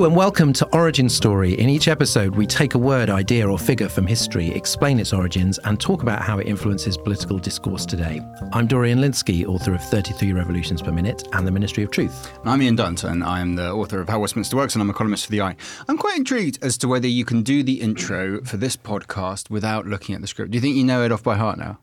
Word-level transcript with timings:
Hello 0.00 0.08
and 0.08 0.16
welcome 0.16 0.54
to 0.54 0.66
Origin 0.74 1.10
Story. 1.10 1.60
In 1.60 1.68
each 1.68 1.86
episode, 1.86 2.34
we 2.34 2.46
take 2.46 2.72
a 2.72 2.78
word, 2.78 3.10
idea, 3.10 3.46
or 3.46 3.58
figure 3.58 3.86
from 3.86 4.06
history, 4.06 4.48
explain 4.48 4.98
its 4.98 5.12
origins, 5.12 5.58
and 5.64 5.78
talk 5.78 6.00
about 6.00 6.22
how 6.22 6.38
it 6.38 6.46
influences 6.46 6.96
political 6.96 7.38
discourse 7.38 7.84
today. 7.84 8.22
I'm 8.54 8.66
Dorian 8.66 9.00
Lynskey, 9.00 9.44
author 9.44 9.74
of 9.74 9.84
33 9.84 10.32
Revolutions 10.32 10.80
Per 10.80 10.90
Minute 10.90 11.28
and 11.34 11.46
The 11.46 11.50
Ministry 11.50 11.84
of 11.84 11.90
Truth. 11.90 12.32
I'm 12.46 12.62
Ian 12.62 12.76
Dunton. 12.76 13.22
I'm 13.22 13.56
the 13.56 13.72
author 13.72 14.00
of 14.00 14.08
How 14.08 14.20
Westminster 14.20 14.56
Works 14.56 14.74
and 14.74 14.80
I'm 14.80 14.88
a 14.88 14.94
columnist 14.94 15.26
for 15.26 15.32
The 15.32 15.42
Eye. 15.42 15.54
I'm 15.86 15.98
quite 15.98 16.16
intrigued 16.16 16.64
as 16.64 16.78
to 16.78 16.88
whether 16.88 17.06
you 17.06 17.26
can 17.26 17.42
do 17.42 17.62
the 17.62 17.82
intro 17.82 18.40
for 18.40 18.56
this 18.56 18.78
podcast 18.78 19.50
without 19.50 19.86
looking 19.86 20.14
at 20.14 20.22
the 20.22 20.26
script. 20.26 20.52
Do 20.52 20.56
you 20.56 20.62
think 20.62 20.76
you 20.76 20.84
know 20.84 21.04
it 21.04 21.12
off 21.12 21.22
by 21.22 21.36
heart 21.36 21.58
now? 21.58 21.78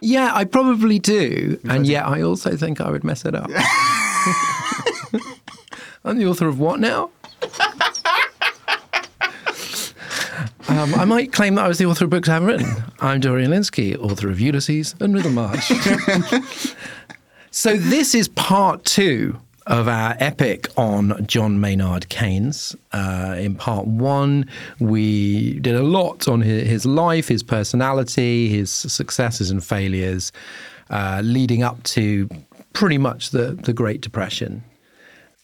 Yeah, 0.00 0.32
I 0.34 0.46
probably 0.46 0.98
do. 0.98 1.60
And 1.68 1.86
yet 1.86 2.06
I 2.06 2.22
also 2.22 2.56
think 2.56 2.80
I 2.80 2.90
would 2.90 3.04
mess 3.04 3.24
it 3.24 3.36
up. 3.36 3.48
I'm 6.04 6.18
the 6.18 6.26
author 6.26 6.48
of 6.48 6.58
what 6.58 6.80
now? 6.80 7.12
Um, 10.68 10.94
I 10.94 11.04
might 11.04 11.32
claim 11.32 11.56
that 11.56 11.64
I 11.64 11.68
was 11.68 11.78
the 11.78 11.86
author 11.86 12.06
of 12.06 12.10
books 12.10 12.28
I 12.28 12.34
haven't 12.34 12.48
written. 12.48 12.84
I'm 12.98 13.20
Dorian 13.20 13.50
Lynskey, 13.50 13.96
author 13.98 14.30
of 14.30 14.40
Ulysses 14.40 14.94
and 15.00 15.12
Middlemarch. 15.12 15.60
so 17.50 17.76
this 17.76 18.14
is 18.14 18.28
part 18.28 18.84
two 18.84 19.38
of 19.66 19.86
our 19.86 20.16
epic 20.18 20.68
on 20.76 21.24
John 21.26 21.60
Maynard 21.60 22.08
Keynes. 22.08 22.74
Uh, 22.92 23.36
in 23.38 23.54
part 23.54 23.86
one, 23.86 24.48
we 24.80 25.58
did 25.60 25.74
a 25.74 25.82
lot 25.82 26.26
on 26.26 26.40
his, 26.40 26.66
his 26.66 26.86
life, 26.86 27.28
his 27.28 27.42
personality, 27.42 28.48
his 28.48 28.72
successes 28.72 29.50
and 29.50 29.62
failures, 29.62 30.32
uh, 30.90 31.20
leading 31.22 31.62
up 31.62 31.82
to 31.84 32.28
pretty 32.72 32.98
much 32.98 33.30
the, 33.30 33.52
the 33.52 33.72
Great 33.72 34.00
Depression. 34.00 34.64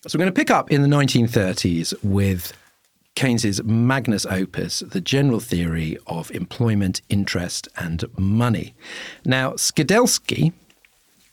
So 0.07 0.17
we're 0.17 0.23
going 0.23 0.33
to 0.33 0.41
pick 0.41 0.53
up 0.53 0.71
in 0.71 0.83
the 0.83 0.89
1930s 0.89 1.93
with 2.05 2.53
Keynes's 3.17 3.65
magnus 3.65 4.25
opus, 4.27 4.79
The 4.79 5.01
General 5.01 5.41
Theory 5.41 5.99
of 6.07 6.31
Employment, 6.31 7.03
Interest 7.09 7.67
and 7.77 8.05
Money. 8.17 8.75
Now, 9.25 9.55
Skidelsky 9.55 10.53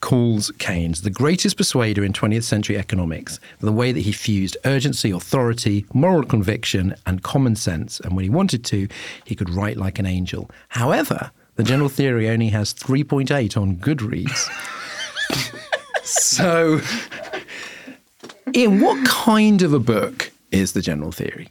calls 0.02 0.50
Keynes 0.58 1.04
the 1.04 1.12
greatest 1.12 1.58
persuader 1.58 2.04
in 2.04 2.12
20th 2.12 2.42
century 2.42 2.76
economics 2.76 3.40
for 3.60 3.68
the 3.68 3.72
way 3.72 3.92
that 3.92 4.00
he 4.00 4.12
fused 4.12 4.58
urgency, 4.66 5.12
authority, 5.12 5.86
moral 5.94 6.24
conviction, 6.24 6.96
and 7.06 7.22
common 7.22 7.56
sense. 7.56 8.00
And 8.00 8.16
when 8.16 8.24
he 8.24 8.32
wanted 8.32 8.66
to, 8.66 8.88
he 9.26 9.36
could 9.36 9.52
write 9.52 9.78
like 9.78 10.00
an 10.00 10.08
angel. 10.08 10.50
However, 10.70 11.30
the 11.54 11.64
general 11.64 11.90
theory 11.90 12.28
only 12.30 12.50
has 12.50 12.74
3.8 12.74 13.62
on 13.62 13.76
Goodreads. 13.76 14.50
so, 16.04 16.82
Ian, 18.54 18.82
what 18.82 19.06
kind 19.08 19.62
of 19.62 19.74
a 19.74 19.80
book 19.80 20.32
is 20.52 20.74
the 20.74 20.82
general 20.82 21.12
theory? 21.12 21.50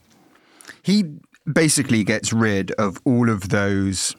He 0.82 1.04
basically 1.50 2.04
gets 2.04 2.32
rid 2.32 2.70
of 2.72 3.00
all 3.04 3.28
of 3.28 3.48
those 3.48 4.14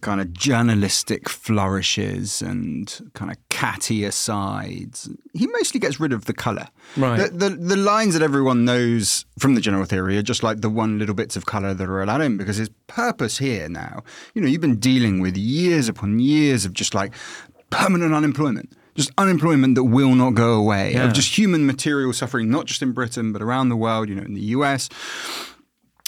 kind 0.00 0.20
of 0.20 0.32
journalistic 0.32 1.28
flourishes 1.28 2.40
and 2.40 3.10
kind 3.14 3.30
of 3.30 3.36
catty 3.48 4.04
asides. 4.04 5.10
He 5.34 5.46
mostly 5.48 5.78
gets 5.78 6.00
rid 6.00 6.12
of 6.12 6.24
the 6.24 6.32
colour. 6.32 6.68
Right. 6.96 7.30
The, 7.30 7.50
the, 7.50 7.56
the 7.56 7.76
lines 7.76 8.14
that 8.14 8.22
everyone 8.22 8.64
knows 8.64 9.26
from 9.38 9.54
the 9.54 9.60
general 9.60 9.84
theory 9.84 10.16
are 10.16 10.22
just 10.22 10.42
like 10.42 10.62
the 10.62 10.70
one 10.70 10.98
little 10.98 11.14
bits 11.14 11.36
of 11.36 11.46
colour 11.46 11.74
that 11.74 11.88
are 11.88 12.02
allowed 12.02 12.22
in 12.22 12.36
because 12.36 12.56
his 12.56 12.70
purpose 12.86 13.38
here 13.38 13.68
now, 13.68 14.02
you 14.34 14.40
know, 14.40 14.48
you've 14.48 14.60
been 14.60 14.78
dealing 14.78 15.20
with 15.20 15.36
years 15.36 15.88
upon 15.88 16.18
years 16.18 16.64
of 16.64 16.72
just 16.72 16.94
like 16.94 17.12
permanent 17.68 18.14
unemployment. 18.14 18.72
Just 19.00 19.10
unemployment 19.24 19.72
that 19.76 19.84
will 19.96 20.14
not 20.14 20.32
go 20.34 20.50
away, 20.64 20.84
Yeah. 20.92 21.04
of 21.06 21.12
just 21.20 21.30
human 21.38 21.62
material 21.72 22.12
suffering, 22.12 22.46
not 22.56 22.64
just 22.70 22.80
in 22.82 22.92
Britain, 22.92 23.32
but 23.34 23.40
around 23.46 23.66
the 23.70 23.76
world, 23.86 24.08
you 24.10 24.14
know, 24.18 24.26
in 24.30 24.34
the 24.34 24.46
US 24.56 24.88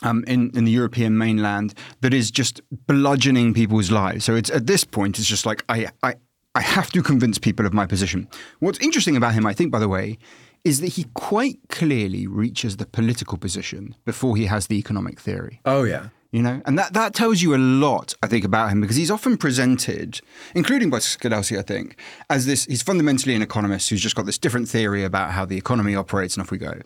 um, 0.03 0.25
in, 0.27 0.51
in 0.59 0.65
the 0.65 0.71
European 0.81 1.17
mainland 1.17 1.75
that 2.01 2.13
is 2.13 2.31
just 2.31 2.61
bludgeoning 2.87 3.55
people's 3.55 3.91
lives. 3.91 4.25
So 4.25 4.35
it's 4.35 4.51
at 4.51 4.67
this 4.67 4.85
point, 4.85 5.19
it's 5.19 5.29
just 5.29 5.47
like 5.47 5.65
I, 5.69 5.89
I, 6.03 6.15
I 6.55 6.61
have 6.77 6.91
to 6.93 7.03
convince 7.03 7.39
people 7.39 7.67
of 7.67 7.73
my 7.73 7.87
position. 7.87 8.29
What's 8.61 8.79
interesting 8.81 9.17
about 9.17 9.33
him, 9.35 9.47
I 9.47 9.55
think, 9.55 9.71
by 9.73 9.79
the 9.79 9.89
way, 9.89 10.19
is 10.65 10.81
that 10.81 10.89
he 10.97 11.05
quite 11.15 11.59
clearly 11.71 12.27
reaches 12.27 12.77
the 12.77 12.87
political 12.87 13.39
position 13.39 13.95
before 14.05 14.37
he 14.37 14.47
has 14.47 14.67
the 14.67 14.77
economic 14.79 15.19
theory. 15.21 15.61
Oh, 15.65 15.85
yeah. 15.85 16.09
You 16.33 16.41
know, 16.41 16.63
and 16.65 16.79
that, 16.79 16.95
that 16.95 17.13
tells 17.13 17.43
you 17.43 17.55
a 17.55 17.59
lot, 17.59 18.15
I 18.23 18.27
think, 18.27 18.43
about 18.43 18.71
him 18.71 18.81
because 18.81 18.97
he's 18.97 19.11
often 19.11 19.37
presented, 19.37 20.23
including 20.55 20.89
by 20.89 20.97
Skidelsky, 20.97 21.59
I 21.59 21.63
think, 21.63 21.97
as 22.31 22.47
this. 22.47 22.65
He's 22.65 22.81
fundamentally 22.83 23.35
an 23.35 23.43
economist 23.43 23.91
who's 23.91 24.01
just 24.01 24.17
got 24.17 24.25
this 24.25 24.39
different 24.39 24.67
theory 24.67 25.05
about 25.05 25.33
how 25.33 25.45
the 25.45 25.59
economy 25.59 25.95
operates, 25.95 26.35
and 26.35 26.43
off 26.43 26.51
we 26.51 26.57
go. 26.57 26.81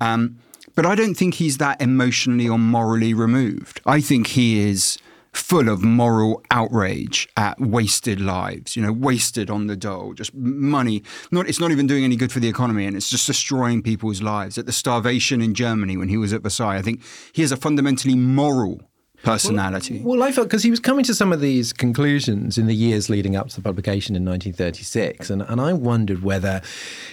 Um, 0.00 0.38
but 0.74 0.86
I 0.86 0.94
don't 0.94 1.14
think 1.14 1.34
he's 1.34 1.58
that 1.58 1.80
emotionally 1.82 2.48
or 2.48 2.58
morally 2.58 3.12
removed. 3.12 3.82
I 3.84 4.00
think 4.00 4.28
he 4.28 4.60
is 4.60 4.96
full 5.36 5.68
of 5.68 5.82
moral 5.82 6.42
outrage 6.50 7.28
at 7.36 7.60
wasted 7.60 8.20
lives, 8.20 8.76
you 8.76 8.82
know, 8.82 8.92
wasted 8.92 9.50
on 9.50 9.66
the 9.66 9.76
dole, 9.76 10.14
just 10.14 10.34
money. 10.34 11.02
Not, 11.30 11.48
it's 11.48 11.60
not 11.60 11.70
even 11.70 11.86
doing 11.86 12.04
any 12.04 12.16
good 12.16 12.32
for 12.32 12.40
the 12.40 12.48
economy 12.48 12.86
and 12.86 12.96
it's 12.96 13.10
just 13.10 13.26
destroying 13.26 13.82
people's 13.82 14.22
lives. 14.22 14.58
At 14.58 14.66
the 14.66 14.72
starvation 14.72 15.40
in 15.40 15.54
Germany 15.54 15.96
when 15.96 16.08
he 16.08 16.16
was 16.16 16.32
at 16.32 16.42
Versailles, 16.42 16.76
I 16.76 16.82
think 16.82 17.02
he 17.32 17.42
has 17.42 17.52
a 17.52 17.56
fundamentally 17.56 18.14
moral 18.14 18.80
personality. 19.22 20.00
Well, 20.04 20.22
I 20.22 20.32
felt 20.32 20.48
because 20.48 20.62
he 20.62 20.70
was 20.70 20.80
coming 20.80 21.04
to 21.04 21.14
some 21.14 21.32
of 21.32 21.40
these 21.40 21.72
conclusions 21.72 22.58
in 22.58 22.66
the 22.66 22.74
years 22.74 23.10
leading 23.10 23.36
up 23.36 23.48
to 23.48 23.56
the 23.56 23.62
publication 23.62 24.14
in 24.14 24.24
1936, 24.24 25.30
and, 25.30 25.42
and 25.42 25.60
I 25.60 25.72
wondered 25.72 26.22
whether, 26.22 26.62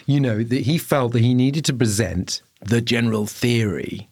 you 0.05 0.19
know, 0.19 0.43
that 0.43 0.61
he 0.61 0.77
felt 0.77 1.13
that 1.13 1.21
he 1.21 1.33
needed 1.33 1.65
to 1.65 1.73
present 1.73 2.41
the 2.61 2.81
general 2.81 3.25
theory 3.25 4.09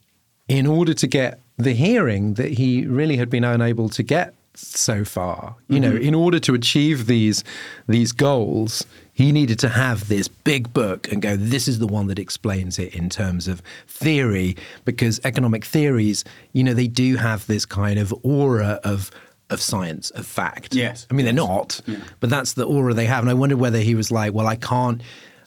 in 0.48 0.68
order 0.68 0.94
to 0.94 1.08
get 1.08 1.40
the 1.64 1.74
hearing 1.74 2.36
that 2.36 2.52
he 2.52 2.86
really 2.86 3.18
had 3.18 3.30
been 3.30 3.44
unable 3.44 3.90
to 3.90 4.04
get 4.04 4.34
so 4.54 5.06
far. 5.06 5.56
You 5.68 5.80
know, 5.80 5.92
mm-hmm. 5.92 6.04
in 6.04 6.16
order 6.16 6.40
to 6.40 6.54
achieve 6.54 7.06
these 7.06 7.44
these 7.88 8.12
goals, 8.12 8.86
he 9.14 9.32
needed 9.32 9.60
to 9.60 9.70
have 9.70 10.08
this 10.08 10.28
big 10.28 10.74
book 10.74 11.12
and 11.12 11.22
go, 11.22 11.36
this 11.36 11.68
is 11.68 11.80
the 11.80 11.88
one 11.88 12.08
that 12.08 12.20
explains 12.20 12.80
it 12.80 12.94
in 12.96 13.10
terms 13.10 13.48
of 13.48 13.62
theory, 13.88 14.58
because 14.86 15.20
economic 15.24 15.66
theories, 15.66 16.24
you 16.54 16.64
know, 16.64 16.74
they 16.74 16.88
do 16.88 17.16
have 17.16 17.48
this 17.48 17.66
kind 17.66 18.00
of 18.00 18.14
aura 18.24 18.80
of 18.84 19.12
of 19.50 19.62
science, 19.62 20.12
of 20.12 20.26
fact. 20.26 20.74
Yes. 20.74 21.08
I 21.10 21.14
mean 21.14 21.26
they're 21.26 21.34
not, 21.34 21.82
but 22.20 22.30
that's 22.30 22.54
the 22.54 22.66
aura 22.66 22.94
they 22.94 23.06
have. 23.06 23.24
And 23.24 23.30
I 23.30 23.34
wondered 23.34 23.60
whether 23.60 23.80
he 23.80 23.96
was 23.96 24.12
like, 24.12 24.34
well, 24.34 24.48
I 24.48 24.56
can't 24.56 25.02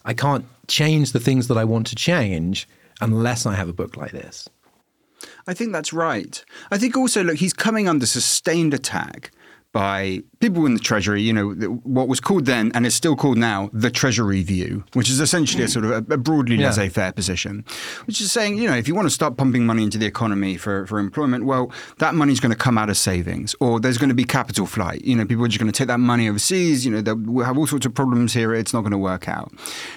I 0.05 0.15
can't 0.15 0.45
change 0.67 1.13
the 1.13 1.21
things 1.21 1.49
that 1.49 1.59
I 1.59 1.65
want 1.65 1.87
to 1.89 1.97
change 1.97 2.69
unless 3.01 3.47
I 3.47 3.55
have 3.55 3.69
a 3.69 3.73
book 3.73 3.97
like 3.97 4.13
this. 4.13 4.49
I 5.47 5.55
think 5.55 5.73
that's 5.73 5.93
right. 5.93 6.45
I 6.71 6.79
think 6.79 6.97
also, 6.97 7.23
look, 7.25 7.37
he's 7.37 7.53
coming 7.55 7.89
under 7.89 8.07
sustained 8.07 8.75
attack 8.75 9.31
by 9.73 10.21
people 10.39 10.67
in 10.67 10.75
the 10.75 10.79
Treasury, 10.81 11.21
you 11.21 11.33
know, 11.33 11.49
what 11.83 12.07
was 12.07 12.21
called 12.21 12.47
then 12.47 12.71
and 12.77 12.87
is 12.87 12.95
still 12.95 13.17
called 13.17 13.37
now 13.37 13.71
the 13.73 13.91
Treasury 13.91 14.41
view, 14.45 14.85
which 14.93 15.11
is 15.11 15.19
essentially 15.19 15.65
a 15.65 15.69
sort 15.69 15.85
of 15.85 15.91
a, 15.91 16.15
a 16.15 16.17
broadly 16.17 16.55
Yeah. 16.55 16.69
laissez 16.69 16.91
faire 16.91 17.11
position, 17.11 17.65
which 18.07 18.21
is 18.21 18.31
saying, 18.31 18.57
you 18.57 18.69
know, 18.71 18.77
if 18.77 18.87
you 18.87 18.95
want 18.95 19.07
to 19.07 19.11
start 19.11 19.37
pumping 19.37 19.67
money 19.67 19.83
into 19.83 19.99
the 19.99 20.07
economy 20.07 20.57
for, 20.57 20.87
for 20.87 21.01
employment, 21.01 21.45
well, 21.45 21.73
that 21.99 22.15
money's 22.15 22.39
going 22.39 22.53
to 22.53 22.57
come 22.59 22.79
out 22.79 22.89
of 22.89 22.97
savings 22.97 23.57
or 23.59 23.81
there's 23.81 23.99
going 23.99 24.11
to 24.11 24.15
be 24.15 24.23
capital 24.23 24.65
flight. 24.67 25.05
You 25.05 25.17
know, 25.17 25.25
people 25.27 25.45
are 25.45 25.49
just 25.49 25.59
going 25.59 25.73
to 25.73 25.77
take 25.77 25.89
that 25.89 25.99
money 25.99 26.29
overseas, 26.29 26.87
you 26.87 26.93
know, 26.93 27.15
we'll 27.17 27.45
have 27.45 27.59
all 27.59 27.67
sorts 27.67 27.85
of 27.85 27.95
problems 27.95 28.33
here. 28.33 28.55
It's 28.55 28.73
not 28.73 28.83
going 28.83 28.93
to 28.93 28.99
work 28.99 29.29
out. 29.29 29.53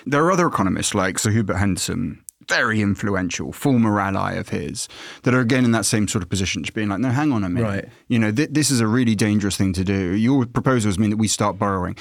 There 0.07 0.25
are 0.25 0.31
other 0.31 0.47
economists 0.47 0.95
like 0.95 1.19
Sir 1.19 1.30
Hubert 1.30 1.57
Henderson 1.57 2.23
very 2.49 2.81
influential, 2.81 3.51
former 3.51 3.99
ally 3.99 4.33
of 4.33 4.49
his, 4.49 4.88
that 5.23 5.33
are 5.33 5.39
again 5.41 5.65
in 5.65 5.71
that 5.71 5.85
same 5.85 6.07
sort 6.07 6.23
of 6.23 6.29
position, 6.29 6.63
just 6.63 6.73
being 6.73 6.89
like, 6.89 6.99
no, 6.99 7.09
hang 7.09 7.31
on 7.31 7.44
a 7.44 7.49
minute. 7.49 7.67
Right. 7.67 7.89
You 8.07 8.19
know, 8.19 8.31
th- 8.31 8.49
this 8.51 8.71
is 8.71 8.79
a 8.79 8.88
really 8.88 9.15
dangerous 9.15 9.57
thing 9.57 9.73
to 9.73 9.83
do. 9.83 10.13
Your 10.15 10.45
proposals 10.45 10.97
mean 10.97 11.09
that 11.09 11.17
we 11.17 11.27
start 11.27 11.57
borrowing. 11.59 11.95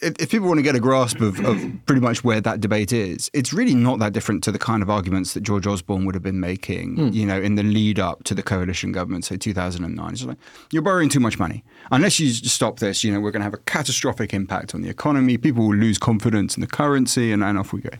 if, 0.00 0.14
if 0.18 0.30
people 0.30 0.46
want 0.48 0.56
to 0.58 0.62
get 0.62 0.74
a 0.74 0.80
grasp 0.80 1.20
of, 1.20 1.38
of 1.44 1.60
pretty 1.84 2.00
much 2.00 2.24
where 2.24 2.40
that 2.40 2.60
debate 2.60 2.92
is, 2.92 3.30
it's 3.34 3.52
really 3.52 3.74
not 3.74 3.98
that 3.98 4.12
different 4.14 4.42
to 4.44 4.50
the 4.52 4.58
kind 4.58 4.82
of 4.82 4.88
arguments 4.88 5.34
that 5.34 5.42
George 5.42 5.66
Osborne 5.66 6.06
would 6.06 6.14
have 6.14 6.22
been 6.22 6.40
making, 6.40 6.96
Hmm. 6.96 7.08
you 7.08 7.26
know, 7.26 7.38
in 7.38 7.56
the 7.56 7.62
lead 7.62 7.98
up 7.98 8.24
to 8.24 8.34
the 8.34 8.42
coalition 8.42 8.90
government, 8.92 9.24
say 9.26 9.36
2009. 9.36 10.12
It's 10.12 10.24
like, 10.24 10.38
you're 10.72 10.80
borrowing 10.82 11.08
too 11.10 11.20
much 11.20 11.38
money. 11.38 11.62
Unless 11.90 12.18
you 12.20 12.30
stop 12.30 12.78
this, 12.78 13.04
you 13.04 13.12
know, 13.12 13.20
we're 13.20 13.32
going 13.32 13.40
to 13.40 13.44
have 13.44 13.52
a 13.54 13.58
catastrophic 13.58 14.32
impact 14.32 14.74
on 14.74 14.80
the 14.82 14.88
economy. 14.88 15.36
People 15.36 15.66
will 15.68 15.76
lose 15.76 15.98
confidence 15.98 16.56
in 16.56 16.62
the 16.62 16.66
currency, 16.66 17.30
and, 17.32 17.44
and 17.44 17.58
off 17.58 17.72
we 17.74 17.80
go. 17.82 17.90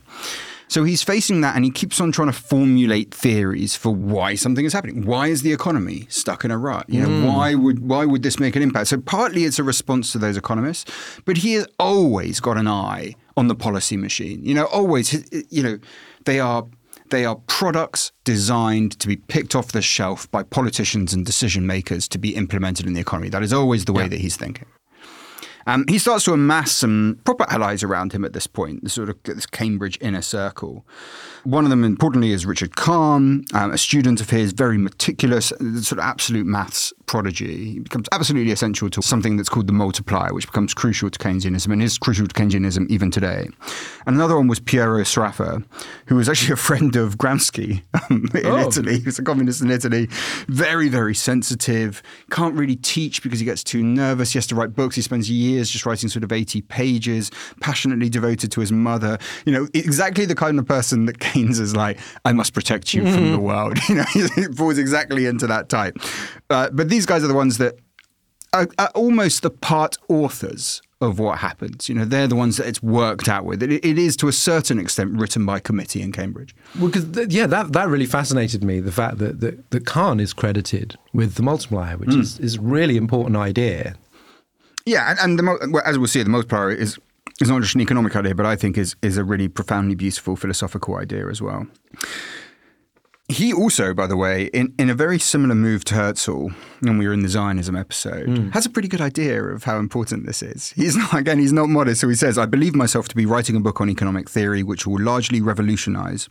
So 0.67 0.83
he's 0.83 1.01
facing 1.01 1.41
that 1.41 1.55
and 1.55 1.63
he 1.63 1.71
keeps 1.71 2.01
on 2.01 2.11
trying 2.11 2.27
to 2.27 2.33
formulate 2.33 3.13
theories 3.13 3.75
for 3.75 3.93
why 3.93 4.35
something 4.35 4.65
is 4.65 4.73
happening. 4.73 5.05
Why 5.05 5.27
is 5.27 5.41
the 5.41 5.53
economy 5.53 6.07
stuck 6.09 6.43
in 6.43 6.51
a 6.51 6.57
rut? 6.57 6.85
You 6.89 7.01
know, 7.01 7.07
hmm. 7.07 7.25
why 7.25 7.55
would 7.55 7.87
why 7.87 8.05
would 8.05 8.23
this 8.23 8.39
make 8.39 8.55
an 8.55 8.61
impact? 8.61 8.89
So 8.89 8.99
partly 8.99 9.45
it's 9.45 9.59
a 9.59 9.63
response 9.63 10.11
to 10.11 10.17
those 10.17 10.37
economists, 10.37 10.91
but 11.25 11.37
he 11.37 11.53
has 11.53 11.67
always 11.79 12.39
got 12.39 12.57
an 12.57 12.67
eye 12.67 13.15
on 13.35 13.47
the 13.47 13.55
policy 13.55 13.97
machine. 13.97 14.43
You 14.43 14.55
know, 14.55 14.65
always 14.65 15.25
you 15.49 15.63
know, 15.63 15.79
they 16.25 16.39
are 16.39 16.65
they 17.09 17.25
are 17.25 17.35
products 17.47 18.11
designed 18.25 18.99
to 18.99 19.07
be 19.07 19.15
picked 19.15 19.55
off 19.55 19.71
the 19.71 19.81
shelf 19.81 20.29
by 20.31 20.43
politicians 20.43 21.13
and 21.13 21.25
decision 21.25 21.65
makers 21.65 22.07
to 22.09 22.17
be 22.17 22.35
implemented 22.35 22.85
in 22.85 22.93
the 22.93 23.01
economy. 23.01 23.29
That 23.29 23.43
is 23.43 23.53
always 23.53 23.85
the 23.85 23.93
way 23.93 24.07
that 24.07 24.19
he's 24.19 24.35
thinking. 24.35 24.65
Um, 25.67 25.85
he 25.87 25.99
starts 25.99 26.23
to 26.25 26.33
amass 26.33 26.71
some 26.71 27.19
proper 27.25 27.45
allies 27.49 27.83
around 27.83 28.13
him 28.13 28.23
at 28.23 28.33
this 28.33 28.47
point, 28.47 28.83
this 28.83 28.93
sort 28.93 29.09
of 29.09 29.21
this 29.23 29.45
Cambridge 29.45 29.97
inner 30.01 30.21
circle. 30.21 30.85
One 31.43 31.65
of 31.65 31.69
them, 31.69 31.83
importantly, 31.83 32.31
is 32.31 32.45
Richard 32.45 32.75
Kahn, 32.77 33.43
um, 33.53 33.71
a 33.71 33.77
student 33.77 34.21
of 34.21 34.29
his, 34.29 34.53
very 34.53 34.77
meticulous, 34.77 35.47
sort 35.47 35.93
of 35.93 35.99
absolute 35.99 36.45
maths 36.45 36.93
prodigy. 37.07 37.73
He 37.73 37.79
becomes 37.79 38.07
absolutely 38.11 38.51
essential 38.51 38.89
to 38.91 39.01
something 39.01 39.37
that's 39.37 39.49
called 39.49 39.67
the 39.67 39.73
multiplier, 39.73 40.33
which 40.33 40.45
becomes 40.45 40.73
crucial 40.73 41.09
to 41.09 41.17
Keynesianism 41.17 41.71
and 41.73 41.81
is 41.81 41.97
crucial 41.97 42.27
to 42.27 42.33
Keynesianism 42.33 42.87
even 42.89 43.09
today. 43.11 43.47
And 44.05 44.15
another 44.15 44.35
one 44.35 44.47
was 44.47 44.59
Piero 44.59 44.99
Sraffa, 45.01 45.63
who 46.07 46.15
was 46.15 46.29
actually 46.29 46.53
a 46.53 46.57
friend 46.57 46.95
of 46.95 47.17
Gramsci 47.17 47.81
um, 48.09 48.25
in 48.35 48.45
Oh. 48.45 48.67
Italy. 48.67 48.99
He 48.99 49.05
was 49.05 49.17
a 49.19 49.23
communist 49.23 49.61
in 49.61 49.71
Italy. 49.71 50.07
Very, 50.47 50.89
very 50.89 51.15
sensitive. 51.15 52.01
Can't 52.29 52.55
really 52.55 52.75
teach 52.75 53.23
because 53.23 53.39
he 53.39 53.45
gets 53.45 53.63
too 53.63 53.83
nervous. 53.83 54.33
He 54.33 54.37
has 54.37 54.47
to 54.47 54.55
write 54.55 54.75
books. 54.75 54.95
He 54.95 55.01
spends 55.01 55.29
years 55.29 55.69
just 55.71 55.85
writing 55.85 56.09
sort 56.09 56.23
of 56.23 56.31
80 56.31 56.61
pages, 56.63 57.31
passionately 57.61 58.09
devoted 58.09 58.51
to 58.51 58.59
his 58.59 58.71
mother. 58.71 59.17
You 59.45 59.53
know, 59.53 59.67
exactly 59.73 60.25
the 60.25 60.35
kind 60.35 60.59
of 60.59 60.65
person 60.65 61.05
that 61.05 61.19
Keynes 61.19 61.59
is 61.59 61.75
like, 61.75 61.99
I 62.25 62.33
must 62.33 62.53
protect 62.53 62.93
you 62.93 63.03
from 63.03 63.31
the 63.31 63.39
world. 63.39 63.77
You 63.87 63.95
know, 63.95 64.05
he 64.35 64.43
falls 64.55 64.77
exactly 64.77 65.27
into 65.27 65.47
that 65.47 65.69
type. 65.69 65.97
Uh, 66.49 66.69
but 66.71 66.89
these 66.89 66.96
guys 67.05 67.23
are 67.23 67.27
the 67.27 67.33
ones 67.33 67.57
that 67.57 67.77
are, 68.53 68.67
are 68.79 68.91
almost 68.95 69.41
the 69.41 69.49
part 69.49 69.97
authors 70.09 70.81
of 70.99 71.19
what 71.19 71.39
happens. 71.39 71.87
You 71.87 71.95
know, 71.95 72.05
they're 72.05 72.27
the 72.27 72.35
ones 72.35 72.57
that 72.57 72.67
it's 72.67 72.81
worked 72.81 73.29
out 73.29 73.45
with. 73.45 73.61
It, 73.61 73.71
it 73.71 73.97
is 73.97 74.15
to 74.17 74.27
a 74.27 74.31
certain 74.31 74.79
extent 74.79 75.19
written 75.19 75.45
by 75.45 75.59
committee 75.59 76.01
in 76.01 76.11
Cambridge. 76.11 76.55
Well, 76.77 76.87
because 76.87 77.09
th- 77.11 77.29
yeah, 77.29 77.45
that 77.47 77.73
that 77.73 77.87
really 77.87 78.05
fascinated 78.05 78.63
me. 78.63 78.79
The 78.79 78.91
fact 78.91 79.19
that 79.19 79.39
that, 79.41 79.69
that 79.71 79.85
Kahn 79.85 80.19
is 80.19 80.33
credited 80.33 80.97
with 81.13 81.35
the 81.35 81.43
multiplier, 81.43 81.97
which 81.97 82.13
hmm. 82.13 82.21
is 82.21 82.39
is 82.39 82.57
really 82.57 82.97
important 82.97 83.35
idea. 83.35 83.95
Yeah, 84.85 85.09
and, 85.09 85.19
and 85.19 85.39
the, 85.39 85.69
well, 85.71 85.83
as 85.85 85.97
we'll 85.99 86.07
see, 86.07 86.23
the 86.23 86.29
multiplier 86.29 86.71
is 86.71 86.97
is 87.39 87.49
not 87.49 87.61
just 87.61 87.75
an 87.75 87.81
economic 87.81 88.15
idea, 88.15 88.33
but 88.33 88.45
I 88.45 88.55
think 88.55 88.77
is 88.77 88.95
is 89.01 89.17
a 89.17 89.23
really 89.23 89.47
profoundly 89.47 89.95
beautiful 89.95 90.35
philosophical 90.35 90.95
idea 90.95 91.27
as 91.27 91.41
well. 91.41 91.67
He 93.29 93.51
also, 93.51 93.93
by 93.93 94.07
the 94.07 94.15
way, 94.15 94.45
in, 94.53 94.73
in 94.79 94.89
a 94.89 94.93
very 94.93 95.19
similar 95.19 95.53
move 95.53 95.83
to 95.85 95.95
Herzl, 95.95 96.47
when 96.79 96.97
we 96.97 97.05
were 97.07 97.13
in 97.13 97.23
the 97.23 97.27
Zionism 97.27 97.75
episode, 97.75 98.29
has 98.53 98.65
a 98.65 98.69
pretty 98.69 98.87
good 98.87 99.01
idea 99.01 99.43
of 99.43 99.65
how 99.65 99.79
important 99.79 100.25
this 100.25 100.41
is. 100.41 100.71
He's 100.71 100.95
not, 101.01 101.13
again, 101.13 101.37
he's 101.37 101.51
not 101.51 101.67
modest. 101.67 101.99
So 101.99 102.07
he 102.07 102.15
says, 102.15 102.37
I 102.37 102.45
believe 102.45 102.73
myself 102.73 103.09
to 103.09 103.15
be 103.17 103.25
writing 103.25 103.57
a 103.57 103.59
book 103.59 103.81
on 103.81 103.89
economic 103.89 104.29
theory 104.29 104.63
which 104.63 104.87
will 104.87 105.01
largely 105.03 105.41
revolutionize, 105.41 106.29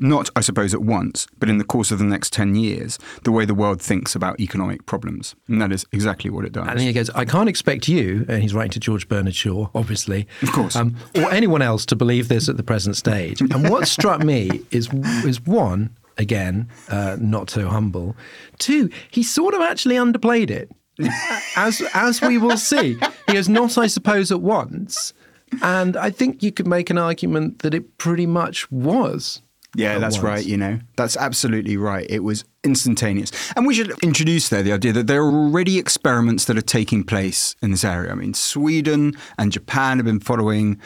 not, 0.00 0.30
I 0.34 0.40
suppose, 0.40 0.72
at 0.72 0.80
once, 0.80 1.26
but 1.38 1.50
in 1.50 1.58
the 1.58 1.64
course 1.64 1.90
of 1.90 1.98
the 1.98 2.06
next 2.06 2.32
10 2.32 2.54
years, 2.54 2.98
the 3.24 3.30
way 3.30 3.44
the 3.44 3.54
world 3.54 3.82
thinks 3.82 4.14
about 4.14 4.40
economic 4.40 4.86
problems. 4.86 5.34
And 5.46 5.60
that 5.60 5.72
is 5.72 5.84
exactly 5.92 6.30
what 6.30 6.46
it 6.46 6.52
does. 6.52 6.66
And 6.68 6.80
he 6.80 6.94
goes, 6.94 7.10
I 7.10 7.26
can't 7.26 7.50
expect 7.50 7.86
you, 7.86 8.24
and 8.30 8.42
he's 8.42 8.54
writing 8.54 8.72
to 8.72 8.80
George 8.80 9.08
Bernard 9.08 9.34
Shaw, 9.34 9.68
obviously, 9.74 10.26
Of 10.40 10.52
course. 10.52 10.74
um, 10.74 10.96
or 11.14 11.30
anyone 11.30 11.60
else 11.60 11.84
to 11.84 11.96
believe 11.96 12.28
this 12.28 12.48
at 12.48 12.56
the 12.56 12.62
present 12.64 12.96
stage. 12.96 13.42
And 13.42 13.68
what 13.68 13.86
struck 13.86 14.22
me 14.24 14.62
is 14.70 14.88
is 15.24 15.44
one, 15.44 15.90
again, 16.18 16.68
uh, 16.88 17.16
not 17.20 17.50
so 17.50 17.68
humble. 17.68 18.16
Two, 18.58 18.90
he 19.10 19.22
sort 19.22 19.54
of 19.54 19.60
actually 19.60 19.96
underplayed 19.96 20.50
it, 20.50 20.70
as 21.56 21.82
as 21.94 22.20
we 22.20 22.38
will 22.38 22.56
see. 22.56 22.98
He 23.26 23.32
goes, 23.32 23.48
not, 23.48 23.78
I 23.78 23.86
suppose, 23.86 24.30
at 24.30 24.40
once. 24.40 25.12
And 25.62 25.96
I 25.96 26.10
think 26.10 26.42
you 26.42 26.50
could 26.50 26.66
make 26.66 26.90
an 26.90 26.98
argument 26.98 27.60
that 27.60 27.74
it 27.74 27.98
pretty 27.98 28.26
much 28.26 28.70
was. 28.70 29.40
Yeah, 29.76 29.98
that's 29.98 30.16
once. 30.16 30.24
right. 30.24 30.44
You 30.46 30.56
know, 30.56 30.78
that's 30.96 31.16
absolutely 31.16 31.76
right. 31.76 32.06
It 32.08 32.20
was 32.24 32.44
instantaneous. 32.64 33.30
And 33.56 33.66
we 33.66 33.74
should 33.74 33.92
introduce 34.02 34.48
there 34.48 34.62
the 34.62 34.72
idea 34.72 34.92
that 34.92 35.06
there 35.06 35.22
are 35.22 35.30
already 35.32 35.78
experiments 35.78 36.44
that 36.46 36.56
are 36.56 36.62
taking 36.62 37.04
place 37.04 37.54
in 37.62 37.70
this 37.72 37.84
area. 37.84 38.10
I 38.12 38.14
mean, 38.14 38.34
Sweden 38.34 39.14
and 39.38 39.52
Japan 39.52 39.98
have 39.98 40.06
been 40.06 40.20
following 40.20 40.80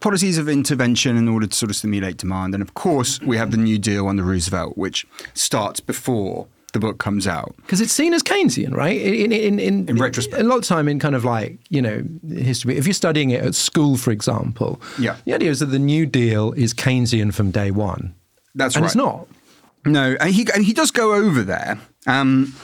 policies 0.00 0.38
of 0.38 0.48
intervention 0.48 1.16
in 1.16 1.28
order 1.28 1.46
to 1.46 1.54
sort 1.56 1.70
of 1.70 1.76
stimulate 1.76 2.16
demand. 2.18 2.54
And 2.54 2.62
of 2.62 2.74
course, 2.74 3.20
we 3.20 3.36
have 3.36 3.50
the 3.50 3.56
New 3.56 3.78
Deal 3.78 4.08
under 4.08 4.22
Roosevelt, 4.22 4.76
which 4.76 5.06
starts 5.34 5.80
before 5.80 6.46
the 6.72 6.80
book 6.80 6.98
comes 6.98 7.26
out. 7.28 7.54
because 7.58 7.80
it's 7.80 7.92
seen 7.92 8.12
as 8.12 8.22
Keynesian, 8.24 8.74
right? 8.74 9.00
In 9.00 9.30
in, 9.30 9.60
in, 9.60 9.88
In 9.88 9.96
retrospect. 9.96 10.42
a 10.42 10.44
lot 10.44 10.58
of 10.58 10.64
time 10.64 10.88
in 10.88 10.98
kind 10.98 11.14
of 11.14 11.24
like 11.24 11.58
you 11.70 11.80
know 11.80 12.02
history. 12.28 12.76
If 12.76 12.84
you're 12.86 12.94
studying 12.94 13.30
it 13.30 13.44
at 13.44 13.54
school, 13.54 13.96
for 13.96 14.10
example, 14.10 14.80
Yeah. 14.98 15.14
the 15.24 15.34
idea 15.34 15.50
is 15.52 15.60
that 15.60 15.66
the 15.66 15.78
New 15.78 16.04
Deal 16.04 16.52
is 16.54 16.74
Keynesian 16.74 17.32
from 17.32 17.52
day 17.52 17.70
one, 17.70 18.12
That's 18.54 18.76
and 18.76 18.82
right. 18.82 18.88
it's 18.88 18.96
not. 18.96 19.26
No, 19.86 20.16
and 20.20 20.30
he 20.30 20.46
and 20.54 20.64
he 20.64 20.72
does 20.72 20.90
go 20.90 21.14
over 21.14 21.42
there. 21.42 21.78
Um, 22.06 22.54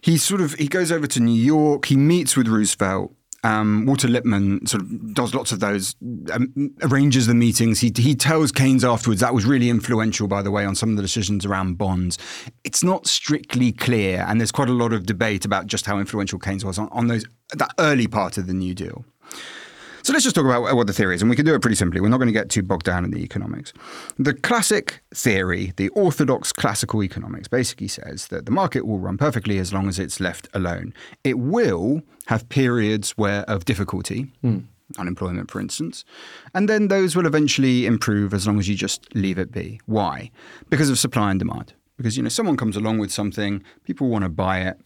he 0.00 0.16
sort 0.16 0.40
of 0.40 0.54
he 0.54 0.68
goes 0.68 0.90
over 0.90 1.06
to 1.06 1.20
New 1.20 1.40
York. 1.40 1.86
He 1.86 1.96
meets 1.96 2.36
with 2.36 2.48
Roosevelt. 2.48 3.14
Um, 3.42 3.86
Walter 3.86 4.06
Lippmann 4.06 4.66
sort 4.66 4.82
of 4.82 5.14
does 5.14 5.34
lots 5.34 5.50
of 5.50 5.60
those, 5.60 5.96
um, 6.30 6.74
arranges 6.82 7.26
the 7.26 7.34
meetings. 7.34 7.80
He 7.80 7.90
he 7.96 8.14
tells 8.14 8.52
Keynes 8.52 8.84
afterwards 8.84 9.20
that 9.20 9.32
was 9.32 9.46
really 9.46 9.70
influential, 9.70 10.28
by 10.28 10.42
the 10.42 10.50
way, 10.50 10.64
on 10.64 10.74
some 10.74 10.90
of 10.90 10.96
the 10.96 11.02
decisions 11.02 11.46
around 11.46 11.78
bonds. 11.78 12.18
It's 12.64 12.82
not 12.84 13.06
strictly 13.06 13.72
clear, 13.72 14.24
and 14.28 14.40
there's 14.40 14.52
quite 14.52 14.68
a 14.68 14.74
lot 14.74 14.92
of 14.92 15.06
debate 15.06 15.44
about 15.46 15.66
just 15.66 15.86
how 15.86 15.98
influential 15.98 16.38
Keynes 16.38 16.64
was 16.64 16.78
on, 16.78 16.88
on 16.92 17.06
those 17.06 17.24
that 17.54 17.72
early 17.78 18.06
part 18.06 18.36
of 18.36 18.46
the 18.46 18.54
New 18.54 18.74
Deal. 18.74 19.04
So 20.10 20.14
let's 20.14 20.24
just 20.24 20.34
talk 20.34 20.44
about 20.44 20.74
what 20.74 20.88
the 20.88 20.92
theory 20.92 21.14
is, 21.14 21.22
and 21.22 21.30
we 21.30 21.36
can 21.36 21.46
do 21.46 21.54
it 21.54 21.62
pretty 21.62 21.76
simply. 21.76 22.00
We're 22.00 22.08
not 22.08 22.16
going 22.16 22.26
to 22.26 22.32
get 22.32 22.50
too 22.50 22.64
bogged 22.64 22.84
down 22.84 23.04
in 23.04 23.12
the 23.12 23.22
economics. 23.22 23.72
The 24.18 24.34
classic 24.34 25.04
theory, 25.14 25.72
the 25.76 25.88
orthodox 25.90 26.52
classical 26.52 27.04
economics, 27.04 27.46
basically 27.46 27.86
says 27.86 28.26
that 28.26 28.44
the 28.44 28.50
market 28.50 28.88
will 28.88 28.98
run 28.98 29.16
perfectly 29.16 29.58
as 29.58 29.72
long 29.72 29.88
as 29.88 30.00
it's 30.00 30.18
left 30.18 30.48
alone. 30.52 30.94
It 31.22 31.38
will 31.38 32.02
have 32.26 32.48
periods 32.48 33.12
where 33.12 33.42
of 33.42 33.66
difficulty, 33.66 34.26
unemployment, 34.98 35.48
for 35.48 35.60
instance, 35.60 36.04
and 36.54 36.68
then 36.68 36.88
those 36.88 37.14
will 37.14 37.26
eventually 37.26 37.86
improve 37.86 38.34
as 38.34 38.48
long 38.48 38.58
as 38.58 38.68
you 38.68 38.74
just 38.74 39.14
leave 39.14 39.38
it 39.38 39.52
be. 39.52 39.80
Why? 39.86 40.32
Because 40.70 40.90
of 40.90 40.98
supply 40.98 41.30
and 41.30 41.38
demand. 41.38 41.72
Because 41.96 42.16
you 42.16 42.24
know 42.24 42.30
someone 42.30 42.56
comes 42.56 42.76
along 42.76 42.98
with 42.98 43.12
something, 43.12 43.62
people 43.84 44.08
want 44.08 44.24
to 44.24 44.28
buy 44.28 44.62
it 44.62 44.80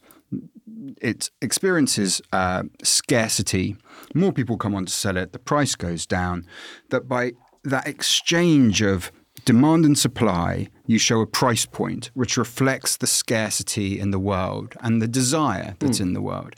it 1.01 1.31
experiences 1.41 2.21
uh, 2.33 2.65
scarcity, 2.83 3.77
more 4.15 4.33
people 4.33 4.57
come 4.57 4.75
on 4.75 4.87
to 4.87 4.93
sell 4.93 5.17
it, 5.17 5.33
the 5.33 5.39
price 5.39 5.75
goes 5.75 6.07
down. 6.07 6.47
That 6.91 7.09
by 7.09 7.33
that 7.65 7.87
exchange 7.87 8.83
of 8.83 9.11
demand 9.45 9.85
and 9.85 9.99
supply, 9.99 10.69
you 10.87 10.99
show 10.99 11.21
a 11.21 11.27
price 11.27 11.67
point 11.67 12.11
which 12.15 12.37
reflects 12.37 12.97
the 12.97 13.07
scarcity 13.07 13.99
in 13.99 14.11
the 14.11 14.19
world 14.19 14.75
and 14.81 15.03
the 15.03 15.09
desire 15.09 15.77
that's 15.79 15.99
hmm. 15.99 16.05
in 16.05 16.13
the 16.13 16.23
world. 16.23 16.55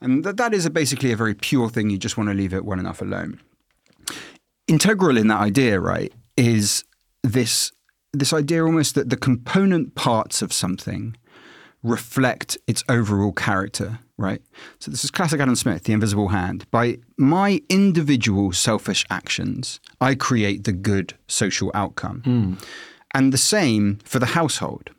And 0.00 0.24
that, 0.24 0.36
that 0.36 0.54
is 0.54 0.66
a, 0.66 0.70
basically 0.70 1.12
a 1.12 1.16
very 1.16 1.34
pure 1.34 1.68
thing. 1.68 1.90
You 1.90 1.98
just 1.98 2.16
want 2.16 2.28
to 2.28 2.34
leave 2.34 2.54
it 2.54 2.64
well 2.64 2.78
enough 2.78 3.00
alone. 3.00 3.40
Integral 4.66 5.16
in 5.16 5.28
that 5.28 5.40
idea, 5.40 5.80
right, 5.80 6.12
is 6.36 6.84
this 7.22 7.72
this 8.12 8.32
idea 8.32 8.64
almost 8.64 8.94
that 8.94 9.10
the 9.10 9.16
component 9.16 9.94
parts 9.94 10.40
of 10.40 10.52
something 10.52 11.14
reflect 11.82 12.56
its 12.66 12.82
overall 12.88 13.32
character, 13.32 13.98
right? 14.18 14.42
So 14.80 14.90
this 14.90 15.04
is 15.04 15.10
classic 15.10 15.40
Adam 15.40 15.56
Smith, 15.56 15.84
the 15.84 15.92
invisible 15.92 16.28
hand. 16.28 16.66
By 16.70 16.98
my 17.16 17.62
individual 17.68 18.52
selfish 18.52 19.06
actions, 19.08 19.80
I 20.00 20.14
create 20.14 20.64
the 20.64 20.72
good 20.72 21.14
social 21.28 21.70
outcome. 21.72 22.22
Hmm. 22.22 22.54
And 23.14 23.32
the 23.32 23.38
same 23.38 23.98
for 24.04 24.18
the 24.18 24.26
household. 24.26 24.90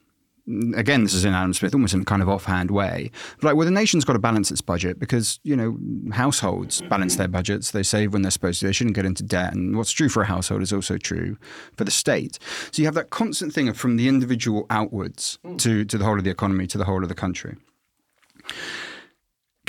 Again, 0.76 1.04
this 1.04 1.14
is 1.14 1.26
in 1.26 1.36
Adam 1.36 1.54
Smith, 1.54 1.76
almost 1.76 1.94
in 1.94 2.02
a 2.02 2.06
kind 2.06 2.24
of 2.24 2.30
offhand 2.30 2.72
way. 2.72 3.12
But 3.36 3.44
like, 3.44 3.56
well, 3.56 3.66
the 3.66 3.72
nation's 3.72 4.04
got 4.04 4.14
to 4.14 4.20
balance 4.20 4.50
its 4.50 4.62
budget 4.62 4.98
because, 4.98 5.40
you 5.44 5.56
know, 5.56 5.78
households 6.12 6.82
balance 6.82 7.18
their 7.18 7.28
budgets. 7.28 7.70
They 7.70 7.84
save 7.84 8.14
when 8.14 8.24
they're 8.24 8.32
supposed 8.32 8.60
to. 8.62 8.66
They 8.66 8.74
shouldn't 8.74 8.96
get 8.96 9.06
into 9.06 9.22
debt. 9.22 9.54
And 9.54 9.78
what's 9.78 9.92
true 9.92 10.10
for 10.10 10.24
a 10.24 10.26
household 10.26 10.64
is 10.64 10.74
also 10.74 10.98
true 10.98 11.38
for 11.78 11.84
the 11.84 11.92
state. 11.92 12.40
So 12.72 12.82
you 12.82 12.88
have 12.88 12.96
that 12.96 13.12
constant 13.12 13.54
thing 13.54 13.70
of 13.70 13.78
from 13.78 13.98
the 13.98 14.08
individual 14.08 14.66
outwards 14.72 15.38
hmm. 15.46 15.58
to, 15.58 15.86
to 15.86 15.98
the 16.00 16.06
whole 16.06 16.18
of 16.18 16.24
the 16.24 16.32
economy, 16.32 16.66
to 16.66 16.80
the 16.80 16.86
whole 16.86 17.04
of 17.04 17.10
the 17.10 17.16
country. 17.16 17.56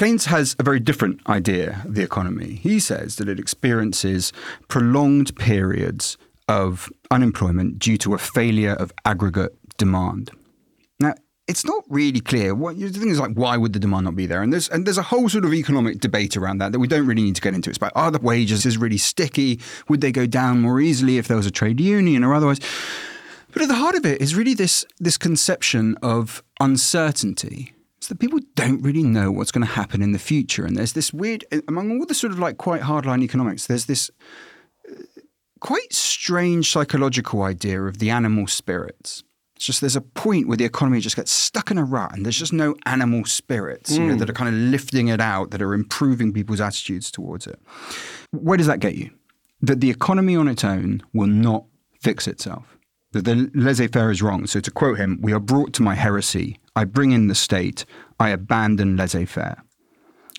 Keynes 0.00 0.24
has 0.24 0.56
a 0.58 0.62
very 0.62 0.80
different 0.80 1.20
idea 1.28 1.82
of 1.84 1.94
the 1.94 2.02
economy. 2.02 2.54
He 2.62 2.80
says 2.80 3.16
that 3.16 3.28
it 3.28 3.38
experiences 3.38 4.32
prolonged 4.66 5.36
periods 5.36 6.16
of 6.48 6.88
unemployment 7.10 7.78
due 7.78 7.98
to 7.98 8.14
a 8.14 8.18
failure 8.18 8.72
of 8.72 8.94
aggregate 9.04 9.54
demand. 9.76 10.30
Now, 11.00 11.12
it's 11.46 11.66
not 11.66 11.84
really 11.90 12.20
clear. 12.20 12.54
What 12.54 12.78
the 12.78 12.88
thing 12.88 13.10
is 13.10 13.20
like, 13.20 13.34
why 13.34 13.58
would 13.58 13.74
the 13.74 13.78
demand 13.78 14.06
not 14.06 14.16
be 14.16 14.24
there? 14.24 14.42
And 14.42 14.54
there's 14.54 14.70
and 14.70 14.86
there's 14.86 14.96
a 14.96 15.02
whole 15.02 15.28
sort 15.28 15.44
of 15.44 15.52
economic 15.52 16.00
debate 16.00 16.34
around 16.34 16.62
that 16.62 16.72
that 16.72 16.78
we 16.78 16.88
don't 16.88 17.06
really 17.06 17.22
need 17.22 17.36
to 17.36 17.42
get 17.42 17.52
into. 17.52 17.68
It's 17.68 17.76
about 17.76 17.92
are 17.94 18.10
the 18.10 18.20
wages 18.20 18.64
is 18.64 18.78
really 18.78 18.96
sticky? 18.96 19.60
Would 19.90 20.00
they 20.00 20.12
go 20.12 20.24
down 20.24 20.62
more 20.62 20.80
easily 20.80 21.18
if 21.18 21.28
there 21.28 21.36
was 21.36 21.44
a 21.44 21.50
trade 21.50 21.78
union 21.78 22.24
or 22.24 22.32
otherwise? 22.32 22.60
But 23.52 23.60
at 23.60 23.68
the 23.68 23.74
heart 23.74 23.96
of 23.96 24.06
it 24.06 24.22
is 24.22 24.34
really 24.34 24.54
this 24.54 24.82
this 24.98 25.18
conception 25.18 25.98
of 26.00 26.42
uncertainty. 26.58 27.74
That 28.10 28.18
people 28.18 28.40
don't 28.54 28.82
really 28.82 29.02
know 29.02 29.32
what's 29.32 29.50
going 29.50 29.66
to 29.66 29.72
happen 29.72 30.02
in 30.02 30.12
the 30.12 30.18
future, 30.18 30.66
and 30.66 30.76
there's 30.76 30.92
this 30.92 31.12
weird 31.12 31.44
among 31.66 31.98
all 31.98 32.06
the 32.06 32.14
sort 32.14 32.32
of 32.32 32.38
like 32.38 32.58
quite 32.58 32.82
hardline 32.82 33.22
economics. 33.22 33.66
There's 33.66 33.86
this 33.86 34.10
uh, 34.88 34.94
quite 35.60 35.92
strange 35.92 36.70
psychological 36.70 37.42
idea 37.42 37.82
of 37.82 37.98
the 37.98 38.10
animal 38.10 38.46
spirits 38.46 39.24
it's 39.60 39.66
just 39.66 39.82
there's 39.82 39.94
a 39.94 40.00
point 40.00 40.48
where 40.48 40.56
the 40.56 40.64
economy 40.64 41.00
just 41.00 41.16
gets 41.16 41.30
stuck 41.30 41.70
in 41.70 41.76
a 41.76 41.84
rut 41.84 42.16
and 42.16 42.24
there's 42.24 42.38
just 42.38 42.54
no 42.54 42.74
animal 42.86 43.26
spirits 43.26 43.92
mm. 43.92 43.96
you 43.98 44.06
know, 44.06 44.14
that 44.14 44.30
are 44.30 44.32
kind 44.32 44.48
of 44.48 44.54
lifting 44.54 45.08
it 45.08 45.20
out, 45.20 45.50
that 45.50 45.60
are 45.60 45.74
improving 45.74 46.32
people's 46.32 46.62
attitudes 46.62 47.10
towards 47.10 47.46
it. 47.46 47.60
Where 48.30 48.56
does 48.56 48.68
that 48.68 48.80
get 48.80 48.94
you? 48.94 49.10
That 49.60 49.82
the 49.82 49.90
economy 49.90 50.34
on 50.34 50.48
its 50.48 50.64
own 50.64 51.02
will 51.12 51.26
not 51.26 51.66
fix 52.00 52.26
itself. 52.26 52.78
That 53.12 53.26
the 53.26 53.50
laissez 53.52 53.88
faire 53.88 54.10
is 54.10 54.22
wrong. 54.22 54.46
So 54.46 54.60
to 54.60 54.70
quote 54.70 54.96
him, 54.96 55.18
we 55.20 55.34
are 55.34 55.38
brought 55.38 55.74
to 55.74 55.82
my 55.82 55.94
heresy. 55.94 56.58
I 56.80 56.84
bring 56.84 57.12
in 57.12 57.26
the 57.26 57.34
state. 57.34 57.84
I 58.18 58.30
abandon 58.30 58.96
laissez 58.96 59.26
faire 59.26 59.62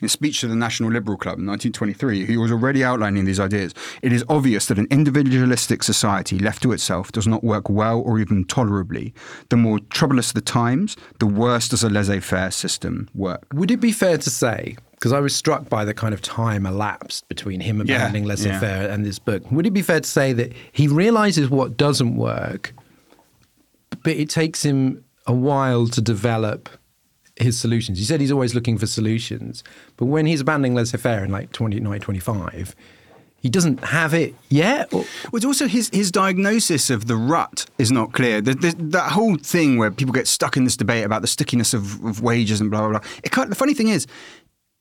in 0.02 0.06
a 0.08 0.10
speech 0.10 0.42
to 0.42 0.48
the 0.48 0.56
National 0.56 0.90
Liberal 0.90 1.18
Club 1.18 1.38
in 1.38 1.46
1923, 1.46 2.26
he 2.26 2.38
was 2.38 2.52
already 2.52 2.84
outlining 2.84 3.26
these 3.26 3.40
ideas. 3.40 3.74
It 4.02 4.12
is 4.12 4.26
obvious 4.28 4.66
that 4.66 4.80
an 4.80 4.88
individualistic 4.90 5.84
society 5.84 6.40
left 6.40 6.64
to 6.64 6.72
itself 6.72 7.12
does 7.12 7.28
not 7.28 7.44
work 7.44 7.70
well 7.70 8.02
or 8.02 8.20
even 8.20 8.46
tolerably. 8.46 9.14
The 9.50 9.58
more 9.58 9.80
troublous 9.92 10.32
the 10.32 10.42
times, 10.42 10.98
the 11.20 11.28
worse 11.28 11.70
does 11.70 11.84
a 11.84 11.90
laissez 11.90 12.20
faire 12.20 12.50
system 12.50 13.10
work. 13.14 13.46
Would 13.54 13.70
it 13.70 13.78
be 13.78 13.92
fair 13.92 14.18
to 14.18 14.30
say, 14.30 14.76
because 14.94 15.14
I 15.14 15.20
was 15.20 15.36
struck 15.36 15.70
by 15.70 15.86
the 15.86 15.94
kind 15.94 16.16
of 16.16 16.22
time 16.22 16.66
elapsed 16.66 17.28
between 17.28 17.60
him 17.60 17.80
abandoning 17.80 18.24
yeah, 18.24 18.30
laissez 18.30 18.60
faire 18.60 18.88
yeah. 18.88 18.94
and 18.94 19.06
this 19.06 19.20
book, 19.20 19.52
would 19.52 19.68
it 19.68 19.72
be 19.72 19.84
fair 19.84 20.00
to 20.00 20.10
say 20.10 20.34
that 20.34 20.52
he 20.72 20.88
realizes 20.88 21.50
what 21.50 21.78
doesn't 21.78 22.16
work, 22.16 22.74
but 24.04 24.14
it 24.14 24.32
takes 24.32 24.64
him 24.66 25.04
a 25.32 25.34
while 25.34 25.88
to 25.88 26.02
develop 26.02 26.70
his 27.38 27.58
solutions. 27.58 27.98
He 27.98 28.04
said 28.04 28.20
he's 28.20 28.32
always 28.32 28.54
looking 28.54 28.78
for 28.78 28.86
solutions, 28.86 29.64
but 29.96 30.06
when 30.06 30.26
he's 30.26 30.42
abandoning 30.42 30.76
laissez-faire 30.76 31.24
in 31.24 31.32
like 31.32 31.54
2025, 31.54 32.76
he 33.38 33.50
doesn't 33.50 33.84
have 33.86 34.14
it 34.14 34.36
yet. 34.50 34.94
Or? 34.94 35.06
Well, 35.32 35.38
it's 35.38 35.46
also 35.46 35.68
his, 35.68 35.90
his 35.94 36.12
diagnosis 36.12 36.90
of 36.90 37.08
the 37.08 37.16
rut 37.16 37.66
is 37.78 37.92
not 37.92 38.12
clear. 38.12 38.42
The, 38.42 38.54
the, 38.54 38.76
that 38.98 39.14
whole 39.14 39.38
thing 39.38 39.78
where 39.78 39.90
people 39.90 40.14
get 40.14 40.28
stuck 40.28 40.58
in 40.58 40.66
this 40.66 40.76
debate 40.78 41.06
about 41.06 41.22
the 41.22 41.28
stickiness 41.28 41.74
of, 41.74 42.04
of 42.04 42.22
wages 42.22 42.60
and 42.60 42.70
blah, 42.70 42.82
blah, 42.82 43.00
blah. 43.00 43.10
It 43.24 43.32
the 43.50 43.56
funny 43.56 43.74
thing 43.74 43.88
is, 43.88 44.06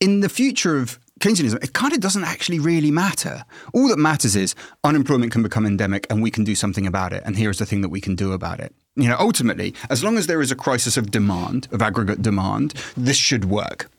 in 0.01 0.19
the 0.19 0.29
future 0.29 0.77
of 0.77 0.99
Keynesianism, 1.21 1.63
it 1.63 1.73
kind 1.73 1.93
of 1.93 2.01
doesn't 2.01 2.25
actually 2.25 2.59
really 2.59 2.91
matter. 2.91 3.45
All 3.73 3.87
that 3.87 3.97
matters 3.97 4.35
is 4.35 4.53
unemployment 4.83 5.31
can 5.31 5.43
become 5.43 5.65
endemic 5.65 6.05
and 6.09 6.21
we 6.21 6.29
can 6.29 6.43
do 6.43 6.55
something 6.55 6.85
about 6.85 7.13
it. 7.13 7.23
And 7.25 7.37
here's 7.37 7.59
the 7.59 7.65
thing 7.65 7.81
that 7.81 7.89
we 7.89 8.01
can 8.01 8.15
do 8.15 8.33
about 8.33 8.59
it. 8.59 8.75
You 8.95 9.07
know, 9.07 9.17
ultimately, 9.19 9.73
as 9.89 10.03
long 10.03 10.17
as 10.17 10.27
there 10.27 10.41
is 10.41 10.51
a 10.51 10.55
crisis 10.55 10.97
of 10.97 11.11
demand, 11.11 11.67
of 11.71 11.81
aggregate 11.81 12.21
demand, 12.21 12.73
this 12.97 13.15
should 13.15 13.45
work. 13.45 13.89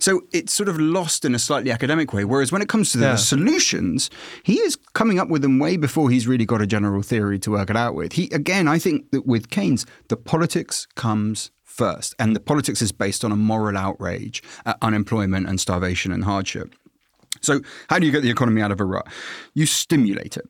So 0.00 0.22
it's 0.32 0.52
sort 0.52 0.68
of 0.68 0.80
lost 0.80 1.24
in 1.24 1.34
a 1.36 1.38
slightly 1.38 1.70
academic 1.70 2.12
way. 2.12 2.24
Whereas 2.24 2.50
when 2.50 2.60
it 2.60 2.68
comes 2.68 2.90
to 2.92 2.98
the 2.98 3.06
yeah. 3.06 3.16
solutions, 3.16 4.10
he 4.42 4.54
is 4.54 4.76
coming 4.94 5.20
up 5.20 5.28
with 5.28 5.42
them 5.42 5.60
way 5.60 5.76
before 5.76 6.10
he's 6.10 6.26
really 6.26 6.44
got 6.44 6.60
a 6.60 6.66
general 6.66 7.02
theory 7.02 7.38
to 7.38 7.52
work 7.52 7.70
it 7.70 7.76
out 7.76 7.94
with. 7.94 8.14
He 8.14 8.24
again, 8.32 8.66
I 8.66 8.80
think 8.80 9.12
that 9.12 9.26
with 9.26 9.50
Keynes, 9.50 9.86
the 10.08 10.16
politics 10.16 10.86
comes 10.96 11.52
first, 11.62 12.14
and 12.18 12.34
the 12.34 12.40
politics 12.40 12.82
is 12.82 12.92
based 12.92 13.24
on 13.24 13.32
a 13.32 13.36
moral 13.36 13.78
outrage 13.78 14.42
at 14.66 14.76
unemployment 14.82 15.48
and 15.48 15.60
starvation 15.60 16.10
and 16.12 16.24
hardship. 16.24 16.74
So, 17.40 17.60
how 17.88 17.98
do 17.98 18.06
you 18.06 18.12
get 18.12 18.22
the 18.22 18.30
economy 18.30 18.60
out 18.60 18.72
of 18.72 18.80
a 18.80 18.84
rut? 18.84 19.06
You 19.54 19.66
stimulate 19.66 20.36
it. 20.36 20.48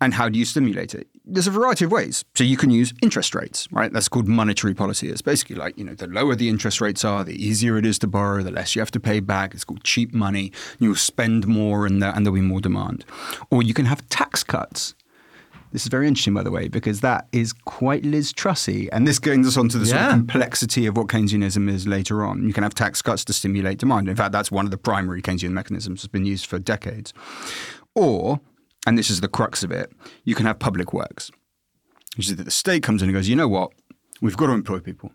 And 0.00 0.14
how 0.14 0.28
do 0.28 0.38
you 0.38 0.44
stimulate 0.44 0.94
it? 0.94 1.06
There's 1.24 1.46
a 1.46 1.52
variety 1.52 1.84
of 1.84 1.92
ways. 1.92 2.24
So 2.34 2.42
you 2.42 2.56
can 2.56 2.70
use 2.70 2.92
interest 3.00 3.34
rates, 3.34 3.68
right? 3.70 3.92
That's 3.92 4.08
called 4.08 4.26
monetary 4.26 4.74
policy. 4.74 5.08
It's 5.08 5.22
basically 5.22 5.54
like, 5.54 5.78
you 5.78 5.84
know, 5.84 5.94
the 5.94 6.08
lower 6.08 6.34
the 6.34 6.48
interest 6.48 6.80
rates 6.80 7.04
are, 7.04 7.22
the 7.22 7.34
easier 7.34 7.78
it 7.78 7.86
is 7.86 7.98
to 8.00 8.08
borrow, 8.08 8.42
the 8.42 8.50
less 8.50 8.74
you 8.74 8.80
have 8.80 8.90
to 8.90 9.00
pay 9.00 9.20
back. 9.20 9.54
It's 9.54 9.62
called 9.62 9.84
cheap 9.84 10.12
money. 10.12 10.50
You'll 10.80 10.96
spend 10.96 11.46
more 11.46 11.86
and, 11.86 12.02
and 12.02 12.26
there'll 12.26 12.34
be 12.34 12.40
more 12.40 12.60
demand. 12.60 13.04
Or 13.50 13.62
you 13.62 13.72
can 13.72 13.86
have 13.86 14.08
tax 14.08 14.42
cuts. 14.42 14.94
This 15.70 15.82
is 15.82 15.88
very 15.88 16.06
interesting, 16.06 16.34
by 16.34 16.42
the 16.42 16.50
way, 16.50 16.68
because 16.68 17.00
that 17.00 17.28
is 17.32 17.52
quite 17.52 18.04
Liz 18.04 18.32
Trussy. 18.32 18.90
And 18.92 19.08
this 19.08 19.18
brings 19.18 19.46
us 19.46 19.56
on 19.56 19.70
to 19.70 19.78
the 19.78 19.86
yeah. 19.86 19.92
sort 19.92 20.02
of 20.02 20.10
complexity 20.10 20.86
of 20.86 20.96
what 20.96 21.06
Keynesianism 21.06 21.70
is 21.70 21.86
later 21.86 22.24
on. 22.24 22.46
You 22.46 22.52
can 22.52 22.62
have 22.62 22.74
tax 22.74 23.00
cuts 23.00 23.24
to 23.26 23.32
stimulate 23.32 23.78
demand. 23.78 24.08
In 24.08 24.16
fact, 24.16 24.32
that's 24.32 24.50
one 24.50 24.66
of 24.66 24.70
the 24.70 24.76
primary 24.76 25.22
Keynesian 25.22 25.52
mechanisms 25.52 26.02
that's 26.02 26.12
been 26.12 26.26
used 26.26 26.44
for 26.44 26.58
decades. 26.58 27.14
Or 27.94 28.40
and 28.86 28.98
this 28.98 29.10
is 29.10 29.20
the 29.20 29.28
crux 29.28 29.62
of 29.62 29.70
it, 29.70 29.92
you 30.24 30.34
can 30.34 30.46
have 30.46 30.58
public 30.58 30.92
works. 30.92 31.30
Which 32.16 32.28
is 32.28 32.36
that 32.36 32.44
the 32.44 32.50
state 32.50 32.82
comes 32.82 33.02
in 33.02 33.08
and 33.08 33.16
goes, 33.16 33.28
you 33.28 33.36
know 33.36 33.48
what? 33.48 33.72
We've 34.20 34.36
got 34.36 34.46
to 34.46 34.52
employ 34.52 34.80
people. 34.80 35.12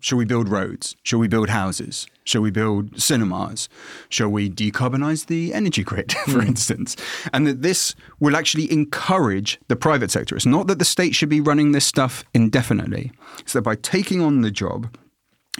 Shall 0.00 0.18
we 0.18 0.24
build 0.24 0.48
roads? 0.48 0.96
Shall 1.02 1.18
we 1.18 1.28
build 1.28 1.48
houses? 1.48 2.06
Shall 2.24 2.42
we 2.42 2.50
build 2.50 3.00
cinemas? 3.00 3.68
Shall 4.08 4.28
we 4.28 4.50
decarbonize 4.50 5.26
the 5.26 5.54
energy 5.54 5.84
grid, 5.84 6.12
for 6.24 6.40
mm. 6.40 6.48
instance? 6.48 6.96
And 7.32 7.46
that 7.46 7.62
this 7.62 7.94
will 8.18 8.36
actually 8.36 8.70
encourage 8.70 9.58
the 9.68 9.76
private 9.76 10.10
sector. 10.10 10.36
It's 10.36 10.46
not 10.46 10.66
that 10.66 10.78
the 10.78 10.84
state 10.84 11.14
should 11.14 11.28
be 11.28 11.40
running 11.40 11.72
this 11.72 11.86
stuff 11.86 12.24
indefinitely. 12.34 13.12
It's 13.38 13.52
that 13.54 13.62
by 13.62 13.76
taking 13.76 14.20
on 14.20 14.42
the 14.42 14.50
job, 14.50 14.96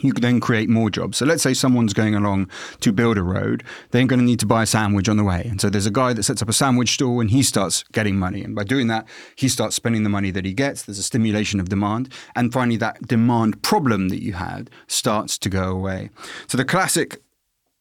you 0.01 0.13
can 0.13 0.23
then 0.23 0.41
create 0.41 0.69
more 0.69 0.91
jobs. 0.91 1.19
So 1.19 1.27
let's 1.27 1.43
say 1.43 1.55
someone's 1.55 1.93
going 1.93 2.15
along 2.15 2.51
to 2.81 2.93
build 2.93 3.19
a 3.19 3.23
road, 3.23 3.63
they're 3.91 4.07
going 4.07 4.21
to 4.21 4.25
need 4.25 4.41
to 4.41 4.47
buy 4.47 4.63
a 4.63 4.67
sandwich 4.67 5.09
on 5.09 5.17
the 5.17 5.25
way. 5.25 5.47
And 5.49 5.61
so 5.61 5.71
there's 5.71 5.87
a 5.87 5.91
guy 5.91 6.13
that 6.13 6.23
sets 6.23 6.43
up 6.43 6.49
a 6.49 6.53
sandwich 6.53 6.95
stall 6.95 7.21
and 7.21 7.31
he 7.31 7.43
starts 7.43 7.85
getting 7.93 8.19
money. 8.19 8.43
And 8.43 8.55
by 8.55 8.65
doing 8.65 8.87
that, 8.89 9.07
he 9.37 9.49
starts 9.49 9.77
spending 9.77 10.03
the 10.03 10.11
money 10.11 10.31
that 10.31 10.45
he 10.45 10.53
gets. 10.53 10.83
There's 10.83 10.99
a 10.99 11.03
stimulation 11.03 11.61
of 11.61 11.69
demand. 11.69 12.13
And 12.35 12.53
finally, 12.53 12.77
that 12.79 13.07
demand 13.07 13.63
problem 13.63 14.09
that 14.09 14.23
you 14.23 14.35
had 14.35 14.71
starts 14.87 15.39
to 15.39 15.49
go 15.49 15.71
away. 15.71 16.11
So 16.47 16.57
the 16.57 16.65
classic 16.65 17.23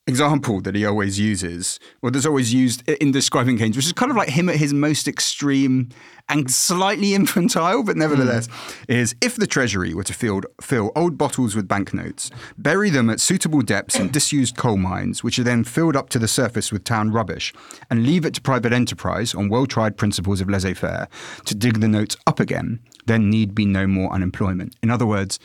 example 0.10 0.60
that 0.62 0.75
he 0.75 0.86
always 0.86 1.18
uses, 1.20 1.80
or 2.01 2.12
that's 2.12 2.25
always 2.25 2.54
used 2.54 2.88
in 2.89 3.12
describing 3.12 3.58
Keynes, 3.58 3.78
which 3.78 3.86
is 3.86 3.94
kind 3.94 4.12
of 4.12 4.18
like 4.18 4.30
him 4.30 4.50
at 4.50 4.58
his 4.58 4.74
most 4.74 5.08
extreme 5.08 5.89
and 6.28 6.51
slightly 6.51 7.13
infantile, 7.20 7.84
but 7.84 7.96
nevertheless, 7.96 8.48
mm. 8.48 8.86
is 8.88 9.16
if 9.22 9.36
the 9.36 9.48
Treasury 9.48 9.94
were 9.94 10.04
to 10.04 10.13
fill, 10.13 10.42
fill 10.62 10.92
old 10.96 11.18
bottles 11.18 11.56
with 11.56 11.68
banknotes, 11.68 12.30
bury 12.58 12.89
them 12.89 13.10
at 13.10 13.20
suitable 13.20 13.62
depths 13.62 13.98
in 13.98 14.10
disused 14.10 14.58
coal 14.58 14.78
mines, 14.78 15.24
which 15.24 15.39
are 15.39 15.44
then 15.44 15.63
filled 15.63 15.96
up 15.96 16.10
to 16.10 16.20
the 16.20 16.28
surface 16.28 16.72
with 16.72 16.84
town 16.84 17.12
rubbish, 17.12 17.54
and 17.89 18.06
leave 18.06 18.25
it 18.25 18.34
to 18.34 18.42
private 18.42 18.74
enterprise 18.74 19.34
on 19.34 19.48
well 19.48 19.66
tried 19.66 19.98
principles 19.98 20.42
of 20.42 20.50
laissez 20.50 20.74
faire 20.74 21.08
to 21.46 21.56
dig 21.56 21.80
the 21.80 21.88
notes 21.88 22.18
up 22.28 22.39
again, 22.39 22.80
then 23.06 23.30
need 23.30 23.56
be 23.56 23.66
no 23.66 23.88
more 23.88 24.12
unemployment. 24.12 24.75
In 24.84 24.89
other 24.89 25.06
words, 25.06 25.39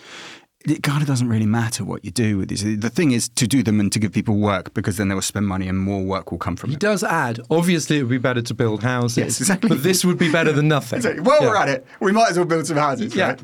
it 0.66 0.82
kind 0.82 1.02
of 1.02 1.08
doesn't 1.08 1.28
really 1.28 1.46
matter 1.46 1.84
what 1.84 2.04
you 2.04 2.10
do 2.10 2.38
with 2.38 2.48
these. 2.48 2.62
The 2.62 2.90
thing 2.90 3.12
is 3.12 3.28
to 3.30 3.46
do 3.46 3.62
them 3.62 3.80
and 3.80 3.92
to 3.92 3.98
give 3.98 4.12
people 4.12 4.36
work 4.36 4.72
because 4.72 4.96
then 4.96 5.08
they 5.08 5.14
will 5.14 5.22
spend 5.22 5.46
money 5.46 5.68
and 5.68 5.78
more 5.78 6.02
work 6.02 6.30
will 6.30 6.38
come 6.38 6.56
from 6.56 6.70
he 6.70 6.76
it. 6.76 6.82
He 6.82 6.86
does 6.86 7.04
add, 7.04 7.40
obviously, 7.50 7.98
it 7.98 8.02
would 8.02 8.10
be 8.10 8.18
better 8.18 8.40
to 8.40 8.54
build 8.54 8.82
houses. 8.82 9.18
Yes, 9.18 9.40
exactly. 9.40 9.68
But 9.68 9.82
this 9.82 10.04
would 10.04 10.18
be 10.18 10.32
better 10.32 10.52
than 10.52 10.68
nothing. 10.68 10.94
Exactly. 11.04 11.22
While 11.22 11.42
yeah. 11.42 11.48
we're 11.48 11.56
at 11.56 11.68
it, 11.68 11.86
we 12.00 12.12
might 12.12 12.30
as 12.30 12.36
well 12.36 12.46
build 12.46 12.66
some 12.66 12.76
houses. 12.76 13.14
Yeah. 13.14 13.30
Right? 13.30 13.40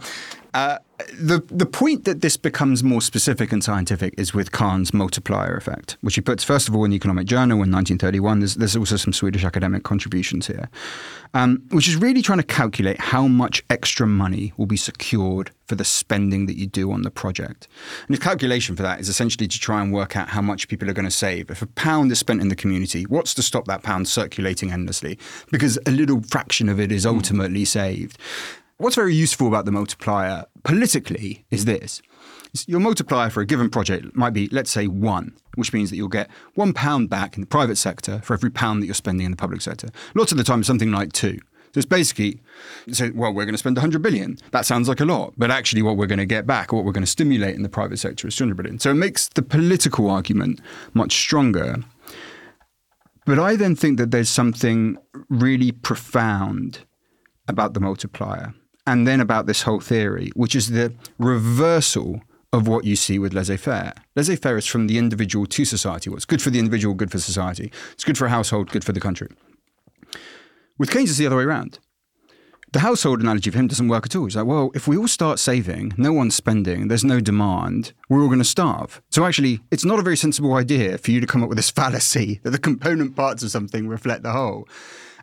Uh, 0.55 0.79
the 1.15 1.43
the 1.47 1.67
point 1.67 2.05
that 2.05 2.21
this 2.21 2.37
becomes 2.37 2.83
more 2.83 3.01
specific 3.01 3.53
and 3.53 3.63
scientific 3.63 4.15
is 4.19 4.35
with 4.35 4.53
Kahn's 4.53 4.93
multiplier 4.93 5.55
effect, 5.55 5.97
which 6.01 6.17
he 6.17 6.21
puts 6.21 6.45
first 6.45 6.69
of 6.69 6.75
all 6.75 6.85
in 6.85 6.91
the 6.91 6.97
Economic 6.97 7.27
Journal 7.27 7.57
in 7.63 7.71
1931. 7.71 8.41
There's, 8.41 8.55
there's 8.57 8.77
also 8.77 8.97
some 8.97 9.13
Swedish 9.13 9.45
academic 9.45 9.83
contributions 9.83 10.47
here, 10.47 10.69
um, 11.35 11.63
which 11.71 11.89
is 11.89 11.97
really 11.97 12.23
trying 12.23 12.39
to 12.39 12.45
calculate 12.45 13.01
how 13.01 13.27
much 13.27 13.63
extra 13.71 14.07
money 14.07 14.53
will 14.57 14.67
be 14.67 14.77
secured 14.77 15.53
for 15.67 15.77
the 15.77 15.85
spending 15.85 16.47
that 16.47 16.57
you 16.57 16.67
do 16.67 16.91
on 16.91 17.03
the 17.03 17.11
project. 17.11 17.69
And 18.09 18.17
the 18.17 18.21
calculation 18.21 18.75
for 18.75 18.83
that 18.83 18.99
is 18.99 19.09
essentially 19.09 19.47
to 19.47 19.59
try 19.59 19.81
and 19.81 19.93
work 19.93 20.17
out 20.17 20.31
how 20.31 20.43
much 20.43 20.67
people 20.67 20.91
are 20.91 20.93
going 20.93 21.05
to 21.05 21.13
save. 21.13 21.49
If 21.49 21.63
a 21.63 21.67
pound 21.67 22.11
is 22.11 22.19
spent 22.19 22.41
in 22.41 22.49
the 22.49 22.57
community, 22.57 23.05
what's 23.05 23.35
to 23.35 23.43
stop 23.43 23.67
that 23.67 23.85
pound 23.85 24.09
circulating 24.09 24.73
endlessly? 24.73 25.17
Because 25.53 25.79
a 25.87 25.93
little 25.93 26.23
fraction 26.23 26.69
of 26.69 26.81
it 26.81 26.91
is 26.91 27.07
ultimately 27.07 27.65
saved. 27.65 28.19
What's 28.81 28.97
very 28.97 29.15
useful 29.15 29.47
about 29.47 29.67
the 29.67 29.73
multiplier 29.73 30.47
politically 30.63 31.45
is 31.51 31.67
this. 31.67 32.01
Your 32.67 32.81
multiplier 32.81 33.29
for 33.29 33.43
a 33.43 33.47
given 33.47 33.69
project 33.69 34.17
might 34.17 34.31
be, 34.33 34.49
let's 34.49 34.71
say, 34.71 34.87
one, 34.87 35.37
which 35.57 35.75
means 35.75 35.91
that 35.91 35.97
you'll 35.97 36.09
get 36.09 36.31
one 36.55 36.73
pound 36.73 37.11
back 37.11 37.37
in 37.37 37.43
the 37.43 37.47
private 37.47 37.77
sector 37.77 38.23
for 38.25 38.33
every 38.33 38.51
pound 38.51 38.81
that 38.81 38.87
you're 38.87 38.95
spending 38.95 39.27
in 39.27 39.33
the 39.33 39.37
public 39.37 39.61
sector. 39.61 39.91
Lots 40.15 40.33
of 40.33 40.39
the 40.39 40.45
time, 40.45 40.65
something 40.65 40.91
like 40.91 41.13
two. 41.13 41.39
So 41.75 41.77
it's 41.77 41.85
basically, 41.85 42.41
so, 42.91 43.11
well, 43.15 43.35
we're 43.35 43.45
going 43.45 43.53
to 43.53 43.59
spend 43.59 43.77
100 43.77 44.01
billion. 44.01 44.39
That 44.53 44.65
sounds 44.65 44.89
like 44.89 45.01
a 45.01 45.05
lot, 45.05 45.35
but 45.37 45.51
actually 45.51 45.83
what 45.83 45.99
we're 45.99 46.07
going 46.07 46.19
to 46.19 46.25
get 46.25 46.47
back, 46.47 46.73
what 46.73 46.87
we're 46.87 46.93
going 46.93 47.05
to 47.05 47.11
stimulate 47.11 47.57
in 47.57 47.63
the 47.63 47.69
private 47.69 47.99
sector 47.99 48.29
is 48.29 48.37
200 48.37 48.57
billion. 48.57 48.79
So 48.79 48.93
it 48.93 48.95
makes 48.95 49.29
the 49.29 49.43
political 49.43 50.09
argument 50.09 50.59
much 50.95 51.13
stronger. 51.13 51.85
But 53.27 53.39
I 53.39 53.57
then 53.57 53.77
think 53.77 53.99
that 53.99 54.11
there's 54.11 54.31
something 54.31 54.97
really 55.29 55.71
profound 55.71 56.87
about 57.47 57.75
the 57.75 57.81
multiplier 57.81 58.55
and 58.87 59.07
then 59.07 59.21
about 59.21 59.47
this 59.47 59.63
whole 59.63 59.81
theory, 59.81 60.31
which 60.35 60.55
is 60.55 60.71
the 60.71 60.95
reversal 61.19 62.23
of 62.53 62.67
what 62.67 62.85
you 62.85 62.97
see 62.97 63.19
with 63.19 63.33
laissez 63.33 63.57
faire. 63.57 63.95
Laissez 64.17 64.37
faire 64.37 64.57
is 64.57 64.67
from 64.67 64.87
the 64.87 64.99
individual 64.99 65.47
to 65.47 65.65
society. 65.65 66.11
What's 66.11 66.25
good 66.25 66.43
for 66.43 66.51
the 66.51 66.59
individual, 66.59 66.95
good 66.95 67.11
for 67.11 67.19
society. 67.19 67.73
It's 67.93 68.05
good 68.05 68.19
for 68.19 68.27
a 68.27 68.31
household, 68.31 68.71
good 68.71 68.85
for 68.85 68.93
the 68.93 69.01
country. 69.01 69.29
With 70.79 70.91
Keynes, 70.91 71.11
it's 71.11 71.19
the 71.19 71.27
other 71.27 71.37
way 71.37 71.45
around. 71.45 71.79
The 72.73 72.81
household 72.81 73.21
analogy 73.21 73.51
for 73.51 73.59
him 73.59 73.67
doesn't 73.67 73.89
work 73.89 74.07
at 74.07 74.15
all. 74.15 74.25
He's 74.25 74.37
like, 74.37 74.47
well, 74.47 74.71
if 74.75 74.87
we 74.87 74.97
all 74.97 75.09
start 75.09 75.41
saving, 75.41 75.93
no 75.97 76.13
one's 76.13 76.37
spending, 76.37 76.87
there's 76.87 77.03
no 77.03 77.19
demand, 77.19 77.93
we're 78.09 78.23
all 78.23 78.29
going 78.29 78.39
to 78.39 78.45
starve. 78.45 79.03
So 79.11 79.25
actually, 79.25 79.61
it's 79.73 79.85
not 79.85 79.99
a 79.99 80.03
very 80.03 80.17
sensible 80.17 80.55
idea 80.55 80.97
for 80.97 81.11
you 81.11 81.21
to 81.21 81.27
come 81.27 81.43
up 81.43 81.49
with 81.49 81.59
this 81.59 81.71
fallacy 81.79 82.41
that 82.45 82.51
the 82.51 82.59
component 82.59 83.17
parts 83.17 83.43
of 83.43 83.51
something 83.51 83.89
reflect 83.89 84.23
the 84.23 84.31
whole. 84.31 84.69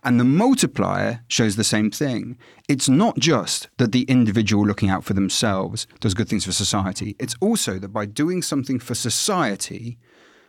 And 0.04 0.20
the 0.20 0.24
multiplier 0.24 1.22
shows 1.28 1.56
the 1.56 1.64
same 1.64 1.92
thing. 1.92 2.38
It's 2.68 2.90
not 2.90 3.18
just 3.18 3.70
that 3.78 3.92
the 3.92 4.04
individual 4.04 4.66
looking 4.66 4.90
out 4.90 5.04
for 5.04 5.14
themselves 5.14 5.88
does 6.00 6.14
good 6.14 6.30
things 6.30 6.46
for 6.46 6.52
society, 6.52 7.16
it's 7.20 7.36
also 7.42 7.80
that 7.80 7.90
by 7.90 8.06
doing 8.06 8.42
something 8.42 8.80
for 8.80 8.96
society, 8.96 9.98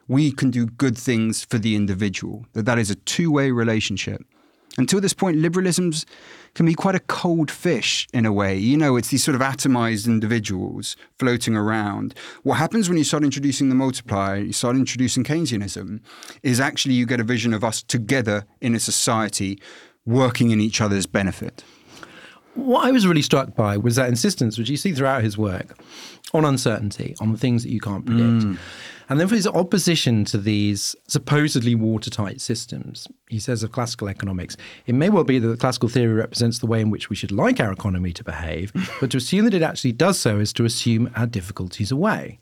we 0.07 0.33
can 0.33 0.51
do 0.51 0.67
good 0.67 0.97
things 0.97 1.45
for 1.45 1.59
the 1.59 1.77
individual, 1.77 2.47
that 2.55 2.65
that 2.65 2.79
is 2.79 2.91
a 2.91 2.95
two 2.95 3.31
way 3.31 3.51
relationship. 3.51 4.23
Until 4.77 5.01
this 5.01 5.13
point, 5.13 5.39
liberalisms 5.39 6.05
can 6.55 6.67
be 6.67 6.75
quite 6.75 6.95
a 6.95 7.01
cold 7.01 7.51
fish 7.51 8.07
in 8.13 8.27
a 8.27 8.33
way. 8.33 8.57
You 8.57 8.77
know, 8.77 8.97
it's 8.97 9.09
these 9.09 9.25
sort 9.25 9.35
of 9.35 9.41
atomized 9.41 10.07
individuals 10.07 10.97
floating 11.19 11.57
around. 11.57 12.15
What 12.43 12.57
happens 12.57 12.89
when 12.89 12.99
you 12.99 13.05
start 13.05 13.25
introducing 13.25 13.69
the 13.69 13.75
multiplier, 13.75 14.37
you 14.37 14.53
start 14.53 14.77
introducing 14.77 15.25
Keynesianism, 15.25 16.01
is 16.43 16.61
actually 16.61 16.95
you 16.95 17.07
get 17.07 17.21
a 17.21 17.25
vision 17.25 17.55
of 17.55 17.65
us 17.65 17.83
together 17.83 18.45
in 18.61 18.75
a 18.75 18.81
society 18.81 19.61
working 20.07 20.51
in 20.51 20.61
each 20.61 20.81
other's 20.81 21.07
benefit. 21.07 21.65
What 22.59 22.85
I 22.87 22.91
was 22.91 23.07
really 23.07 23.23
struck 23.23 23.55
by 23.55 23.77
was 23.77 23.97
that 23.97 24.09
insistence, 24.09 24.59
which 24.59 24.69
you 24.69 24.77
see 24.77 24.93
throughout 24.93 25.23
his 25.23 25.39
work, 25.39 25.79
on 26.35 26.45
uncertainty, 26.45 27.15
on 27.21 27.33
the 27.33 27.39
things 27.39 27.63
that 27.63 27.71
you 27.71 27.81
can't 27.81 28.05
predict. 28.05 28.45
Mm. 28.45 28.59
And 29.09 29.19
then 29.19 29.29
for 29.29 29.37
his 29.37 29.47
opposition 29.47 30.25
to 30.27 30.39
these 30.39 30.95
supposedly 31.07 31.75
watertight 31.75 32.41
systems, 32.41 33.09
he 33.29 33.39
says 33.39 33.63
of 33.63 33.73
classical 33.73 34.09
economics, 34.09 34.57
it 34.87 34.95
may 34.95 35.09
well 35.09 35.25
be 35.25 35.39
that 35.39 35.49
the 35.49 35.57
classical 35.57 35.89
theory 35.89 36.13
represents 36.13 36.59
the 36.59 36.67
way 36.67 36.81
in 36.81 36.91
which 36.91 37.09
we 37.09 37.17
should 37.17 37.33
like 37.33 37.59
our 37.59 37.73
economy 37.73 38.13
to 38.13 38.25
behave, 38.25 38.73
but 39.01 39.11
to 39.13 39.17
assume 39.17 39.47
that 39.47 39.55
it 39.55 39.63
actually 39.63 39.93
does 39.93 40.19
so 40.19 40.39
is 40.39 40.53
to 40.53 40.65
assume 40.65 41.11
our 41.17 41.27
difficulties 41.27 41.91
away. 41.91 42.39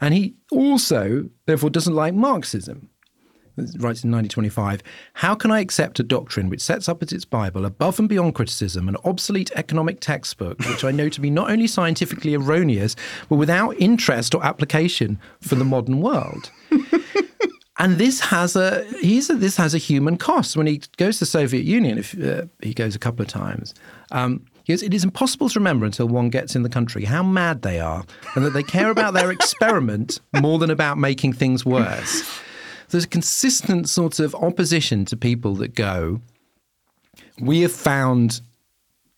And 0.00 0.14
he 0.14 0.34
also, 0.50 1.28
therefore, 1.46 1.70
doesn't 1.70 1.94
like 1.94 2.14
Marxism 2.14 2.89
writes 3.60 4.04
in 4.04 4.10
1925 4.10 4.82
How 5.14 5.34
can 5.34 5.50
I 5.50 5.60
accept 5.60 6.00
a 6.00 6.02
doctrine 6.02 6.48
which 6.48 6.60
sets 6.60 6.88
up 6.88 7.02
as 7.02 7.12
its 7.12 7.24
Bible, 7.24 7.64
above 7.64 7.98
and 7.98 8.08
beyond 8.08 8.34
criticism, 8.34 8.88
an 8.88 8.96
obsolete 9.04 9.50
economic 9.56 10.00
textbook, 10.00 10.58
which 10.60 10.84
I 10.84 10.90
know 10.90 11.08
to 11.08 11.20
be 11.20 11.30
not 11.30 11.50
only 11.50 11.66
scientifically 11.66 12.34
erroneous, 12.34 12.96
but 13.28 13.36
without 13.36 13.80
interest 13.80 14.34
or 14.34 14.44
application 14.44 15.18
for 15.40 15.54
the 15.54 15.64
modern 15.64 16.00
world? 16.00 16.50
and 17.78 17.98
this 17.98 18.20
has 18.20 18.56
a 18.56 18.84
he's 19.00 19.30
a, 19.30 19.34
this 19.34 19.56
has 19.56 19.74
a 19.74 19.78
human 19.78 20.16
cost. 20.16 20.56
When 20.56 20.66
he 20.66 20.82
goes 20.98 21.16
to 21.16 21.20
the 21.20 21.26
Soviet 21.26 21.64
Union, 21.64 21.98
if 21.98 22.20
uh, 22.22 22.46
he 22.62 22.74
goes 22.74 22.94
a 22.94 22.98
couple 22.98 23.22
of 23.22 23.28
times, 23.28 23.74
um, 24.12 24.44
he 24.64 24.72
goes, 24.72 24.82
it 24.82 24.94
is 24.94 25.02
impossible 25.02 25.48
to 25.48 25.58
remember 25.58 25.86
until 25.86 26.06
one 26.06 26.28
gets 26.28 26.54
in 26.54 26.62
the 26.62 26.68
country 26.68 27.04
how 27.04 27.22
mad 27.22 27.62
they 27.62 27.80
are, 27.80 28.04
and 28.34 28.44
that 28.44 28.50
they 28.50 28.62
care 28.62 28.90
about 28.90 29.14
their 29.14 29.30
experiment 29.38 30.20
more 30.40 30.58
than 30.58 30.70
about 30.70 30.98
making 30.98 31.32
things 31.32 31.64
worse 31.64 32.40
there's 32.90 33.04
a 33.04 33.08
consistent 33.08 33.88
sort 33.88 34.20
of 34.20 34.34
opposition 34.34 35.04
to 35.06 35.16
people 35.16 35.54
that 35.56 35.74
go, 35.74 36.20
we 37.40 37.60
have 37.60 37.72
found 37.72 38.40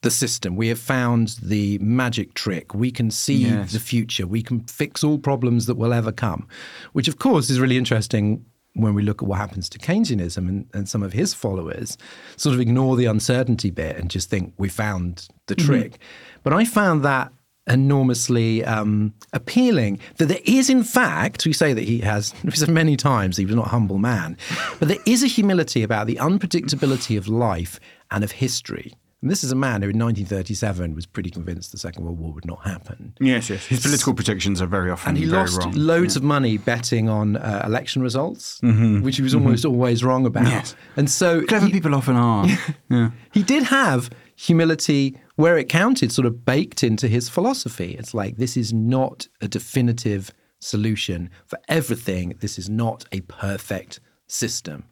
the 0.02 0.10
system. 0.10 0.56
We 0.56 0.68
have 0.68 0.78
found 0.78 1.36
the 1.42 1.78
magic 1.78 2.34
trick. 2.34 2.74
We 2.74 2.90
can 2.90 3.10
see 3.10 3.34
yes. 3.34 3.72
the 3.72 3.78
future. 3.78 4.26
We 4.26 4.42
can 4.42 4.60
fix 4.64 5.02
all 5.02 5.18
problems 5.18 5.66
that 5.66 5.76
will 5.76 5.92
ever 5.92 6.12
come, 6.12 6.48
which, 6.92 7.08
of 7.08 7.18
course, 7.18 7.50
is 7.50 7.60
really 7.60 7.78
interesting 7.78 8.44
when 8.74 8.94
we 8.94 9.02
look 9.02 9.22
at 9.22 9.28
what 9.28 9.38
happens 9.38 9.68
to 9.68 9.78
Keynesianism 9.78 10.48
and, 10.48 10.66
and 10.72 10.88
some 10.88 11.02
of 11.02 11.12
his 11.12 11.34
followers 11.34 11.98
sort 12.36 12.54
of 12.54 12.60
ignore 12.60 12.96
the 12.96 13.04
uncertainty 13.04 13.70
bit 13.70 13.96
and 13.96 14.10
just 14.10 14.30
think 14.30 14.54
we 14.56 14.68
found 14.68 15.28
the 15.46 15.54
mm-hmm. 15.54 15.66
trick. 15.66 15.92
Mm-hmm. 15.92 16.40
But 16.42 16.52
I 16.54 16.64
found 16.64 17.04
that 17.04 17.32
enormously 17.66 18.64
um, 18.64 19.14
appealing 19.32 20.00
that 20.16 20.26
there 20.26 20.40
is, 20.44 20.68
in 20.68 20.82
fact, 20.82 21.46
we 21.46 21.52
say 21.52 21.72
that 21.72 21.84
he 21.84 22.00
has, 22.00 22.34
we 22.44 22.50
said 22.52 22.68
many 22.68 22.96
times 22.96 23.36
he 23.36 23.46
was 23.46 23.54
not 23.54 23.66
a 23.66 23.70
humble 23.70 23.98
man, 23.98 24.36
but 24.78 24.88
there 24.88 24.98
is 25.06 25.22
a 25.22 25.28
humility 25.28 25.82
about 25.82 26.06
the 26.06 26.16
unpredictability 26.16 27.16
of 27.16 27.28
life 27.28 27.78
and 28.10 28.24
of 28.24 28.32
history. 28.32 28.92
And 29.22 29.30
this 29.30 29.44
is 29.44 29.52
a 29.52 29.56
man 29.56 29.82
who 29.82 29.90
in 29.90 29.98
1937 30.00 30.96
was 30.96 31.06
pretty 31.06 31.30
convinced 31.30 31.70
the 31.70 31.78
Second 31.78 32.04
World 32.04 32.18
War 32.18 32.32
would 32.32 32.44
not 32.44 32.66
happen. 32.66 33.14
Yes, 33.20 33.48
yes. 33.50 33.64
His 33.66 33.80
political 33.80 34.14
predictions 34.14 34.60
are 34.60 34.66
very 34.66 34.90
often 34.90 35.10
And 35.10 35.18
he 35.18 35.26
lost 35.26 35.62
wrong. 35.62 35.72
loads 35.74 36.16
yeah. 36.16 36.18
of 36.18 36.24
money 36.24 36.58
betting 36.58 37.08
on 37.08 37.36
uh, 37.36 37.62
election 37.64 38.02
results, 38.02 38.60
mm-hmm. 38.64 39.02
which 39.02 39.16
he 39.16 39.22
was 39.22 39.32
almost 39.32 39.62
mm-hmm. 39.62 39.74
always 39.74 40.02
wrong 40.02 40.26
about. 40.26 40.46
Yes. 40.46 40.74
And 40.96 41.08
so 41.08 41.40
clever 41.46 41.66
he, 41.66 41.72
people 41.72 41.94
often 41.94 42.16
are. 42.16 42.48
yeah. 42.90 43.10
He 43.32 43.44
did 43.44 43.62
have 43.62 44.10
humility 44.34 45.16
where 45.42 45.58
it 45.58 45.68
counted, 45.68 46.12
sort 46.12 46.24
of 46.24 46.44
baked 46.44 46.84
into 46.84 47.08
his 47.08 47.28
philosophy. 47.28 47.96
It's 47.98 48.14
like 48.14 48.36
this 48.36 48.56
is 48.56 48.72
not 48.72 49.26
a 49.40 49.48
definitive 49.48 50.30
solution 50.60 51.30
for 51.46 51.58
everything. 51.68 52.36
This 52.38 52.60
is 52.60 52.70
not 52.70 53.06
a 53.10 53.22
perfect 53.22 53.98
system. 54.28 54.84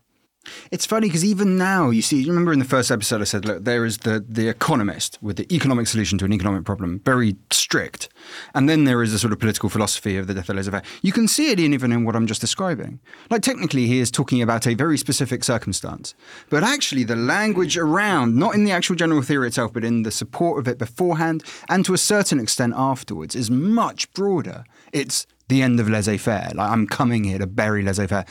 It's 0.70 0.86
funny 0.86 1.08
because 1.08 1.24
even 1.24 1.58
now, 1.58 1.90
you 1.90 2.00
see, 2.00 2.24
remember 2.24 2.52
in 2.52 2.58
the 2.58 2.64
first 2.64 2.90
episode 2.90 3.20
I 3.20 3.24
said, 3.24 3.44
look, 3.44 3.64
there 3.64 3.84
is 3.84 3.98
the, 3.98 4.24
the 4.26 4.48
economist 4.48 5.18
with 5.20 5.36
the 5.36 5.52
economic 5.54 5.86
solution 5.86 6.16
to 6.18 6.24
an 6.24 6.32
economic 6.32 6.64
problem, 6.64 7.00
very 7.04 7.36
strict. 7.50 8.08
And 8.54 8.68
then 8.68 8.84
there 8.84 9.02
is 9.02 9.12
a 9.12 9.18
sort 9.18 9.32
of 9.32 9.38
political 9.38 9.68
philosophy 9.68 10.16
of 10.16 10.26
the 10.26 10.34
death 10.34 10.48
of 10.48 10.56
laissez-faire. 10.56 10.82
You 11.02 11.12
can 11.12 11.28
see 11.28 11.50
it 11.50 11.60
even 11.60 11.92
in 11.92 12.04
what 12.04 12.16
I'm 12.16 12.26
just 12.26 12.40
describing. 12.40 13.00
Like 13.28 13.42
technically 13.42 13.86
he 13.86 13.98
is 13.98 14.10
talking 14.10 14.40
about 14.40 14.66
a 14.66 14.74
very 14.74 14.96
specific 14.96 15.44
circumstance. 15.44 16.14
But 16.48 16.62
actually 16.62 17.04
the 17.04 17.16
language 17.16 17.76
around, 17.76 18.36
not 18.36 18.54
in 18.54 18.64
the 18.64 18.72
actual 18.72 18.96
general 18.96 19.22
theory 19.22 19.48
itself, 19.48 19.72
but 19.74 19.84
in 19.84 20.04
the 20.04 20.10
support 20.10 20.58
of 20.58 20.68
it 20.68 20.78
beforehand 20.78 21.44
and 21.68 21.84
to 21.84 21.94
a 21.94 21.98
certain 21.98 22.40
extent 22.40 22.72
afterwards, 22.76 23.36
is 23.36 23.50
much 23.50 24.10
broader. 24.14 24.64
It's 24.92 25.26
the 25.48 25.60
end 25.60 25.80
of 25.80 25.90
laissez-faire. 25.90 26.52
Like 26.54 26.70
I'm 26.70 26.86
coming 26.86 27.24
here 27.24 27.38
to 27.38 27.46
bury 27.46 27.82
laissez-faire 27.82 28.24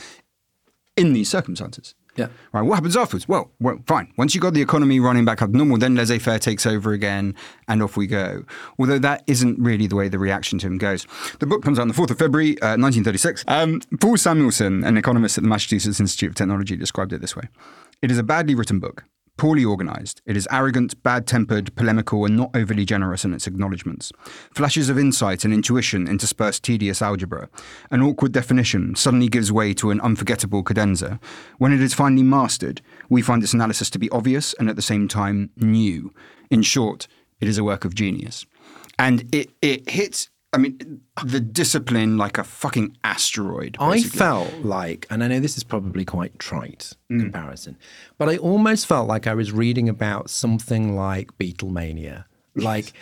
in 0.96 1.12
these 1.12 1.28
circumstances. 1.28 1.94
Yeah. 2.20 2.28
Right. 2.52 2.62
What 2.62 2.74
happens 2.74 2.96
afterwards? 2.96 3.26
Well, 3.26 3.50
well, 3.60 3.78
fine. 3.86 4.12
Once 4.18 4.34
you've 4.34 4.42
got 4.42 4.52
the 4.52 4.60
economy 4.60 5.00
running 5.00 5.24
back 5.24 5.40
up 5.40 5.50
normal, 5.50 5.78
then 5.78 5.94
laissez 5.94 6.18
faire 6.18 6.38
takes 6.38 6.66
over 6.66 6.92
again 6.92 7.34
and 7.66 7.82
off 7.82 7.96
we 7.96 8.06
go. 8.06 8.44
Although 8.78 8.98
that 8.98 9.24
isn't 9.26 9.58
really 9.58 9.86
the 9.86 9.96
way 9.96 10.08
the 10.08 10.18
reaction 10.18 10.58
to 10.58 10.66
him 10.66 10.76
goes. 10.76 11.06
The 11.38 11.46
book 11.46 11.62
comes 11.62 11.78
out 11.78 11.82
on 11.82 11.88
the 11.88 11.94
4th 11.94 12.10
of 12.10 12.18
February, 12.18 12.60
uh, 12.60 12.76
1936. 12.76 13.44
Um, 13.48 13.80
Paul 14.00 14.18
Samuelson, 14.18 14.84
an 14.84 14.98
economist 14.98 15.38
at 15.38 15.44
the 15.44 15.48
Massachusetts 15.48 15.98
Institute 15.98 16.30
of 16.30 16.34
Technology, 16.36 16.76
described 16.76 17.12
it 17.12 17.22
this 17.22 17.34
way 17.34 17.48
It 18.02 18.10
is 18.10 18.18
a 18.18 18.22
badly 18.22 18.54
written 18.54 18.80
book 18.80 19.04
poorly 19.40 19.64
organized. 19.64 20.20
It 20.26 20.36
is 20.36 20.46
arrogant, 20.50 21.02
bad 21.02 21.26
tempered, 21.26 21.74
polemical, 21.74 22.26
and 22.26 22.36
not 22.36 22.50
overly 22.54 22.84
generous 22.84 23.24
in 23.24 23.32
its 23.32 23.46
acknowledgments. 23.46 24.12
Flashes 24.54 24.90
of 24.90 24.98
insight 24.98 25.46
and 25.46 25.54
intuition 25.54 26.06
intersperse 26.06 26.60
tedious 26.60 27.00
algebra. 27.00 27.48
An 27.90 28.02
awkward 28.02 28.32
definition 28.32 28.94
suddenly 28.96 29.28
gives 29.28 29.50
way 29.50 29.72
to 29.72 29.90
an 29.90 30.00
unforgettable 30.02 30.62
cadenza. 30.62 31.18
When 31.56 31.72
it 31.72 31.80
is 31.80 31.94
finally 31.94 32.22
mastered, 32.22 32.82
we 33.08 33.22
find 33.22 33.42
its 33.42 33.54
analysis 33.54 33.88
to 33.88 33.98
be 33.98 34.10
obvious 34.10 34.52
and 34.58 34.68
at 34.68 34.76
the 34.76 34.82
same 34.82 35.08
time 35.08 35.48
new. 35.56 36.12
In 36.50 36.60
short, 36.60 37.08
it 37.40 37.48
is 37.48 37.56
a 37.56 37.64
work 37.64 37.86
of 37.86 37.94
genius. 37.94 38.44
And 38.98 39.24
it, 39.34 39.48
it 39.62 39.88
hits 39.88 40.28
I 40.52 40.58
mean, 40.58 41.00
the 41.24 41.38
discipline 41.38 42.18
like 42.18 42.36
a 42.36 42.44
fucking 42.44 42.96
asteroid. 43.04 43.76
Basically. 43.78 44.18
I 44.18 44.24
felt 44.24 44.52
like, 44.64 45.06
and 45.08 45.22
I 45.22 45.28
know 45.28 45.38
this 45.38 45.56
is 45.56 45.62
probably 45.62 46.04
quite 46.04 46.38
trite 46.40 46.92
mm. 47.10 47.20
comparison, 47.20 47.78
but 48.18 48.28
I 48.28 48.36
almost 48.38 48.86
felt 48.86 49.06
like 49.06 49.28
I 49.28 49.34
was 49.34 49.52
reading 49.52 49.88
about 49.88 50.28
something 50.28 50.96
like 50.96 51.36
Beatlemania. 51.38 52.24
Like, 52.56 52.92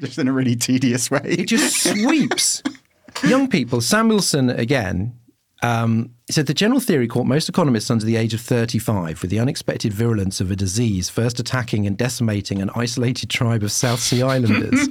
just 0.00 0.18
in 0.18 0.26
a 0.26 0.32
really 0.32 0.56
tedious 0.56 1.12
way. 1.12 1.20
it 1.24 1.46
just 1.46 1.80
sweeps 1.84 2.60
young 3.22 3.46
people. 3.48 3.80
Samuelson, 3.80 4.50
again, 4.50 5.16
um, 5.62 6.10
said 6.28 6.46
the 6.46 6.54
general 6.54 6.80
theory 6.80 7.06
caught 7.06 7.26
most 7.26 7.48
economists 7.48 7.88
under 7.88 8.04
the 8.04 8.16
age 8.16 8.34
of 8.34 8.40
35 8.40 9.22
with 9.22 9.30
the 9.30 9.38
unexpected 9.38 9.92
virulence 9.92 10.40
of 10.40 10.50
a 10.50 10.56
disease 10.56 11.08
first 11.08 11.38
attacking 11.38 11.86
and 11.86 11.96
decimating 11.96 12.60
an 12.60 12.70
isolated 12.74 13.30
tribe 13.30 13.62
of 13.62 13.70
South 13.70 14.00
Sea 14.00 14.22
Islanders. 14.34 14.88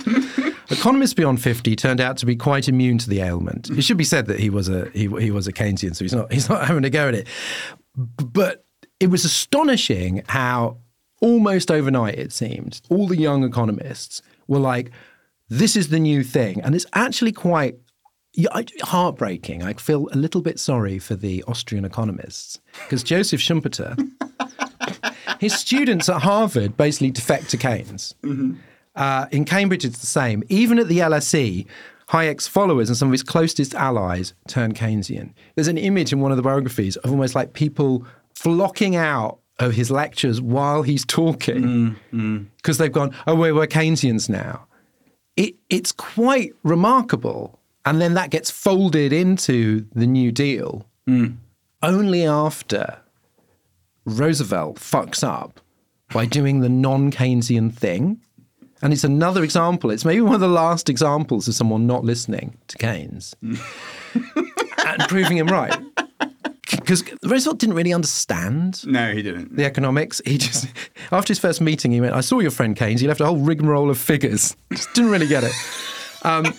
Economists 0.70 1.14
beyond 1.14 1.42
50 1.42 1.76
turned 1.76 2.02
out 2.02 2.18
to 2.18 2.26
be 2.26 2.36
quite 2.36 2.68
immune 2.68 2.98
to 3.00 3.10
the 3.10 3.22
ailment. 3.22 3.70
It 3.70 3.84
should 3.84 3.98
be 3.98 4.04
said 4.04 4.26
that 4.28 4.40
he 4.40 4.50
was 4.50 4.70
a 4.70 4.90
he, 4.92 5.08
he 5.20 5.32
was 5.32 5.48
a 5.48 5.54
Keynesian, 5.54 5.96
so 5.96 6.04
he's 6.04 6.14
not 6.14 6.32
he's 6.32 6.50
not 6.50 6.68
having 6.68 6.86
a 6.86 6.90
go 6.90 7.08
at 7.08 7.16
it. 7.16 7.28
But 7.96 8.66
it 9.00 9.08
was 9.08 9.26
astonishing 9.26 10.24
how 10.28 10.78
almost 11.22 11.72
overnight, 11.72 12.20
it 12.20 12.32
seemed, 12.32 12.82
all 12.90 13.08
the 13.08 13.18
young 13.18 13.44
economists 13.44 14.22
were 14.48 14.60
like, 14.60 14.92
this 15.50 15.76
is 15.76 15.90
the 15.90 16.00
new 16.00 16.24
thing. 16.24 16.62
And 16.62 16.76
it's 16.76 16.86
actually 16.94 17.32
quite 17.32 17.78
heartbreaking. 18.82 19.64
I 19.64 19.74
feel 19.74 20.10
a 20.12 20.18
little 20.18 20.42
bit 20.42 20.60
sorry 20.60 21.00
for 21.00 21.16
the 21.16 21.44
Austrian 21.48 21.86
economists 21.86 22.60
because 22.84 23.04
Joseph 23.04 23.42
Schumpeter, 23.42 23.98
his 25.40 25.54
students 25.54 26.10
at 26.10 26.22
Harvard 26.22 26.76
basically 26.78 27.12
defect 27.12 27.50
to 27.52 27.58
Keynes. 27.58 28.16
Mm-hmm. 28.24 28.56
Uh, 28.96 29.28
in 29.32 29.46
Cambridge, 29.46 29.86
it's 29.86 30.00
the 30.00 30.08
same. 30.08 30.44
Even 30.50 30.80
at 30.80 30.88
the 30.88 31.00
LSE, 31.00 31.66
Hayek's 32.10 32.48
followers 32.48 32.90
and 32.90 32.98
some 32.98 33.08
of 33.08 33.12
his 33.12 33.24
closest 33.24 33.74
allies 33.74 34.34
turn 34.48 34.74
Keynesian. 34.74 35.34
There's 35.56 35.68
an 35.68 35.78
image 35.78 36.14
in 36.14 36.20
one 36.20 36.32
of 36.32 36.38
the 36.38 36.44
biographies 36.44 36.96
of 36.98 37.12
almost 37.12 37.36
like 37.36 37.54
people 37.54 38.06
flocking 38.36 38.96
out 38.96 39.40
of 39.60 39.74
his 39.74 39.90
lectures 39.90 40.42
while 40.42 40.84
he's 40.84 41.06
talking 41.06 41.96
because 42.12 42.12
mm, 42.12 42.46
mm. 42.64 42.78
they've 42.78 42.92
gone, 42.92 43.16
oh, 43.26 43.36
we're, 43.36 43.54
we're 43.54 43.68
Keynesians 43.68 44.30
now. 44.30 44.68
It, 45.36 45.56
it's 45.70 45.92
quite 45.92 46.54
remarkable. 46.64 47.60
And 47.86 48.02
then 48.02 48.14
that 48.16 48.30
gets 48.32 48.52
folded 48.52 49.14
into 49.14 49.86
the 49.94 50.08
New 50.08 50.32
Deal 50.32 50.86
mm. 51.08 51.36
only 51.82 52.26
after 52.26 53.00
Roosevelt 54.06 54.78
fucks 54.78 55.24
up 55.24 55.60
by 56.14 56.26
doing 56.26 56.62
the 56.62 56.70
non 56.70 57.12
Keynesian 57.12 57.74
thing. 57.74 58.22
And 58.82 58.92
it's 58.94 59.04
another 59.04 59.44
example. 59.44 59.90
It's 59.90 60.06
maybe 60.06 60.22
one 60.22 60.36
of 60.36 60.42
the 60.42 60.48
last 60.48 60.90
examples 60.90 61.48
of 61.48 61.56
someone 61.56 61.88
not 61.88 62.04
listening 62.04 62.58
to 62.68 62.78
Keynes 62.78 63.36
and 63.42 65.02
proving 65.08 65.38
him 65.38 65.48
right. 65.48 65.76
Because 66.70 67.04
Roosevelt 67.24 67.58
didn't 67.60 67.76
really 67.76 67.94
understand. 67.94 68.86
No, 68.86 69.14
he 69.14 69.22
didn't. 69.22 69.56
The 69.56 69.66
economics. 69.66 70.22
He 70.26 70.38
just, 70.38 70.68
after 71.12 71.32
his 71.32 71.40
first 71.40 71.62
meeting, 71.62 71.92
he 71.92 72.02
went, 72.02 72.14
I 72.14 72.22
saw 72.22 72.40
your 72.40 72.52
friend 72.52 72.76
Keynes. 72.76 73.02
He 73.02 73.08
left 73.08 73.22
a 73.22 73.26
whole 73.26 73.38
rigmarole 73.38 73.90
of 73.90 73.98
figures. 73.98 74.56
Just 74.72 74.94
didn't 74.94 75.12
really 75.12 75.28
get 75.28 75.44
it. 75.44 75.54
Um, 76.24 76.54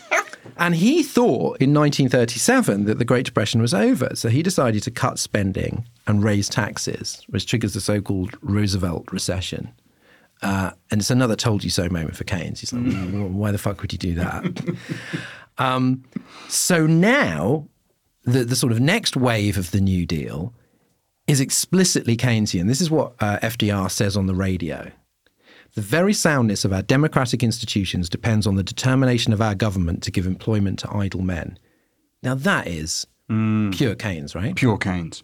and 0.58 0.76
he 0.76 1.02
thought 1.02 1.60
in 1.60 1.74
1937 1.74 2.84
that 2.86 2.98
the 2.98 3.04
Great 3.04 3.26
Depression 3.26 3.60
was 3.60 3.74
over. 3.74 4.10
So 4.14 4.28
he 4.28 4.42
decided 4.42 4.82
to 4.84 4.90
cut 4.90 5.18
spending 5.18 5.86
and 6.06 6.22
raise 6.24 6.48
taxes, 6.48 7.22
which 7.28 7.46
triggers 7.46 7.74
the 7.74 7.80
so 7.80 8.00
called 8.00 8.36
Roosevelt 8.40 9.12
recession. 9.12 9.72
Uh, 10.42 10.70
and 10.90 11.00
it's 11.00 11.10
another 11.10 11.36
told 11.36 11.64
you 11.64 11.70
so 11.70 11.88
moment 11.88 12.16
for 12.16 12.24
Keynes. 12.24 12.60
He's 12.60 12.72
like, 12.72 12.82
mm. 12.82 13.30
why 13.30 13.52
the 13.52 13.58
fuck 13.58 13.80
would 13.80 13.92
you 13.92 13.98
do 13.98 14.14
that? 14.16 14.76
um, 15.58 16.04
so 16.48 16.86
now, 16.86 17.66
the, 18.24 18.44
the 18.44 18.56
sort 18.56 18.72
of 18.72 18.80
next 18.80 19.16
wave 19.16 19.56
of 19.56 19.70
the 19.70 19.80
New 19.80 20.04
Deal 20.04 20.52
is 21.26 21.40
explicitly 21.40 22.16
Keynesian. 22.16 22.66
This 22.66 22.80
is 22.80 22.90
what 22.90 23.14
uh, 23.20 23.38
FDR 23.42 23.90
says 23.90 24.16
on 24.16 24.26
the 24.26 24.34
radio. 24.34 24.90
The 25.74 25.80
very 25.82 26.14
soundness 26.14 26.64
of 26.64 26.72
our 26.72 26.82
democratic 26.82 27.42
institutions 27.42 28.08
depends 28.08 28.46
on 28.46 28.54
the 28.56 28.62
determination 28.62 29.32
of 29.32 29.42
our 29.42 29.54
government 29.54 30.02
to 30.04 30.10
give 30.10 30.26
employment 30.26 30.78
to 30.80 30.94
idle 30.94 31.22
men. 31.22 31.58
Now, 32.22 32.34
that 32.34 32.66
is 32.66 33.06
mm. 33.30 33.76
pure 33.76 33.94
Keynes, 33.94 34.34
right? 34.34 34.54
Pure 34.54 34.78
Keynes. 34.78 35.22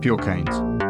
Pure 0.00 0.18
Keynes. 0.18 0.89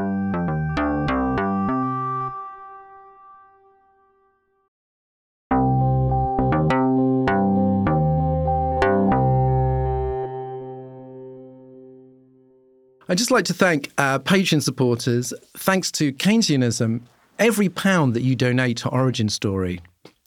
I'd 13.11 13.19
just 13.19 13.33
like 13.33 13.45
to 13.47 13.53
thank 13.53 13.91
our 13.99 14.21
Patreon 14.21 14.63
supporters. 14.63 15.35
Thanks 15.57 15.91
to 15.93 16.13
Keynesianism, 16.13 17.01
every 17.41 17.69
pound 17.69 18.15
that 18.15 18.23
you 18.23 18.37
donate 18.37 18.77
to 18.79 18.89
Origin 18.89 19.29
Story 19.29 19.81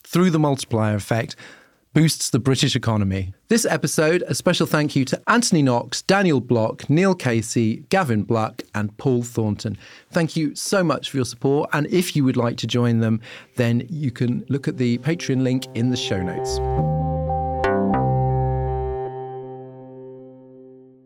through 0.04 0.32
the 0.32 0.38
multiplier 0.38 0.94
effect 0.94 1.38
boosts 1.94 2.30
the 2.30 2.40
British 2.40 2.76
economy. 2.76 3.34
This 3.48 3.66
episode, 3.66 4.22
a 4.28 4.36
special 4.36 4.68
thank 4.68 4.98
you 4.98 5.06
to 5.06 5.22
Anthony 5.28 5.62
Knox, 5.62 6.02
Daniel 6.02 6.42
Block, 6.42 6.90
Neil 6.90 7.16
Casey, 7.16 7.86
Gavin 7.88 8.24
Bluck, 8.24 8.64
and 8.76 8.98
Paul 8.98 9.24
Thornton. 9.24 9.78
Thank 10.12 10.36
you 10.36 10.54
so 10.54 10.84
much 10.84 11.10
for 11.10 11.16
your 11.16 11.26
support. 11.26 11.70
And 11.72 11.88
if 11.88 12.18
you 12.18 12.26
would 12.26 12.36
like 12.36 12.58
to 12.58 12.68
join 12.68 13.00
them, 13.00 13.22
then 13.56 13.88
you 13.90 14.12
can 14.12 14.44
look 14.50 14.68
at 14.68 14.76
the 14.76 14.98
Patreon 14.98 15.42
link 15.42 15.68
in 15.74 15.90
the 15.90 15.96
show 15.96 16.22
notes. 16.22 16.60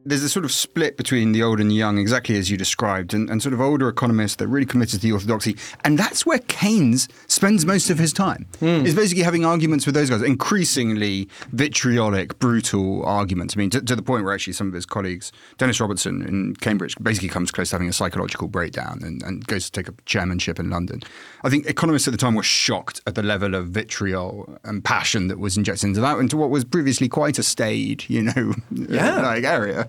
There's 0.07 0.23
a 0.23 0.29
sort 0.29 0.45
of 0.45 0.51
split 0.51 0.95
between 0.95 1.33
the 1.33 1.43
old 1.43 1.59
and 1.59 1.69
the 1.69 1.75
young, 1.75 1.97
exactly 1.97 2.37
as 2.37 2.49
you 2.49 2.57
described, 2.57 3.13
and, 3.13 3.29
and 3.29 3.41
sort 3.41 3.53
of 3.53 3.59
older 3.59 3.89
economists 3.89 4.35
that 4.37 4.45
are 4.45 4.49
really 4.49 4.65
committed 4.65 5.01
to 5.01 5.05
the 5.05 5.11
orthodoxy. 5.11 5.57
And 5.83 5.99
that's 5.99 6.25
where 6.25 6.39
Keynes 6.39 7.09
spends 7.27 7.65
most 7.65 7.89
of 7.89 7.99
his 7.99 8.13
time, 8.13 8.47
mm. 8.61 8.85
is 8.85 8.95
basically 8.95 9.23
having 9.23 9.45
arguments 9.45 9.85
with 9.85 9.95
those 9.95 10.09
guys, 10.09 10.21
increasingly 10.21 11.27
vitriolic, 11.51 12.39
brutal 12.39 13.05
arguments. 13.05 13.55
I 13.55 13.59
mean, 13.59 13.69
to, 13.71 13.81
to, 13.81 13.95
the 13.95 14.01
point 14.01 14.23
where 14.23 14.33
actually 14.33 14.53
some 14.53 14.67
of 14.67 14.73
his 14.73 14.85
colleagues, 14.85 15.31
Dennis 15.57 15.79
Robertson 15.79 16.21
in 16.21 16.55
Cambridge, 16.55 16.95
basically 17.01 17.29
comes 17.29 17.51
close 17.51 17.71
to 17.71 17.75
having 17.75 17.89
a 17.89 17.93
psychological 17.93 18.47
breakdown 18.47 19.01
and, 19.03 19.21
and 19.23 19.45
goes 19.47 19.65
to 19.65 19.71
take 19.71 19.89
a 19.89 19.93
chairmanship 20.05 20.59
in 20.59 20.69
London. 20.69 21.01
I 21.43 21.49
think 21.49 21.65
economists 21.65 22.07
at 22.07 22.11
the 22.11 22.17
time 22.17 22.35
were 22.35 22.43
shocked 22.43 23.01
at 23.05 23.15
the 23.15 23.23
level 23.23 23.55
of 23.55 23.69
vitriol 23.69 24.57
and 24.63 24.83
passion 24.83 25.27
that 25.27 25.39
was 25.39 25.57
injected 25.57 25.87
into 25.89 26.01
that, 26.01 26.17
into 26.17 26.37
what 26.37 26.49
was 26.49 26.63
previously 26.63 27.09
quite 27.09 27.37
a 27.37 27.43
staid, 27.43 28.05
you 28.07 28.23
know, 28.23 28.53
yeah. 28.71 29.21
like 29.21 29.43
area. 29.43 29.87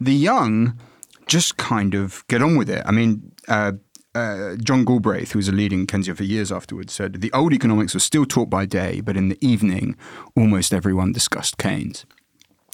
The 0.00 0.14
young 0.14 0.78
just 1.26 1.56
kind 1.56 1.94
of 1.94 2.26
get 2.28 2.42
on 2.42 2.56
with 2.56 2.68
it. 2.68 2.82
I 2.84 2.90
mean, 2.90 3.32
uh, 3.48 3.72
uh, 4.14 4.56
John 4.56 4.84
Galbraith, 4.84 5.32
who 5.32 5.38
was 5.38 5.48
a 5.48 5.52
leading 5.52 5.86
Keynesian 5.86 6.16
for 6.16 6.24
years 6.24 6.52
afterwards, 6.52 6.92
said 6.92 7.20
the 7.20 7.32
old 7.32 7.52
economics 7.52 7.94
was 7.94 8.04
still 8.04 8.26
taught 8.26 8.50
by 8.50 8.66
day, 8.66 9.00
but 9.00 9.16
in 9.16 9.28
the 9.28 9.38
evening, 9.40 9.96
almost 10.36 10.74
everyone 10.74 11.12
discussed 11.12 11.56
Keynes. 11.58 12.04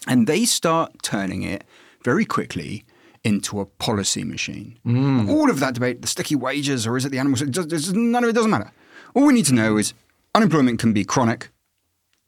And 0.06 0.26
they 0.26 0.44
start 0.44 1.02
turning 1.02 1.42
it 1.42 1.64
very 2.02 2.24
quickly 2.24 2.84
into 3.24 3.60
a 3.60 3.66
policy 3.66 4.24
machine. 4.24 4.78
Mm. 4.86 5.28
All 5.28 5.50
of 5.50 5.60
that 5.60 5.74
debate, 5.74 6.02
the 6.02 6.08
sticky 6.08 6.36
wages, 6.36 6.86
or 6.86 6.96
is 6.96 7.04
it 7.04 7.10
the 7.10 7.18
animals? 7.18 7.42
It 7.42 7.50
does, 7.50 7.92
none 7.92 8.24
of 8.24 8.30
it 8.30 8.34
doesn't 8.34 8.50
matter. 8.50 8.72
All 9.14 9.26
we 9.26 9.34
need 9.34 9.46
to 9.46 9.54
know 9.54 9.76
is 9.76 9.94
unemployment 10.34 10.78
can 10.78 10.92
be 10.92 11.04
chronic. 11.04 11.50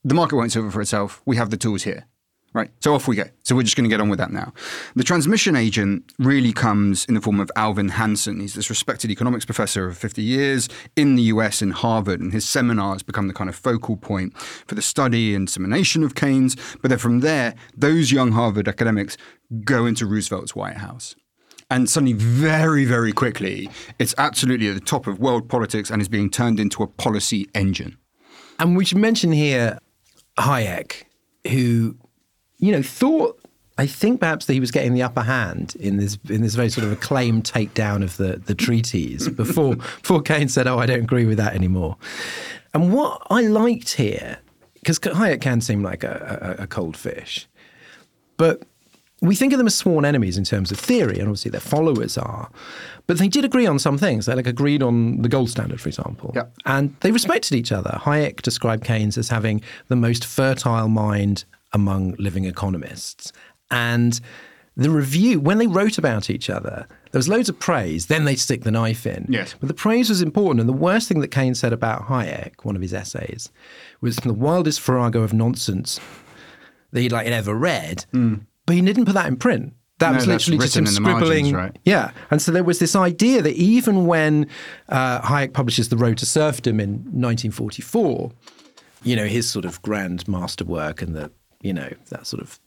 The 0.05 0.15
market 0.15 0.37
won't 0.37 0.53
solve 0.53 0.67
it 0.67 0.73
for 0.73 0.81
itself. 0.81 1.23
We 1.25 1.37
have 1.37 1.51
the 1.51 1.57
tools 1.57 1.83
here. 1.83 2.07
Right. 2.53 2.71
So 2.81 2.95
off 2.95 3.07
we 3.07 3.15
go. 3.15 3.25
So 3.45 3.55
we're 3.55 3.63
just 3.63 3.77
going 3.77 3.89
to 3.89 3.95
get 3.95 4.01
on 4.01 4.09
with 4.09 4.19
that 4.19 4.33
now. 4.33 4.53
The 4.97 5.05
transmission 5.05 5.55
agent 5.55 6.13
really 6.19 6.53
comes 6.53 7.05
in 7.05 7.15
the 7.15 7.21
form 7.21 7.39
of 7.39 7.49
Alvin 7.55 7.91
Hansen. 7.91 8.41
He's 8.41 8.55
this 8.55 8.69
respected 8.69 9.09
economics 9.09 9.45
professor 9.45 9.87
of 9.87 9.97
50 9.97 10.21
years 10.21 10.69
in 10.97 11.15
the 11.15 11.23
US 11.25 11.63
in 11.63 11.71
Harvard, 11.71 12.21
and 12.21 12.33
his 12.33 12.49
seminars 12.49 13.05
become 13.05 13.29
the 13.29 13.35
kind 13.35 13.49
of 13.49 13.55
focal 13.55 13.97
point 13.97 14.37
for 14.67 14.75
the 14.75 14.83
study 14.83 15.33
and 15.33 15.47
dissemination 15.47 16.03
of 16.03 16.17
Keynes. 16.17 16.57
But 16.83 16.89
then 16.89 16.99
from 16.99 17.21
there, 17.21 17.55
those 17.77 18.11
young 18.11 18.33
Harvard 18.33 18.67
academics 18.67 19.17
go 19.63 19.87
into 19.87 20.05
Roosevelt's 20.05 20.57
White 20.57 20.79
House. 20.79 21.15
And 21.71 21.89
suddenly, 21.89 22.15
very, 22.15 22.85
very 22.85 23.13
quickly, 23.13 23.71
it's 24.01 24.15
absolutely 24.19 24.67
at 24.67 24.75
the 24.75 24.81
top 24.81 25.07
of 25.07 25.21
world 25.21 25.49
politics 25.49 25.89
and 25.89 26.03
is 26.03 26.09
being 26.09 26.29
turned 26.29 26.59
into 26.59 26.83
a 26.83 26.89
policy 26.89 27.49
engine. 27.55 27.97
And 28.59 28.77
we 28.77 28.85
should 28.85 28.99
mention 28.99 29.31
here 29.31 29.79
Hayek, 30.37 31.05
who 31.49 31.97
you 32.61 32.73
know, 32.73 32.83
thought 32.83 33.41
I 33.81 33.87
think 33.87 34.21
perhaps 34.21 34.45
that 34.45 34.53
he 34.53 34.61
was 34.61 34.71
getting 34.71 34.93
the 34.93 35.03
upper 35.03 35.23
hand 35.23 35.75
in 35.81 35.97
this 35.97 36.19
in 36.29 36.43
this 36.43 36.55
very 36.55 36.69
sort 36.69 36.85
of 36.85 36.93
acclaimed 36.93 37.45
takedown 37.45 38.03
of 38.03 38.19
the 38.19 38.37
the 38.37 38.55
Treatise 38.55 39.27
before 39.37 39.77
before 39.77 40.21
Keynes 40.21 40.53
said, 40.53 40.67
"Oh, 40.67 40.79
I 40.79 40.85
don't 40.85 41.01
agree 41.01 41.25
with 41.25 41.39
that 41.39 41.55
anymore." 41.55 41.97
And 42.75 42.93
what 42.93 43.27
I 43.31 43.41
liked 43.41 43.95
here, 43.95 44.39
because 44.75 44.99
Hayek 44.99 45.41
can 45.41 45.63
seem 45.63 45.83
like 45.83 46.05
a, 46.05 46.57
a, 46.59 46.65
a 46.65 46.67
cold 46.67 46.95
fish, 46.95 47.49
but 48.37 48.63
we 49.23 49.35
think 49.35 49.55
of 49.55 49.59
them 49.59 49.67
as 49.67 49.75
sworn 49.75 50.05
enemies 50.05 50.37
in 50.37 50.45
terms 50.45 50.71
of 50.71 50.79
theory, 50.79 51.19
and 51.19 51.23
obviously 51.23 51.51
their 51.51 51.61
followers 51.61 52.19
are. 52.19 52.51
But 53.07 53.19
they 53.19 53.29
did 53.29 53.47
agree 53.47 53.67
on 53.67 53.79
some 53.79 53.97
things. 53.97 54.27
They 54.27 54.35
like 54.35 54.47
agreed 54.47 54.83
on 54.83 55.23
the 55.23 55.29
gold 55.29 55.49
standard, 55.49 55.81
for 55.81 55.89
example, 55.89 56.33
yep. 56.35 56.53
and 56.67 56.95
they 57.01 57.13
respected 57.13 57.55
each 57.55 57.73
other. 57.73 57.99
Hayek 58.03 58.43
described 58.43 58.85
Keynes 58.85 59.17
as 59.17 59.31
having 59.31 59.63
the 59.89 59.97
most 59.97 60.27
fertile 60.27 60.89
mind 60.89 61.47
among 61.73 62.15
living 62.19 62.45
economists. 62.45 63.33
And 63.71 64.21
the 64.77 64.91
review, 64.91 65.41
when 65.41 65.59
they 65.59 65.67
wrote 65.67 65.99
about 65.99 66.31
each 66.31 66.49
other, 66.49 66.87
there 67.11 67.19
was 67.19 67.29
loads 67.29 67.49
of 67.49 67.59
praise, 67.59 68.07
then 68.07 68.25
they 68.25 68.37
stick 68.37 68.63
the 68.63 68.71
knife 68.71 69.07
in. 69.07 69.27
Yes. 69.29 69.55
But 69.59 69.69
the 69.69 69.75
praise 69.75 70.09
was 70.09 70.23
important. 70.23 70.61
And 70.61 70.69
the 70.69 70.75
worst 70.75 71.09
thing 71.09 71.21
that 71.21 71.29
Keynes 71.29 71.59
said 71.59 71.73
about 71.73 72.07
Hayek, 72.07 72.65
one 72.65 72.77
of 72.77 72.83
his 72.83 72.95
essays, 72.95 73.51
was 74.01 74.17
the 74.17 74.33
wildest 74.33 74.81
farrago 74.81 75.23
of 75.23 75.33
nonsense 75.33 76.01
that 76.93 77.01
he'd 77.01 77.13
like 77.13 77.27
ever 77.27 77.55
read. 77.55 78.07
Mm. 78.13 78.47
But 78.67 78.77
he 78.77 78.83
didn't 78.83 79.07
put 79.07 79.15
that 79.15 79.27
in 79.27 79.37
print. 79.37 79.75
That 79.99 80.13
no, 80.13 80.17
was 80.17 80.27
literally 80.27 80.59
just 80.59 80.77
him 80.77 80.87
scribbling. 80.87 81.53
Margins, 81.53 81.53
right? 81.53 81.79
Yeah. 81.85 82.13
And 82.31 82.41
so 82.41 82.53
there 82.53 82.65
was 82.65 82.79
this 82.79 82.97
idea 82.97 83.43
that 83.43 83.55
even 83.55 84.07
when 84.07 84.47
uh, 84.89 85.21
Hayek 85.21 85.53
publishes 85.53 85.91
The 85.91 85.97
Road 85.99 86.17
to 86.19 86.27
Serfdom 86.27 86.81
in 86.81 86.91
1944, 86.91 88.33
you 89.03 89.15
know, 89.15 89.27
his 89.27 89.49
sort 89.49 89.67
of 89.67 89.83
grand 89.83 90.27
masterwork 90.27 91.03
and 91.03 91.15
the 91.15 91.31
you 91.63 91.73
know, 91.73 91.91
that 92.09 92.27
sort 92.27 92.43
of 92.43 92.59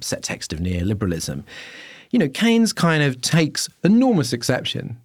set 0.00 0.22
text 0.22 0.52
of 0.52 0.58
neoliberalism. 0.58 1.42
You 2.10 2.18
know, 2.18 2.28
Keynes 2.28 2.72
kind 2.72 3.02
of 3.02 3.20
takes 3.20 3.68
enormous 3.82 4.32
exception 4.32 4.98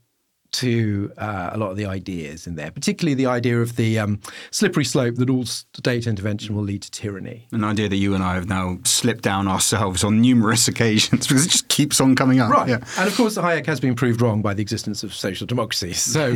to 0.49 1.12
uh, 1.17 1.51
a 1.53 1.57
lot 1.57 1.71
of 1.71 1.77
the 1.77 1.86
ideas 1.86 2.47
in 2.47 2.55
there, 2.55 2.71
particularly 2.71 3.13
the 3.13 3.25
idea 3.25 3.62
of 3.62 3.75
the 3.75 3.99
um, 3.99 4.19
slippery 4.49 4.86
slope 4.86 5.15
that 5.15 5.29
all 5.29 5.45
state 5.45 6.07
intervention 6.07 6.55
will 6.55 6.63
lead 6.63 6.81
to 6.81 6.91
tyranny. 6.91 7.47
An 7.51 7.63
idea 7.63 7.89
that 7.89 7.97
you 7.97 8.15
and 8.15 8.23
I 8.23 8.36
have 8.36 8.47
now 8.47 8.79
slipped 8.83 9.23
down 9.23 9.47
ourselves 9.47 10.03
on 10.03 10.21
numerous 10.21 10.67
occasions 10.67 11.27
because 11.27 11.45
it 11.45 11.49
just 11.49 11.67
keeps 11.67 11.99
on 11.99 12.15
coming 12.15 12.39
up. 12.39 12.49
Right. 12.49 12.69
Yeah. 12.69 12.79
And 12.97 13.07
of 13.07 13.15
course, 13.15 13.38
Hayek 13.38 13.65
has 13.65 13.79
been 13.79 13.95
proved 13.95 14.21
wrong 14.21 14.41
by 14.41 14.53
the 14.53 14.62
existence 14.62 15.03
of 15.03 15.13
social 15.13 15.45
democracy. 15.45 15.93
So 15.93 16.36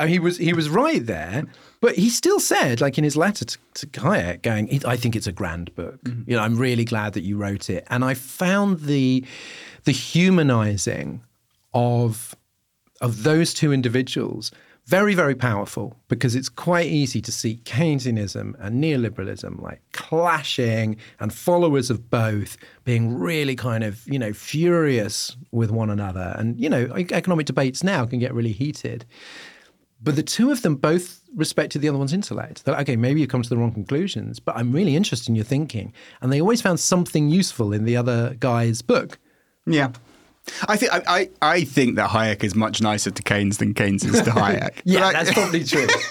uh, 0.00 0.06
he 0.06 0.18
was 0.18 0.38
he 0.38 0.52
was 0.52 0.68
right 0.68 1.04
there. 1.04 1.44
But 1.80 1.94
he 1.94 2.10
still 2.10 2.40
said, 2.40 2.80
like 2.80 2.98
in 2.98 3.04
his 3.04 3.16
letter 3.16 3.44
to, 3.44 3.58
to 3.74 3.86
Hayek, 3.86 4.42
going, 4.42 4.68
"I 4.84 4.96
think 4.96 5.14
it's 5.14 5.26
a 5.26 5.32
grand 5.32 5.74
book. 5.74 6.02
Mm-hmm. 6.02 6.30
You 6.30 6.36
know, 6.36 6.42
I'm 6.42 6.56
really 6.56 6.84
glad 6.84 7.12
that 7.12 7.22
you 7.22 7.36
wrote 7.36 7.70
it." 7.70 7.86
And 7.88 8.04
I 8.04 8.14
found 8.14 8.80
the 8.80 9.24
the 9.84 9.92
humanizing 9.92 11.22
of 11.72 12.34
of 13.00 13.22
those 13.22 13.54
two 13.54 13.72
individuals 13.72 14.50
very, 14.90 15.14
very 15.14 15.36
powerful 15.36 15.96
because 16.08 16.34
it's 16.34 16.48
quite 16.48 16.86
easy 16.86 17.20
to 17.20 17.30
see 17.30 17.60
Keynesianism 17.64 18.54
and 18.58 18.82
neoliberalism 18.82 19.62
like 19.62 19.80
clashing 19.92 20.96
and 21.20 21.32
followers 21.32 21.90
of 21.90 22.10
both 22.10 22.56
being 22.84 23.16
really 23.16 23.54
kind 23.54 23.84
of, 23.84 24.04
you 24.06 24.18
know, 24.18 24.32
furious 24.32 25.36
with 25.52 25.70
one 25.70 25.90
another. 25.90 26.34
And, 26.36 26.58
you 26.58 26.68
know, 26.68 26.92
economic 26.96 27.46
debates 27.46 27.84
now 27.84 28.04
can 28.04 28.18
get 28.18 28.34
really 28.34 28.50
heated. 28.50 29.04
But 30.02 30.16
the 30.16 30.22
two 30.22 30.50
of 30.50 30.62
them 30.62 30.76
both 30.76 31.20
respected 31.34 31.82
the 31.82 31.88
other 31.88 31.98
one's 31.98 32.12
intellect. 32.14 32.64
They're 32.64 32.74
like, 32.74 32.88
okay, 32.88 32.96
maybe 32.96 33.20
you 33.20 33.26
come 33.26 33.42
to 33.42 33.48
the 33.48 33.56
wrong 33.56 33.72
conclusions, 33.72 34.40
but 34.40 34.56
I'm 34.56 34.72
really 34.72 34.96
interested 34.96 35.28
in 35.28 35.34
your 35.36 35.44
thinking. 35.44 35.92
And 36.22 36.32
they 36.32 36.40
always 36.40 36.62
found 36.62 36.80
something 36.80 37.28
useful 37.28 37.72
in 37.72 37.84
the 37.84 37.96
other 37.96 38.34
guy's 38.40 38.80
book. 38.82 39.18
Yeah. 39.66 39.92
I 40.68 40.76
think 40.78 40.92
I, 40.92 41.02
I, 41.06 41.30
I 41.42 41.64
think 41.64 41.96
that 41.96 42.10
Hayek 42.10 42.42
is 42.42 42.54
much 42.54 42.80
nicer 42.80 43.10
to 43.10 43.22
Keynes 43.22 43.58
than 43.58 43.74
Keynes 43.74 44.04
is 44.04 44.22
to 44.22 44.30
Hayek. 44.30 44.80
Yeah, 44.84 45.06
I- 45.08 45.12
that's 45.12 45.32
probably 45.32 45.64
true. 45.64 45.86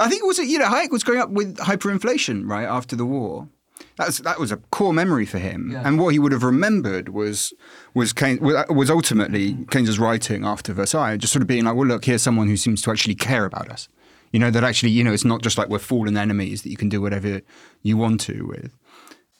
I 0.00 0.08
think 0.08 0.24
also, 0.24 0.42
you 0.42 0.58
know, 0.58 0.64
Hayek 0.66 0.90
was 0.90 1.04
growing 1.04 1.20
up 1.20 1.30
with 1.30 1.56
hyperinflation, 1.58 2.48
right, 2.48 2.64
after 2.66 2.96
the 2.96 3.04
war. 3.06 3.48
That's, 3.96 4.18
that 4.18 4.38
was 4.38 4.52
a 4.52 4.58
core 4.58 4.92
memory 4.92 5.24
for 5.24 5.38
him. 5.38 5.70
And 5.74 5.98
what 5.98 6.10
he 6.10 6.18
would 6.18 6.32
have 6.32 6.42
remembered 6.42 7.08
was 7.08 7.54
was 7.94 8.12
Keynes, 8.12 8.40
was 8.40 8.90
ultimately 8.90 9.56
Keynes's 9.70 9.98
writing 9.98 10.44
after 10.44 10.74
Versailles, 10.74 11.16
just 11.16 11.32
sort 11.32 11.42
of 11.42 11.48
being 11.48 11.64
like, 11.64 11.74
well, 11.74 11.86
look, 11.86 12.04
here's 12.04 12.22
someone 12.22 12.46
who 12.46 12.58
seems 12.58 12.82
to 12.82 12.90
actually 12.90 13.14
care 13.14 13.46
about 13.46 13.70
us. 13.70 13.88
You 14.32 14.40
know, 14.40 14.50
that 14.50 14.64
actually, 14.64 14.90
you 14.90 15.02
know, 15.02 15.12
it's 15.12 15.24
not 15.24 15.42
just 15.42 15.56
like 15.56 15.68
we're 15.68 15.78
fallen 15.78 16.16
enemies 16.16 16.62
that 16.62 16.68
you 16.68 16.76
can 16.76 16.90
do 16.90 17.00
whatever 17.00 17.40
you 17.82 17.96
want 17.96 18.20
to 18.22 18.46
with. 18.46 18.76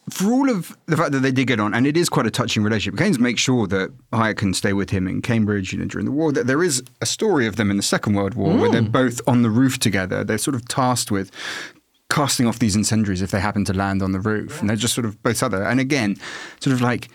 For 0.09 0.31
all 0.31 0.49
of 0.49 0.77
the 0.87 0.97
fact 0.97 1.11
that 1.13 1.21
they 1.21 1.33
did 1.33 1.49
get 1.49 1.59
on, 1.59 1.75
and 1.75 1.85
it 1.85 1.97
is 1.97 2.09
quite 2.09 2.27
a 2.27 2.31
touching 2.31 2.63
relationship, 2.63 2.97
Keynes 2.97 3.19
makes 3.19 3.41
sure 3.41 3.67
that 3.67 3.91
Hayek 4.13 4.37
can 4.37 4.55
stay 4.55 4.73
with 4.73 4.91
him 4.91 5.09
in 5.09 5.21
Cambridge 5.21 5.73
you 5.73 5.81
know, 5.81 5.85
during 5.85 6.07
the 6.07 6.13
war. 6.13 6.33
That 6.33 6.47
there 6.47 6.63
is 6.63 6.83
a 7.03 7.07
story 7.07 7.47
of 7.47 7.57
them 7.57 7.73
in 7.73 7.77
the 7.77 7.83
Second 7.83 8.15
World 8.15 8.35
War 8.35 8.57
where 8.57 8.71
mm. 8.71 8.73
they're 8.73 8.83
both 8.83 9.21
on 9.27 9.43
the 9.43 9.51
roof 9.51 9.81
together. 9.81 10.23
They're 10.23 10.39
sort 10.39 10.55
of 10.55 10.67
tasked 10.69 11.11
with 11.11 11.33
casting 12.09 12.47
off 12.47 12.59
these 12.59 12.77
incendiaries 12.77 13.23
if 13.23 13.31
they 13.31 13.41
happen 13.41 13.65
to 13.65 13.73
land 13.73 14.03
on 14.03 14.13
the 14.13 14.21
roof, 14.21 14.61
and 14.61 14.69
they're 14.69 14.77
just 14.77 14.95
sort 14.95 15.05
of 15.05 15.23
both 15.23 15.43
other. 15.43 15.63
And 15.63 15.81
again, 15.81 16.17
sort 16.61 16.75
of 16.75 16.81
like 16.81 17.09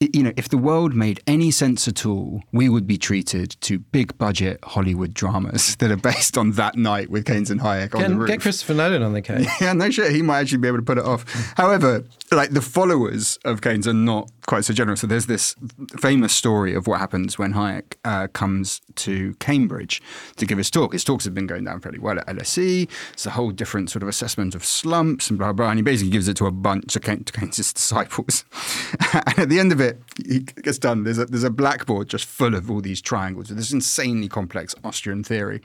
you 0.00 0.22
know, 0.22 0.32
if 0.36 0.48
the 0.48 0.58
world 0.58 0.94
made 0.94 1.20
any 1.26 1.50
sense 1.50 1.88
at 1.88 2.06
all, 2.06 2.42
we 2.52 2.68
would 2.68 2.86
be 2.86 2.96
treated 2.96 3.56
to 3.62 3.80
big 3.80 4.16
budget 4.16 4.60
Hollywood 4.62 5.12
dramas 5.12 5.74
that 5.80 5.90
are 5.90 5.96
based 5.96 6.38
on 6.38 6.52
that 6.52 6.76
night 6.76 7.10
with 7.10 7.26
Keynes 7.26 7.50
and 7.50 7.60
Hayek 7.60 7.94
on 7.96 8.12
the 8.12 8.16
roof. 8.16 8.28
get 8.28 8.40
Christopher 8.40 8.74
Nolan 8.74 9.02
on 9.02 9.12
the 9.12 9.22
case. 9.22 9.48
Yeah, 9.60 9.72
no 9.72 9.90
shit. 9.90 10.12
He 10.12 10.22
might 10.22 10.38
actually 10.40 10.58
be 10.58 10.68
able 10.68 10.78
to 10.78 10.84
put 10.84 10.98
it 10.98 11.04
off. 11.04 11.24
However, 11.56 12.04
like 12.30 12.50
the 12.50 12.60
followers 12.62 13.40
of 13.44 13.60
Keynes 13.60 13.88
are 13.88 13.92
not 13.92 14.30
quite 14.48 14.64
so 14.64 14.72
generous. 14.72 15.02
So 15.02 15.06
there's 15.06 15.26
this 15.26 15.54
famous 16.00 16.32
story 16.32 16.74
of 16.74 16.86
what 16.86 16.98
happens 16.98 17.38
when 17.38 17.52
Hayek 17.52 17.96
uh, 18.04 18.28
comes 18.28 18.80
to 18.96 19.34
Cambridge 19.34 20.02
to 20.36 20.46
give 20.46 20.56
his 20.56 20.70
talk. 20.70 20.94
His 20.94 21.04
talks 21.04 21.24
have 21.24 21.34
been 21.34 21.46
going 21.46 21.64
down 21.64 21.80
fairly 21.80 21.98
well 21.98 22.18
at 22.18 22.26
LSE. 22.26 22.88
It's 23.12 23.26
a 23.26 23.30
whole 23.30 23.50
different 23.50 23.90
sort 23.90 24.02
of 24.02 24.08
assessment 24.08 24.54
of 24.54 24.64
slumps 24.64 25.28
and 25.28 25.38
blah 25.38 25.52
blah. 25.52 25.68
And 25.68 25.78
he 25.78 25.82
basically 25.82 26.10
gives 26.10 26.28
it 26.28 26.36
to 26.38 26.46
a 26.46 26.50
bunch 26.50 26.96
of 26.96 27.02
Keynes- 27.02 27.72
disciples. 27.72 28.44
and 29.12 29.38
at 29.38 29.48
the 29.50 29.60
end 29.60 29.70
of 29.70 29.80
it, 29.80 30.00
he 30.26 30.40
gets 30.40 30.78
done. 30.78 31.04
There's 31.04 31.18
a 31.18 31.26
there's 31.26 31.44
a 31.44 31.50
blackboard 31.50 32.08
just 32.08 32.24
full 32.24 32.54
of 32.54 32.70
all 32.70 32.80
these 32.80 33.02
triangles 33.02 33.50
this 33.58 33.72
insanely 33.72 34.28
complex 34.28 34.74
Austrian 34.82 35.22
theory. 35.22 35.60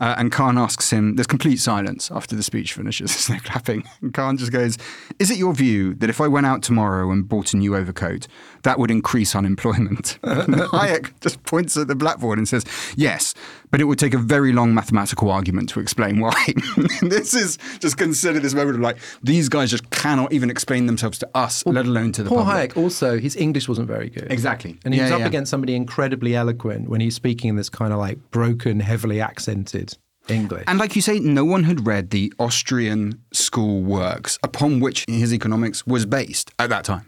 Uh, 0.00 0.14
and 0.16 0.32
Kahn 0.32 0.56
asks 0.56 0.90
him, 0.90 1.16
there's 1.16 1.26
complete 1.26 1.58
silence 1.58 2.10
after 2.10 2.34
the 2.34 2.42
speech 2.42 2.72
finishes. 2.72 3.10
There's 3.10 3.30
no 3.30 3.50
clapping. 3.50 3.84
And 4.00 4.38
just 4.38 4.50
goes, 4.50 4.78
Is 5.18 5.30
it 5.30 5.36
your 5.36 5.52
view 5.52 5.94
that 5.94 6.08
if 6.08 6.20
I 6.20 6.28
went 6.28 6.46
out 6.46 6.62
tomorrow 6.62 7.10
and 7.10 7.28
bought 7.28 7.52
a 7.52 7.56
new 7.56 7.76
overcoat, 7.76 8.09
that 8.62 8.78
would 8.78 8.90
increase 8.90 9.34
unemployment? 9.34 10.18
Hayek 10.24 11.12
just 11.20 11.42
points 11.44 11.76
at 11.76 11.88
the 11.88 11.94
blackboard 11.94 12.38
and 12.38 12.48
says, 12.48 12.64
Yes, 12.96 13.34
but 13.70 13.80
it 13.80 13.84
would 13.84 13.98
take 13.98 14.14
a 14.14 14.18
very 14.18 14.52
long 14.52 14.74
mathematical 14.74 15.30
argument 15.30 15.68
to 15.70 15.80
explain 15.80 16.20
why. 16.20 16.46
this 17.02 17.34
is 17.34 17.58
just 17.78 17.96
consider 17.96 18.40
this 18.40 18.54
moment 18.54 18.76
of 18.76 18.82
like, 18.82 18.98
these 19.22 19.48
guys 19.48 19.70
just 19.70 19.88
cannot 19.90 20.32
even 20.32 20.50
explain 20.50 20.86
themselves 20.86 21.18
to 21.18 21.28
us, 21.34 21.64
let 21.66 21.86
alone 21.86 22.12
to 22.12 22.22
the 22.22 22.28
Paul 22.28 22.44
public. 22.44 22.74
Hayek 22.74 22.76
also, 22.76 23.18
his 23.18 23.36
English 23.36 23.68
wasn't 23.68 23.88
very 23.88 24.10
good. 24.10 24.30
Exactly. 24.30 24.78
And 24.84 24.94
he 24.94 25.00
was 25.00 25.10
up 25.10 25.20
yeah. 25.20 25.26
against 25.26 25.50
somebody 25.50 25.74
incredibly 25.74 26.34
eloquent 26.34 26.88
when 26.88 27.00
he's 27.00 27.14
speaking 27.14 27.50
in 27.50 27.56
this 27.56 27.68
kind 27.68 27.92
of 27.92 27.98
like 27.98 28.18
broken, 28.30 28.80
heavily 28.80 29.20
accented 29.20 29.96
English. 30.28 30.64
And 30.66 30.78
like 30.78 30.96
you 30.96 31.02
say, 31.02 31.18
no 31.18 31.44
one 31.44 31.64
had 31.64 31.86
read 31.86 32.10
the 32.10 32.32
Austrian 32.38 33.20
school 33.32 33.82
works 33.82 34.38
upon 34.42 34.80
which 34.80 35.04
his 35.08 35.32
economics 35.32 35.86
was 35.86 36.06
based 36.06 36.50
at 36.58 36.70
that 36.70 36.84
time. 36.84 37.06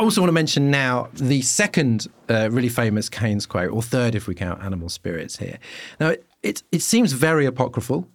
I 0.00 0.02
also 0.02 0.22
want 0.22 0.30
to 0.30 0.32
mention 0.32 0.70
now 0.70 1.10
the 1.12 1.42
second 1.42 2.06
uh, 2.30 2.48
really 2.50 2.70
famous 2.70 3.10
Keynes 3.10 3.44
quote, 3.44 3.70
or 3.70 3.82
third 3.82 4.14
if 4.14 4.26
we 4.26 4.34
count 4.34 4.62
animal 4.62 4.88
spirits 4.88 5.36
here. 5.36 5.58
Now, 6.00 6.08
it, 6.08 6.24
it, 6.42 6.62
it 6.72 6.80
seems 6.80 7.12
very 7.12 7.44
apocryphal, 7.44 8.08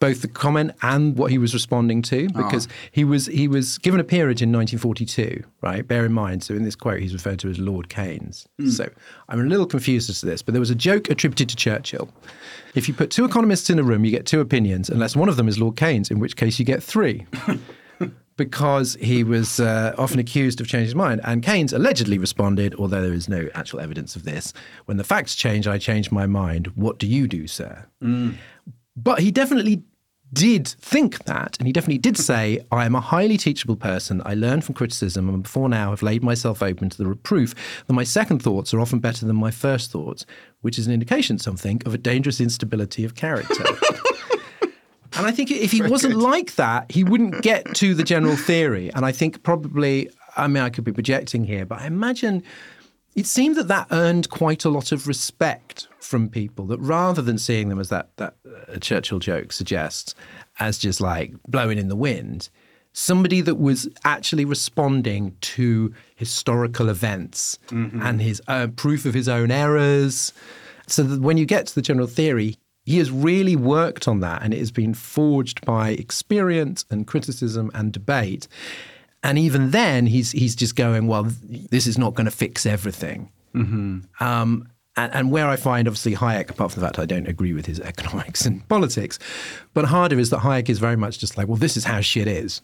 both 0.00 0.22
the 0.22 0.28
comment 0.28 0.70
and 0.80 1.14
what 1.14 1.30
he 1.30 1.36
was 1.36 1.52
responding 1.52 2.00
to, 2.02 2.30
because 2.30 2.68
he 2.90 3.04
was 3.04 3.26
he 3.26 3.48
was 3.48 3.76
given 3.76 4.00
a 4.00 4.04
peerage 4.04 4.40
in 4.40 4.50
1942, 4.50 5.44
right? 5.60 5.86
Bear 5.86 6.06
in 6.06 6.12
mind, 6.14 6.42
so 6.42 6.54
in 6.54 6.64
this 6.64 6.74
quote, 6.74 7.00
he's 7.00 7.12
referred 7.12 7.38
to 7.40 7.50
as 7.50 7.58
Lord 7.58 7.90
Keynes. 7.90 8.48
So 8.70 8.88
I'm 9.28 9.38
a 9.38 9.44
little 9.44 9.66
confused 9.66 10.08
as 10.08 10.20
to 10.20 10.26
this, 10.26 10.40
but 10.40 10.54
there 10.54 10.60
was 10.60 10.70
a 10.70 10.74
joke 10.74 11.10
attributed 11.10 11.50
to 11.50 11.56
Churchill. 11.56 12.08
If 12.74 12.88
you 12.88 12.94
put 12.94 13.10
two 13.10 13.26
economists 13.26 13.68
in 13.68 13.78
a 13.78 13.82
room, 13.82 14.06
you 14.06 14.10
get 14.10 14.24
two 14.24 14.40
opinions, 14.40 14.88
unless 14.88 15.14
one 15.14 15.28
of 15.28 15.36
them 15.36 15.48
is 15.48 15.58
Lord 15.58 15.76
Keynes, 15.76 16.10
in 16.10 16.18
which 16.18 16.34
case 16.34 16.58
you 16.58 16.64
get 16.64 16.82
three 16.82 17.26
because 18.36 18.96
he 19.00 19.24
was 19.24 19.60
uh, 19.60 19.94
often 19.96 20.18
accused 20.18 20.60
of 20.60 20.68
changing 20.68 20.86
his 20.86 20.94
mind. 20.94 21.20
And 21.24 21.42
Keynes 21.42 21.72
allegedly 21.72 22.18
responded, 22.18 22.74
although 22.74 23.02
there 23.02 23.12
is 23.12 23.28
no 23.28 23.48
actual 23.54 23.80
evidence 23.80 24.14
of 24.16 24.24
this, 24.24 24.52
when 24.84 24.96
the 24.96 25.04
facts 25.04 25.34
change, 25.34 25.66
I 25.66 25.78
change 25.78 26.10
my 26.10 26.26
mind. 26.26 26.68
What 26.68 26.98
do 26.98 27.06
you 27.06 27.26
do, 27.26 27.46
sir? 27.46 27.86
But 28.96 29.20
he 29.20 29.30
definitely 29.30 29.82
did 30.32 30.66
think 30.66 31.24
that, 31.24 31.56
and 31.58 31.66
he 31.66 31.72
definitely 31.72 31.98
did 31.98 32.16
say, 32.30 32.64
I 32.70 32.84
am 32.84 32.94
a 32.94 33.00
highly 33.00 33.36
teachable 33.36 33.76
person. 33.76 34.20
I 34.24 34.34
learn 34.34 34.60
from 34.60 34.74
criticism, 34.74 35.28
and 35.28 35.42
before 35.42 35.68
now 35.68 35.90
have 35.90 36.02
laid 36.02 36.22
myself 36.22 36.62
open 36.62 36.90
to 36.90 36.98
the 36.98 37.06
reproof 37.06 37.54
that 37.86 37.92
my 37.94 38.04
second 38.04 38.42
thoughts 38.42 38.74
are 38.74 38.80
often 38.80 38.98
better 38.98 39.24
than 39.24 39.36
my 39.36 39.50
first 39.50 39.90
thoughts, 39.90 40.26
which 40.60 40.78
is 40.78 40.86
an 40.86 40.92
indication, 40.92 41.38
some 41.38 41.56
think, 41.56 41.86
of 41.86 41.94
a 41.94 41.98
dangerous 41.98 42.40
instability 42.40 43.04
of 43.04 43.14
character. 43.14 43.64
And 45.16 45.26
I 45.26 45.32
think 45.32 45.50
if 45.50 45.72
he 45.72 45.82
wasn't 45.82 46.16
like 46.16 46.56
that, 46.56 46.90
he 46.90 47.04
wouldn't 47.04 47.42
get 47.42 47.74
to 47.76 47.94
the 47.94 48.04
general 48.04 48.36
theory. 48.36 48.92
And 48.94 49.04
I 49.04 49.12
think 49.12 49.42
probably, 49.42 50.10
I 50.36 50.46
mean, 50.46 50.62
I 50.62 50.70
could 50.70 50.84
be 50.84 50.92
projecting 50.92 51.44
here, 51.44 51.64
but 51.64 51.80
I 51.80 51.86
imagine 51.86 52.42
it 53.14 53.26
seemed 53.26 53.56
that 53.56 53.68
that 53.68 53.86
earned 53.90 54.28
quite 54.28 54.64
a 54.64 54.68
lot 54.68 54.92
of 54.92 55.08
respect 55.08 55.88
from 56.00 56.28
people. 56.28 56.66
That 56.66 56.78
rather 56.80 57.22
than 57.22 57.38
seeing 57.38 57.70
them 57.70 57.80
as 57.80 57.88
that 57.88 58.10
that 58.16 58.36
uh, 58.46 58.76
Churchill 58.78 59.18
joke 59.18 59.52
suggests, 59.52 60.14
as 60.60 60.78
just 60.78 61.00
like 61.00 61.32
blowing 61.48 61.78
in 61.78 61.88
the 61.88 61.96
wind, 61.96 62.50
somebody 62.92 63.40
that 63.40 63.56
was 63.56 63.88
actually 64.04 64.44
responding 64.44 65.34
to 65.40 65.94
historical 66.14 66.88
events 66.88 67.58
and 68.02 68.20
his 68.20 68.42
uh, 68.48 68.68
proof 68.76 69.06
of 69.06 69.14
his 69.14 69.28
own 69.28 69.50
errors. 69.50 70.32
So 70.88 71.02
that 71.02 71.20
when 71.20 71.36
you 71.36 71.46
get 71.46 71.66
to 71.66 71.74
the 71.74 71.82
general 71.82 72.06
theory, 72.06 72.56
he 72.86 72.98
has 72.98 73.10
really 73.10 73.56
worked 73.56 74.08
on 74.08 74.20
that 74.20 74.42
and 74.42 74.54
it 74.54 74.58
has 74.58 74.70
been 74.70 74.94
forged 74.94 75.64
by 75.66 75.90
experience 75.90 76.86
and 76.88 77.06
criticism 77.06 77.70
and 77.74 77.92
debate. 77.92 78.48
And 79.22 79.38
even 79.38 79.72
then, 79.72 80.06
he's, 80.06 80.30
he's 80.30 80.54
just 80.54 80.76
going, 80.76 81.08
well, 81.08 81.24
this 81.24 81.86
is 81.88 81.98
not 81.98 82.14
going 82.14 82.26
to 82.26 82.30
fix 82.30 82.64
everything. 82.64 83.30
Um, 84.20 84.68
and, 84.96 85.14
and 85.14 85.30
where 85.32 85.48
I 85.48 85.56
find, 85.56 85.88
obviously, 85.88 86.14
Hayek, 86.14 86.48
apart 86.48 86.72
from 86.72 86.80
the 86.80 86.86
fact 86.86 86.98
I 86.98 87.06
don't 87.06 87.26
agree 87.26 87.52
with 87.52 87.66
his 87.66 87.80
economics 87.92 88.46
and 88.46 88.66
politics, 88.68 89.18
but 89.74 89.86
harder 89.86 90.18
is 90.18 90.30
that 90.30 90.40
Hayek 90.40 90.68
is 90.68 90.78
very 90.78 90.96
much 90.96 91.18
just 91.18 91.36
like, 91.36 91.48
well, 91.48 91.56
this 91.56 91.76
is 91.76 91.84
how 91.84 92.00
shit 92.00 92.28
is 92.28 92.62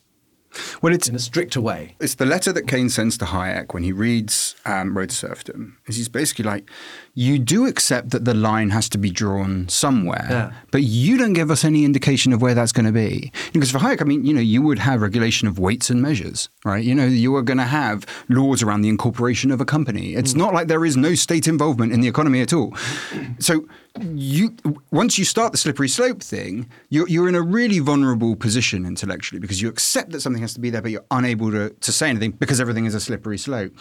Well, 0.82 0.94
it's 0.94 1.08
in 1.08 1.14
a 1.16 1.18
stricter 1.18 1.60
way. 1.60 1.96
it's 1.98 2.14
the 2.14 2.26
letter 2.26 2.52
that 2.52 2.68
Keynes 2.68 2.94
sends 2.94 3.18
to 3.18 3.24
Hayek 3.24 3.74
when 3.74 3.82
he 3.82 3.90
reads 3.92 4.54
um, 4.64 4.96
Road 4.96 5.10
to 5.10 5.16
Serfdom. 5.16 5.78
Is 5.86 5.96
he's 5.96 6.08
basically 6.08 6.44
like, 6.44 6.70
you 7.14 7.38
do 7.38 7.66
accept 7.66 8.10
that 8.10 8.24
the 8.24 8.32
line 8.32 8.70
has 8.70 8.88
to 8.88 8.98
be 8.98 9.10
drawn 9.10 9.68
somewhere, 9.68 10.26
Yeah. 10.30 10.52
but 10.70 10.82
you 10.82 11.18
don't 11.18 11.34
give 11.34 11.50
us 11.50 11.62
any 11.62 11.84
indication 11.84 12.32
of 12.32 12.40
where 12.40 12.54
that's 12.54 12.72
going 12.72 12.86
to 12.86 12.92
be. 12.92 13.30
Because 13.52 13.70
for 13.70 13.78
Hayek, 13.78 14.00
I 14.00 14.04
mean, 14.04 14.24
you 14.24 14.32
know, 14.32 14.40
you 14.40 14.62
would 14.62 14.78
have 14.78 15.02
regulation 15.02 15.46
of 15.46 15.58
weights 15.58 15.90
and 15.90 16.00
measures, 16.00 16.48
right? 16.64 16.82
You 16.82 16.94
know, 16.94 17.04
you 17.04 17.36
are 17.36 17.42
going 17.42 17.58
to 17.58 17.64
have 17.64 18.06
laws 18.30 18.62
around 18.62 18.80
the 18.80 18.88
incorporation 18.88 19.50
of 19.50 19.60
a 19.60 19.66
company. 19.66 20.14
It's 20.14 20.32
hmm. 20.32 20.38
not 20.38 20.54
like 20.54 20.68
there 20.68 20.86
is 20.86 20.96
no 20.96 21.14
state 21.14 21.46
involvement 21.46 21.92
in 21.92 22.00
the 22.00 22.08
economy 22.08 22.40
at 22.40 22.52
all. 22.52 22.74
So 23.38 23.66
you 24.00 24.56
once 24.90 25.18
you 25.18 25.24
start 25.24 25.52
the 25.52 25.58
slippery 25.58 25.88
slope 25.88 26.22
thing, 26.22 26.68
you're, 26.88 27.06
you're 27.08 27.28
in 27.28 27.34
a 27.34 27.42
really 27.42 27.78
vulnerable 27.78 28.36
position 28.36 28.86
intellectually 28.86 29.38
because 29.38 29.60
you 29.60 29.68
accept 29.68 30.12
that 30.12 30.20
something 30.20 30.40
has 30.40 30.54
to 30.54 30.60
be 30.60 30.70
there, 30.70 30.80
but 30.80 30.90
you're 30.90 31.04
unable 31.10 31.50
to, 31.50 31.70
to 31.70 31.92
say 31.92 32.08
anything 32.08 32.30
because 32.32 32.60
everything 32.60 32.86
is 32.86 32.94
a 32.94 33.00
slippery 33.00 33.36
slope. 33.36 33.72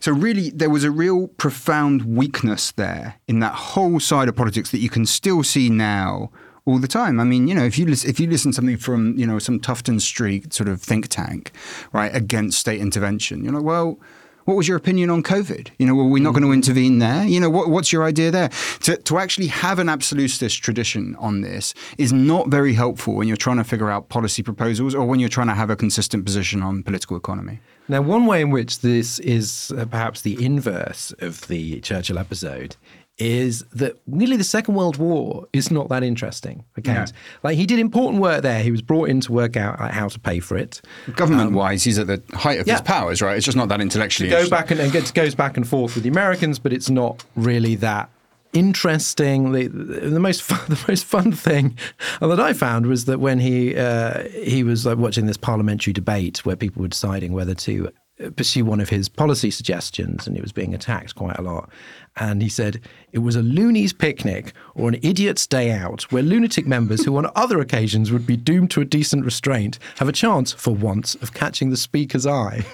So 0.00 0.12
really, 0.12 0.50
there 0.50 0.70
was 0.70 0.84
a 0.84 0.90
real 0.90 1.28
profound 1.28 2.02
weakness 2.02 2.71
there 2.76 3.16
in 3.28 3.40
that 3.40 3.54
whole 3.54 4.00
side 4.00 4.28
of 4.28 4.36
politics 4.36 4.70
that 4.70 4.78
you 4.78 4.88
can 4.88 5.06
still 5.06 5.42
see 5.42 5.68
now 5.68 6.30
all 6.64 6.78
the 6.78 6.88
time. 6.88 7.18
I 7.18 7.24
mean, 7.24 7.48
you 7.48 7.54
know, 7.54 7.64
if 7.64 7.78
you 7.78 7.86
listen, 7.86 8.08
if 8.08 8.20
you 8.20 8.28
listen 8.28 8.52
to 8.52 8.56
something 8.56 8.76
from 8.76 9.16
you 9.18 9.26
know 9.26 9.38
some 9.38 9.58
Tufton 9.58 10.00
Street 10.00 10.52
sort 10.52 10.68
of 10.68 10.80
think 10.80 11.08
tank, 11.08 11.52
right, 11.92 12.14
against 12.14 12.58
state 12.58 12.80
intervention, 12.80 13.44
you're 13.44 13.52
like, 13.52 13.64
well 13.64 13.98
what 14.44 14.56
was 14.56 14.66
your 14.66 14.76
opinion 14.76 15.10
on 15.10 15.22
COVID? 15.22 15.70
You 15.78 15.86
know, 15.86 15.94
were 15.94 16.04
we 16.04 16.20
not 16.20 16.32
going 16.32 16.42
to 16.42 16.48
mm. 16.48 16.54
intervene 16.54 16.98
there? 16.98 17.24
You 17.24 17.40
know, 17.40 17.50
what, 17.50 17.68
what's 17.68 17.92
your 17.92 18.04
idea 18.04 18.30
there? 18.30 18.50
To, 18.80 18.96
to 18.96 19.18
actually 19.18 19.46
have 19.48 19.78
an 19.78 19.88
absolutist 19.88 20.62
tradition 20.62 21.16
on 21.16 21.42
this 21.42 21.74
is 21.98 22.12
not 22.12 22.48
very 22.48 22.74
helpful 22.74 23.14
when 23.14 23.28
you're 23.28 23.36
trying 23.36 23.58
to 23.58 23.64
figure 23.64 23.90
out 23.90 24.08
policy 24.08 24.42
proposals 24.42 24.94
or 24.94 25.06
when 25.06 25.20
you're 25.20 25.28
trying 25.28 25.48
to 25.48 25.54
have 25.54 25.70
a 25.70 25.76
consistent 25.76 26.24
position 26.24 26.62
on 26.62 26.82
political 26.82 27.16
economy. 27.16 27.60
Now, 27.92 28.00
one 28.00 28.24
way 28.24 28.40
in 28.40 28.48
which 28.48 28.80
this 28.80 29.18
is 29.18 29.70
uh, 29.76 29.84
perhaps 29.84 30.22
the 30.22 30.42
inverse 30.42 31.12
of 31.18 31.46
the 31.48 31.78
Churchill 31.82 32.18
episode 32.18 32.74
is 33.18 33.64
that 33.64 34.00
nearly 34.06 34.38
the 34.38 34.44
Second 34.44 34.76
World 34.76 34.96
War 34.96 35.46
is 35.52 35.70
not 35.70 35.90
that 35.90 36.02
interesting. 36.02 36.64
Okay, 36.78 37.04
like 37.42 37.58
he 37.58 37.66
did 37.66 37.78
important 37.78 38.22
work 38.22 38.40
there. 38.40 38.62
He 38.62 38.70
was 38.70 38.80
brought 38.80 39.10
in 39.10 39.20
to 39.20 39.32
work 39.32 39.58
out 39.58 39.78
how 39.92 40.08
to 40.08 40.18
pay 40.18 40.40
for 40.40 40.56
it. 40.56 40.80
Government-wise, 41.16 41.84
um, 41.84 41.90
he's 41.90 41.98
at 41.98 42.06
the 42.06 42.22
height 42.34 42.60
of 42.60 42.66
yeah. 42.66 42.74
his 42.74 42.80
powers, 42.80 43.20
right? 43.20 43.36
It's 43.36 43.44
just 43.44 43.58
not 43.58 43.68
that 43.68 43.82
intellectually. 43.82 44.30
Go 44.30 44.48
back 44.48 44.70
and, 44.70 44.80
and 44.80 44.94
it 44.94 45.12
goes 45.12 45.34
back 45.34 45.58
and 45.58 45.68
forth 45.68 45.94
with 45.94 46.04
the 46.04 46.10
Americans, 46.10 46.58
but 46.58 46.72
it's 46.72 46.88
not 46.88 47.22
really 47.36 47.74
that 47.74 48.08
interesting. 48.52 49.52
The, 49.52 49.68
the 49.68 50.20
most 50.20 50.42
fun, 50.42 50.60
the 50.68 50.84
most 50.88 51.04
fun 51.04 51.32
thing 51.32 51.76
that 52.20 52.40
I 52.40 52.52
found 52.52 52.86
was 52.86 53.06
that 53.06 53.20
when 53.20 53.40
he 53.40 53.76
uh, 53.76 54.28
he 54.28 54.62
was 54.64 54.86
like, 54.86 54.98
watching 54.98 55.26
this 55.26 55.36
parliamentary 55.36 55.92
debate 55.92 56.44
where 56.44 56.56
people 56.56 56.82
were 56.82 56.88
deciding 56.88 57.32
whether 57.32 57.54
to 57.54 57.90
pursue 58.30 58.64
one 58.64 58.80
of 58.80 58.88
his 58.88 59.08
policy 59.08 59.50
suggestions, 59.50 60.26
and 60.26 60.36
he 60.36 60.42
was 60.42 60.52
being 60.52 60.74
attacked 60.74 61.14
quite 61.14 61.38
a 61.38 61.42
lot. 61.42 61.70
And 62.16 62.42
he 62.42 62.48
said 62.48 62.80
it 63.12 63.18
was 63.18 63.36
a 63.36 63.42
loony's 63.42 63.92
picnic 63.92 64.52
or 64.74 64.88
an 64.88 64.98
idiot's 65.02 65.46
day 65.46 65.70
out, 65.70 66.02
where 66.12 66.22
lunatic 66.22 66.66
members 66.66 67.04
who 67.04 67.16
on 67.16 67.30
other 67.34 67.60
occasions 67.60 68.12
would 68.12 68.26
be 68.26 68.36
doomed 68.36 68.70
to 68.72 68.80
a 68.80 68.84
decent 68.84 69.24
restraint 69.24 69.78
have 69.96 70.08
a 70.08 70.12
chance, 70.12 70.52
for 70.52 70.74
once, 70.74 71.14
of 71.16 71.34
catching 71.34 71.70
the 71.70 71.76
speaker's 71.76 72.26
eye. 72.26 72.64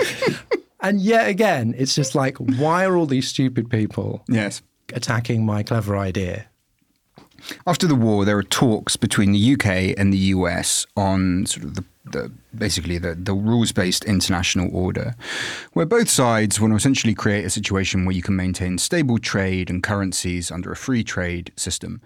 and 0.80 1.00
yet 1.00 1.28
again, 1.28 1.74
it's 1.78 1.94
just 1.94 2.14
like, 2.14 2.36
why 2.38 2.84
are 2.84 2.96
all 2.96 3.06
these 3.06 3.28
stupid 3.28 3.70
people 3.70 4.24
yes. 4.28 4.62
Attacking 4.92 5.44
my 5.44 5.62
clever 5.62 5.96
idea? 5.96 6.46
After 7.66 7.86
the 7.86 7.94
war, 7.94 8.24
there 8.24 8.36
were 8.36 8.42
talks 8.42 8.96
between 8.96 9.32
the 9.32 9.54
UK 9.54 9.98
and 9.98 10.12
the 10.12 10.18
US 10.34 10.86
on 10.96 11.46
sort 11.46 11.64
of 11.64 11.74
the, 11.74 11.84
the 12.04 12.32
basically 12.56 12.98
the, 12.98 13.14
the 13.14 13.34
rules 13.34 13.72
based 13.72 14.04
international 14.04 14.74
order, 14.74 15.14
where 15.72 15.86
both 15.86 16.08
sides 16.08 16.60
want 16.60 16.72
to 16.72 16.76
essentially 16.76 17.14
create 17.14 17.44
a 17.44 17.50
situation 17.50 18.04
where 18.04 18.16
you 18.16 18.22
can 18.22 18.36
maintain 18.36 18.78
stable 18.78 19.18
trade 19.18 19.70
and 19.70 19.82
currencies 19.82 20.50
under 20.50 20.72
a 20.72 20.76
free 20.76 21.04
trade 21.04 21.52
system. 21.56 22.00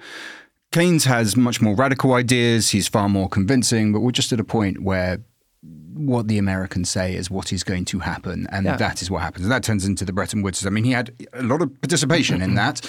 Keynes 0.72 1.04
has 1.04 1.36
much 1.36 1.60
more 1.60 1.74
radical 1.74 2.12
ideas, 2.12 2.70
he's 2.70 2.86
far 2.86 3.08
more 3.08 3.28
convincing, 3.28 3.92
but 3.92 4.00
we're 4.00 4.12
just 4.12 4.32
at 4.32 4.38
a 4.38 4.44
point 4.44 4.82
where 4.82 5.18
what 5.62 6.29
the 6.29 6.38
Americans 6.38 6.88
say 6.88 7.14
is 7.14 7.31
what 7.31 7.53
is 7.53 7.62
going 7.62 7.85
to 7.87 7.99
happen, 7.99 8.46
and 8.51 8.64
yeah. 8.64 8.77
that 8.77 9.03
is 9.03 9.11
what 9.11 9.20
happens. 9.20 9.44
And 9.44 9.53
that 9.53 9.62
turns 9.62 9.85
into 9.85 10.05
the 10.05 10.12
Bretton 10.12 10.42
Woods. 10.42 10.64
I 10.64 10.70
mean, 10.70 10.85
he 10.85 10.92
had 10.92 11.14
a 11.35 11.42
lot 11.42 11.61
of 11.61 11.81
participation 11.83 12.40
in 12.40 12.55
that, 12.55 12.81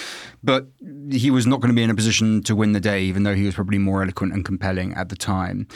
but 0.42 0.68
he 1.10 1.30
was 1.30 1.46
not 1.46 1.60
going 1.60 1.68
to 1.68 1.74
be 1.74 1.82
in 1.82 1.90
a 1.90 1.94
position 1.94 2.42
to 2.44 2.56
win 2.56 2.72
the 2.72 2.80
day, 2.80 3.02
even 3.02 3.24
though 3.24 3.34
he 3.34 3.44
was 3.44 3.54
probably 3.54 3.78
more 3.78 4.02
eloquent 4.02 4.32
and 4.32 4.44
compelling 4.44 4.94
at 4.94 5.10
the 5.10 5.16
time. 5.16 5.66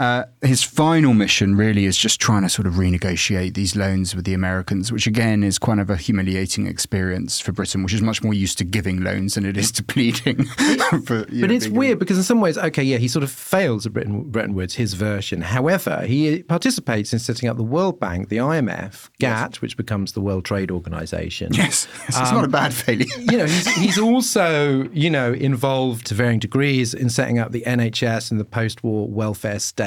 Uh, 0.00 0.24
his 0.42 0.64
final 0.64 1.14
mission 1.14 1.54
really 1.54 1.84
is 1.84 1.96
just 1.96 2.20
trying 2.20 2.42
to 2.42 2.48
sort 2.48 2.66
of 2.66 2.74
renegotiate 2.74 3.54
these 3.54 3.76
loans 3.76 4.12
with 4.16 4.24
the 4.24 4.34
Americans, 4.34 4.90
which 4.90 5.06
again 5.06 5.44
is 5.44 5.56
kind 5.56 5.78
of 5.78 5.88
a 5.88 5.96
humiliating 5.96 6.66
experience 6.66 7.38
for 7.38 7.52
Britain, 7.52 7.84
which 7.84 7.94
is 7.94 8.02
much 8.02 8.20
more 8.20 8.34
used 8.34 8.58
to 8.58 8.64
giving 8.64 9.04
loans 9.04 9.34
than 9.34 9.46
it 9.46 9.56
is 9.56 9.70
to 9.70 9.84
pleading. 9.84 10.44
for, 11.04 11.20
but 11.20 11.32
know, 11.32 11.54
it's 11.54 11.68
weird 11.68 12.00
because 12.00 12.18
in 12.18 12.24
some 12.24 12.40
ways, 12.40 12.58
okay, 12.58 12.82
yeah, 12.82 12.96
he 12.96 13.06
sort 13.06 13.22
of 13.22 13.30
fails 13.30 13.86
at 13.86 13.92
Bretton, 13.92 14.24
Bretton 14.24 14.54
Woods, 14.54 14.74
his 14.74 14.94
version. 14.94 15.42
However, 15.42 16.04
he 16.04 16.42
participates 16.42 17.12
in 17.12 17.20
setting 17.20 17.48
up 17.48 17.56
the 17.56 17.62
World 17.62 18.00
Bank, 18.00 18.30
the 18.30 18.38
IMF, 18.38 19.10
GATT, 19.20 19.52
yes. 19.52 19.62
which 19.62 19.76
becomes 19.76 20.12
the 20.12 20.20
World 20.20 20.44
Trade 20.44 20.72
Organization. 20.72 21.52
Yes, 21.52 21.86
yes 22.08 22.16
um, 22.16 22.22
it's 22.24 22.32
not 22.32 22.42
a 22.42 22.46
um, 22.46 22.50
bad 22.50 22.74
failure. 22.74 23.06
you 23.18 23.38
know, 23.38 23.46
he's, 23.46 23.76
he's 23.76 23.98
also 23.98 24.88
you 24.90 25.08
know 25.08 25.32
involved 25.32 26.06
to 26.06 26.14
varying 26.14 26.40
degrees 26.40 26.94
in 26.94 27.10
setting 27.10 27.38
up 27.38 27.52
the 27.52 27.62
NHS 27.62 28.32
and 28.32 28.40
the 28.40 28.44
post-war 28.44 29.08
welfare 29.08 29.60
state 29.60 29.83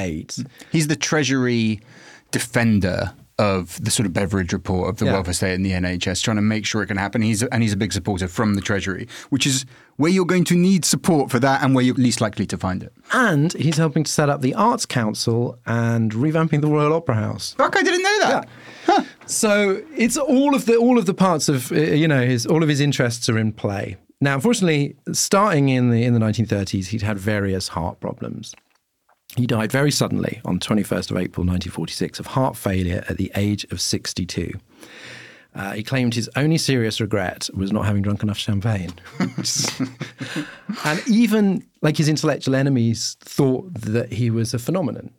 He's 0.71 0.87
the 0.87 0.95
Treasury 0.95 1.81
defender 2.31 3.13
of 3.39 3.83
the 3.83 3.91
sort 3.91 4.07
of 4.07 4.13
Beveridge 4.13 4.51
report 4.51 4.89
of 4.89 4.97
the 4.97 5.05
yeah. 5.05 5.13
welfare 5.13 5.33
state 5.33 5.53
and 5.53 5.65
the 5.65 5.71
NHS, 5.71 6.23
trying 6.23 6.37
to 6.37 6.41
make 6.41 6.65
sure 6.65 6.81
it 6.81 6.87
can 6.87 6.97
happen. 6.97 7.21
He's 7.21 7.43
and 7.43 7.61
he's 7.61 7.73
a 7.73 7.77
big 7.77 7.93
supporter 7.93 8.27
from 8.27 8.55
the 8.55 8.61
Treasury, 8.61 9.07
which 9.29 9.45
is 9.45 9.65
where 9.97 10.11
you're 10.11 10.25
going 10.25 10.43
to 10.45 10.55
need 10.55 10.85
support 10.85 11.29
for 11.29 11.39
that 11.39 11.63
and 11.63 11.75
where 11.75 11.83
you're 11.83 11.95
least 11.95 12.19
likely 12.19 12.45
to 12.47 12.57
find 12.57 12.81
it. 12.81 12.93
And 13.13 13.53
he's 13.53 13.77
helping 13.77 14.03
to 14.03 14.11
set 14.11 14.29
up 14.29 14.41
the 14.41 14.55
Arts 14.55 14.85
Council 14.85 15.59
and 15.65 16.11
revamping 16.13 16.61
the 16.61 16.67
Royal 16.67 16.93
Opera 16.93 17.15
House. 17.15 17.53
Fuck, 17.53 17.77
I 17.77 17.83
didn't 17.83 18.01
know 18.01 18.19
that. 18.21 18.47
Yeah. 18.47 18.95
Huh. 18.95 19.03
So 19.27 19.83
it's 19.95 20.17
all 20.17 20.55
of 20.55 20.65
the 20.65 20.77
all 20.77 20.97
of 20.97 21.05
the 21.05 21.13
parts 21.13 21.47
of 21.49 21.71
uh, 21.71 21.75
you 21.75 22.07
know 22.07 22.25
his 22.25 22.45
all 22.45 22.63
of 22.63 22.69
his 22.69 22.81
interests 22.81 23.29
are 23.29 23.37
in 23.37 23.51
play. 23.51 23.97
Now, 24.19 24.33
unfortunately, 24.33 24.95
starting 25.11 25.69
in 25.69 25.91
the 25.91 26.03
in 26.03 26.13
the 26.13 26.19
1930s, 26.19 26.87
he'd 26.87 27.03
had 27.03 27.19
various 27.19 27.67
heart 27.67 27.99
problems. 27.99 28.55
He 29.37 29.45
died 29.45 29.71
very 29.71 29.91
suddenly 29.91 30.41
on 30.45 30.59
21st 30.59 31.11
of 31.11 31.17
April 31.17 31.45
1946 31.45 32.19
of 32.19 32.25
heart 32.25 32.57
failure 32.57 33.03
at 33.07 33.17
the 33.17 33.31
age 33.35 33.65
of 33.65 33.79
62. 33.79 34.51
Uh, 35.53 35.73
he 35.73 35.83
claimed 35.83 36.15
his 36.15 36.27
only 36.35 36.57
serious 36.57 36.99
regret 36.99 37.47
was 37.53 37.71
not 37.71 37.85
having 37.85 38.01
drunk 38.01 38.23
enough 38.23 38.37
champagne. 38.37 38.93
and 40.85 41.07
even 41.07 41.63
like 41.83 41.97
his 41.97 42.09
intellectual 42.09 42.55
enemies 42.55 43.15
thought 43.19 43.71
that 43.75 44.11
he 44.11 44.31
was 44.31 44.55
a 44.55 44.59
phenomenon. 44.59 45.11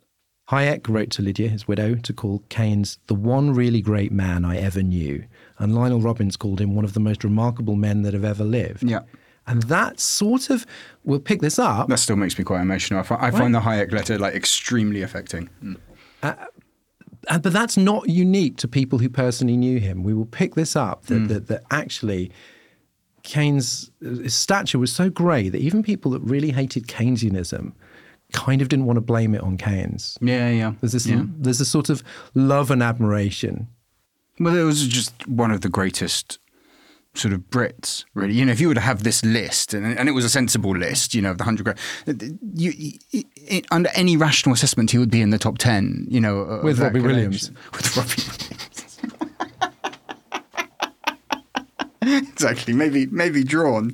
Hayek 0.49 0.89
wrote 0.89 1.11
to 1.11 1.21
Lydia, 1.21 1.47
his 1.47 1.67
widow, 1.67 1.95
to 1.95 2.11
call 2.11 2.43
Keynes 2.49 2.99
the 3.07 3.15
one 3.15 3.53
really 3.53 3.81
great 3.81 4.11
man 4.11 4.43
I 4.43 4.57
ever 4.57 4.81
knew. 4.81 5.23
And 5.59 5.75
Lionel 5.75 6.01
Robbins 6.01 6.35
called 6.35 6.59
him 6.59 6.75
one 6.75 6.85
of 6.85 6.93
the 6.93 6.99
most 6.99 7.23
remarkable 7.23 7.75
men 7.75 8.01
that 8.01 8.13
have 8.13 8.25
ever 8.25 8.43
lived. 8.43 8.83
Yeah. 8.83 9.01
And 9.49 9.63
that 9.63 9.99
sort 9.99 10.49
of 10.51 10.65
will 11.03 11.19
pick 11.19 11.41
this 11.41 11.57
up. 11.57 11.89
That 11.89 11.97
still 11.97 12.15
makes 12.15 12.37
me 12.37 12.43
quite 12.43 12.61
emotional. 12.61 12.99
I 12.99 13.03
find, 13.03 13.21
I 13.21 13.31
find 13.31 13.55
the 13.55 13.59
Hayek 13.59 13.91
letter 13.91 14.19
like 14.19 14.35
extremely 14.35 15.01
affecting. 15.01 15.49
Mm. 15.63 15.77
Uh, 16.21 16.33
uh, 17.27 17.39
but 17.39 17.51
that's 17.51 17.75
not 17.75 18.07
unique 18.07 18.57
to 18.57 18.67
people 18.67 18.99
who 18.99 19.09
personally 19.09 19.57
knew 19.57 19.79
him. 19.79 20.03
We 20.03 20.13
will 20.13 20.27
pick 20.27 20.53
this 20.53 20.75
up 20.75 21.07
that, 21.07 21.21
mm. 21.21 21.27
that, 21.29 21.47
that 21.47 21.63
actually 21.71 22.31
Keynes' 23.23 23.91
stature 24.27 24.79
was 24.79 24.93
so 24.93 25.09
great 25.09 25.49
that 25.49 25.61
even 25.61 25.83
people 25.83 26.11
that 26.11 26.21
really 26.21 26.51
hated 26.51 26.87
Keynesianism 26.87 27.73
kind 28.33 28.61
of 28.61 28.69
didn't 28.69 28.85
want 28.85 28.97
to 28.97 29.01
blame 29.01 29.33
it 29.33 29.41
on 29.41 29.57
Keynes. 29.57 30.17
Yeah, 30.21 30.49
yeah. 30.49 30.73
There's 30.79 30.93
this, 30.93 31.07
yeah. 31.07 31.23
there's 31.25 31.59
a 31.59 31.65
sort 31.65 31.89
of 31.89 32.03
love 32.35 32.69
and 32.69 32.83
admiration. 32.83 33.67
Well, 34.39 34.55
it 34.55 34.63
was 34.63 34.87
just 34.87 35.27
one 35.27 35.51
of 35.51 35.61
the 35.61 35.69
greatest 35.69 36.37
sort 37.19 37.33
of 37.33 37.41
Brits, 37.49 38.05
really. 38.13 38.33
You 38.33 38.45
know, 38.45 38.51
if 38.51 38.59
you 38.59 38.67
were 38.67 38.73
to 38.73 38.79
have 38.81 39.03
this 39.03 39.23
list, 39.23 39.73
and, 39.73 39.97
and 39.97 40.09
it 40.09 40.13
was 40.13 40.25
a 40.25 40.29
sensible 40.29 40.71
list, 40.71 41.13
you 41.13 41.21
know, 41.21 41.31
of 41.31 41.37
the 41.37 41.43
hundred, 41.43 41.77
you, 42.07 42.71
you, 42.71 42.93
you, 43.11 43.61
under 43.71 43.89
any 43.93 44.17
rational 44.17 44.53
assessment, 44.53 44.91
he 44.91 44.97
would 44.97 45.11
be 45.11 45.21
in 45.21 45.29
the 45.29 45.37
top 45.37 45.57
ten. 45.57 46.07
You 46.09 46.21
know, 46.21 46.61
with 46.63 46.79
Robbie 46.79 47.01
Williams. 47.01 47.51
With 47.73 47.97
Robbie 47.97 48.23
Williams. 48.27 48.69
exactly. 52.31 52.73
Maybe 52.73 53.05
maybe 53.07 53.43
drawn. 53.43 53.91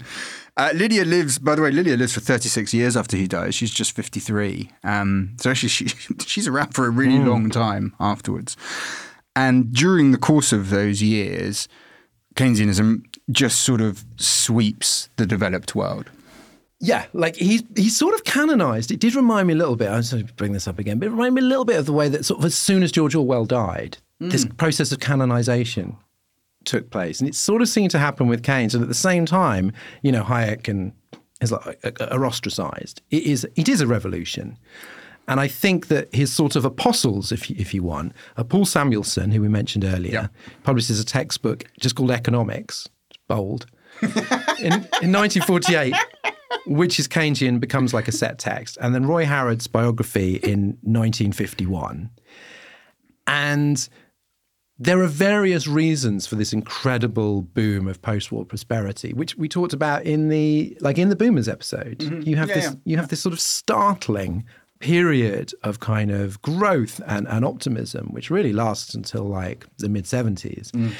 Uh, 0.57 0.71
Lydia 0.73 1.03
lives, 1.03 1.37
by 1.37 1.53
the 1.53 1.61
way, 1.61 1.69
Lydia 1.69 1.97
lives 1.97 2.13
for 2.13 2.21
36 2.21 2.73
years 2.73 2.95
after 2.95 3.17
he 3.17 3.27
dies. 3.27 3.53
She's 3.53 3.71
just 3.71 3.91
53. 3.93 4.71
Um, 4.85 5.35
so 5.37 5.51
actually, 5.51 5.67
she, 5.67 5.87
she's 6.25 6.47
around 6.47 6.73
for 6.73 6.85
a 6.85 6.89
really 6.89 7.17
mm. 7.17 7.27
long 7.27 7.49
time 7.49 7.93
afterwards. 7.99 8.55
And 9.35 9.73
during 9.73 10.11
the 10.11 10.17
course 10.17 10.53
of 10.53 10.69
those 10.69 11.03
years, 11.03 11.67
Keynesianism 12.35 13.03
just 13.31 13.61
sort 13.61 13.81
of 13.81 14.05
sweeps 14.17 15.09
the 15.17 15.25
developed 15.25 15.75
world. 15.75 16.09
Yeah, 16.79 17.05
like 17.13 17.35
he's 17.35 17.63
he's 17.75 17.97
sort 17.97 18.13
of 18.13 18.23
canonized. 18.25 18.91
It 18.91 18.99
did 18.99 19.15
remind 19.15 19.47
me 19.47 19.53
a 19.53 19.57
little 19.57 19.75
bit. 19.75 19.89
I'm 19.89 20.03
sorry 20.03 20.23
to 20.23 20.33
bring 20.33 20.51
this 20.51 20.67
up 20.67 20.77
again, 20.77 20.99
but 20.99 21.07
it 21.07 21.11
reminded 21.11 21.41
me 21.41 21.41
a 21.41 21.49
little 21.49 21.65
bit 21.65 21.77
of 21.77 21.85
the 21.85 21.93
way 21.93 22.09
that 22.09 22.25
sort 22.25 22.39
of 22.39 22.45
as 22.45 22.55
soon 22.55 22.83
as 22.83 22.91
George 22.91 23.15
Orwell 23.15 23.45
died, 23.45 23.97
mm. 24.21 24.29
this 24.29 24.45
process 24.45 24.91
of 24.91 24.99
canonization 24.99 25.97
took 26.65 26.89
place, 26.89 27.19
and 27.19 27.29
it 27.29 27.35
sort 27.35 27.61
of 27.61 27.69
seemed 27.69 27.91
to 27.91 27.99
happen 27.99 28.27
with 28.27 28.43
Keynes. 28.43 28.75
And 28.75 28.83
at 28.83 28.87
the 28.87 28.93
same 28.93 29.25
time, 29.25 29.71
you 30.01 30.11
know, 30.11 30.23
Hayek 30.23 30.67
and 30.67 30.91
is 31.41 31.51
like 31.51 31.79
uh, 31.83 31.91
uh, 31.99 32.07
are 32.11 32.25
ostracized. 32.25 33.01
It 33.09 33.23
is 33.23 33.47
it 33.55 33.69
is 33.69 33.81
a 33.81 33.87
revolution. 33.87 34.57
And 35.27 35.39
I 35.39 35.47
think 35.47 35.87
that 35.87 36.13
his 36.13 36.31
sort 36.31 36.55
of 36.55 36.65
apostles, 36.65 37.31
if 37.31 37.49
you, 37.49 37.55
if 37.57 37.73
you 37.73 37.81
want, 37.81 38.13
are 38.37 38.43
Paul 38.43 38.63
Samuelson, 38.63 39.31
who 39.31 39.41
we 39.41 39.47
mentioned 39.47 39.83
earlier, 39.83 40.11
yeah. 40.11 40.27
publishes 40.61 40.99
a 40.99 41.05
textbook 41.05 41.65
just 41.79 41.95
called 41.95 42.11
Economics, 42.11 42.87
bold, 43.27 43.65
in, 44.01 44.73
in 45.01 45.11
1948, 45.11 45.95
which 46.65 46.99
is 46.99 47.07
Keynesian, 47.07 47.59
becomes 47.59 47.93
like 47.93 48.07
a 48.07 48.11
set 48.11 48.39
text. 48.39 48.77
And 48.81 48.93
then 48.93 49.05
Roy 49.05 49.25
Harrod's 49.25 49.67
biography 49.67 50.35
in 50.35 50.77
1951. 50.81 52.09
And 53.27 53.89
there 54.77 54.99
are 55.01 55.07
various 55.07 55.67
reasons 55.67 56.27
for 56.27 56.35
this 56.35 56.51
incredible 56.51 57.41
boom 57.41 57.87
of 57.87 58.01
post-war 58.01 58.45
prosperity, 58.45 59.13
which 59.13 59.35
we 59.37 59.47
talked 59.47 59.73
about 59.73 60.03
in 60.03 60.27
the 60.29 60.77
like 60.81 60.97
in 60.97 61.09
the 61.09 61.15
boomers 61.15 61.47
episode. 61.47 61.99
Mm-hmm. 61.99 62.27
You 62.27 62.35
have 62.35 62.49
Yeah, 62.49 62.55
this 62.55 62.65
yeah. 62.65 62.75
you 62.83 62.97
have 62.97 63.07
this 63.07 63.21
sort 63.21 63.33
of 63.33 63.39
startling 63.39 64.45
period 64.79 65.53
of 65.63 65.79
kind 65.79 66.11
of 66.11 66.41
growth 66.41 66.99
and, 67.07 67.27
and 67.29 67.45
optimism, 67.45 68.07
which 68.07 68.29
really 68.29 68.51
lasts 68.51 68.93
until 68.93 69.23
like 69.23 69.65
the 69.77 69.87
mid 69.87 70.03
70s. 70.03 70.93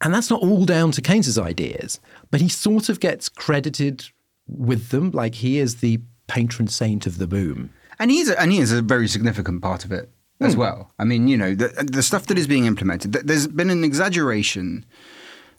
And 0.00 0.14
that's 0.14 0.30
not 0.30 0.42
all 0.42 0.64
down 0.64 0.92
to 0.92 1.02
Keynes's 1.02 1.38
ideas, 1.38 2.00
but 2.30 2.40
he 2.40 2.48
sort 2.48 2.88
of 2.88 3.00
gets 3.00 3.28
credited 3.28 4.06
with 4.46 4.90
them. 4.90 5.10
Like 5.10 5.36
he 5.36 5.58
is 5.58 5.76
the 5.76 6.00
patron 6.28 6.68
saint 6.68 7.06
of 7.06 7.18
the 7.18 7.26
boom. 7.26 7.70
And 7.98 8.10
he's 8.10 8.28
a, 8.28 8.40
and 8.40 8.52
he 8.52 8.58
is 8.58 8.70
a 8.70 8.80
very 8.80 9.08
significant 9.08 9.60
part 9.60 9.84
of 9.84 9.90
it 9.90 10.08
as 10.40 10.54
hmm. 10.54 10.60
well. 10.60 10.92
I 10.98 11.04
mean, 11.04 11.26
you 11.26 11.36
know, 11.36 11.54
the 11.54 11.68
the 11.90 12.02
stuff 12.02 12.26
that 12.26 12.38
is 12.38 12.46
being 12.46 12.66
implemented. 12.66 13.12
th- 13.12 13.24
There's 13.24 13.48
been 13.48 13.70
an 13.70 13.82
exaggeration 13.82 14.84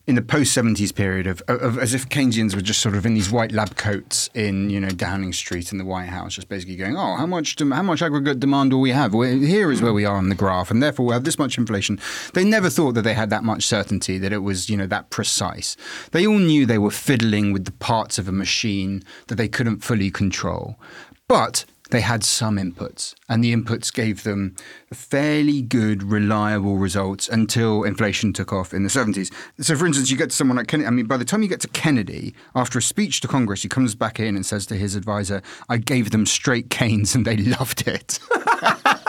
in 0.10 0.16
the 0.16 0.22
post 0.24 0.52
seventies 0.52 0.92
period 0.92 1.28
of, 1.28 1.44
of 1.48 1.78
as 1.78 1.94
if 1.94 2.10
Keynesians 2.10 2.56
were 2.56 2.62
just 2.62 2.82
sort 2.82 2.96
of 2.96 3.06
in 3.06 3.14
these 3.14 3.30
white 3.30 3.52
lab 3.52 3.76
coats 3.76 4.28
in 4.34 4.72
you 4.72 4.80
know 4.80 4.90
Downing 4.90 5.34
Street 5.34 5.72
in 5.72 5.78
the 5.78 5.86
White 5.86 6.10
House, 6.10 6.34
just 6.34 6.50
basically 6.50 6.76
going, 6.76 6.98
oh, 6.98 7.16
how 7.16 7.28
much 7.28 7.56
dem- 7.56 7.70
how 7.70 7.84
much 7.84 8.02
aggregate 8.02 8.40
demand 8.40 8.72
do 8.72 8.80
we 8.80 8.90
have? 8.90 9.14
we 9.14 9.46
here 9.46 9.72
is 9.72 9.84
where 9.84 9.94
we 9.94 10.06
are 10.06 10.18
on 10.18 10.30
the 10.30 10.36
graph, 10.36 10.72
and 10.72 10.82
therefore 10.82 11.06
we 11.06 11.14
have 11.14 11.26
this 11.26 11.38
much 11.38 11.60
inflation. 11.60 12.00
They 12.34 12.44
never 12.44 12.72
thought 12.72 12.94
that 12.94 13.04
they 13.04 13.14
had 13.14 13.30
that 13.30 13.44
much 13.44 13.68
certainty 13.68 14.18
that 14.18 14.34
it 14.34 14.40
was 14.40 14.68
you 14.68 14.78
know 14.78 14.88
that 14.88 15.12
precise. 15.12 15.78
They 16.10 16.26
all 16.26 16.40
knew 16.40 16.66
they 16.66 16.80
were 16.80 16.90
fiddling 16.90 17.54
with 17.54 17.66
the 17.66 17.72
parts 17.74 18.18
of 18.18 18.28
a 18.28 18.32
machine 18.32 19.04
that 19.28 19.36
they 19.36 19.48
couldn't 19.48 19.84
fully 19.84 20.10
control, 20.10 20.80
but 21.28 21.66
they 21.90 22.02
had 22.02 22.24
some 22.24 22.58
inputs, 22.58 23.16
and 23.28 23.44
the 23.44 23.56
inputs 23.56 23.94
gave 23.94 24.24
them 24.24 24.56
fairly 24.94 25.62
good, 25.62 26.04
reliable 26.04 26.78
results 26.78 27.28
until 27.28 27.84
inflation 27.84 28.32
took 28.34 28.54
off 28.54 28.74
in 28.74 28.84
the 28.84 28.90
70s. 28.90 29.32
So, 29.60 29.76
for 29.76 29.86
instance, 29.86 30.12
you 30.12 30.18
get 30.18 30.30
to 30.30 30.36
someone 30.36 30.58
like 30.58 30.68
Kennedy. 30.68 30.88
I 30.88 30.92
mean, 30.92 31.08
by 31.08 31.18
the 31.18 31.26
time 31.26 31.42
you 31.42 31.50
get 31.50 31.62
to 31.62 31.68
Kennedy, 31.70 32.34
after 32.56 32.80
a 32.80 32.82
speech 32.82 33.22
to 33.22 33.28
Congress, 33.28 33.64
he 33.64 33.70
comes 33.70 33.96
back 33.96 34.20
in 34.20 34.36
and 34.36 34.46
says 34.46 34.66
to 34.68 34.76
his 34.76 34.96
advisor, 34.96 35.42
I 35.68 35.78
gave 35.78 36.12
them 36.12 36.26
straight 36.26 36.70
Keynes 36.70 37.16
and 37.16 37.26
they 37.26 37.38
loved 37.60 37.88
it. 37.88 38.20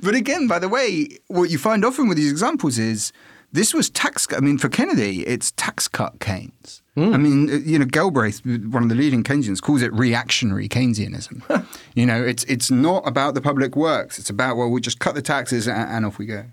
But 0.00 0.14
again, 0.14 0.46
by 0.46 0.58
the 0.58 0.68
way, 0.68 1.18
what 1.26 1.50
you 1.50 1.58
find 1.58 1.84
often 1.84 2.08
with 2.08 2.16
these 2.16 2.30
examples 2.30 2.78
is 2.78 3.12
this 3.52 3.72
was 3.72 3.88
tax. 3.90 4.26
I 4.32 4.40
mean, 4.40 4.58
for 4.58 4.68
Kennedy, 4.68 5.26
it's 5.26 5.52
tax 5.52 5.88
cut 5.88 6.20
Keynes. 6.20 6.82
I 6.96 7.16
mean, 7.16 7.48
uh, 7.48 7.56
you 7.58 7.78
know, 7.78 7.84
Galbraith, 7.84 8.44
one 8.44 8.82
of 8.82 8.88
the 8.88 8.94
leading 8.96 9.22
Keynesians, 9.22 9.62
calls 9.62 9.82
it 9.82 9.92
reactionary 9.92 10.68
Keynesianism. 10.68 11.64
you 11.94 12.04
know, 12.04 12.22
it's 12.22 12.42
it's 12.44 12.70
not 12.70 13.06
about 13.06 13.34
the 13.34 13.40
public 13.40 13.76
works. 13.76 14.18
It's 14.18 14.30
about 14.30 14.56
well, 14.56 14.68
we 14.68 14.80
just 14.80 14.98
cut 14.98 15.14
the 15.14 15.22
taxes 15.22 15.68
and, 15.68 15.90
and 15.90 16.06
off 16.06 16.18
we 16.18 16.26
go. 16.26 16.44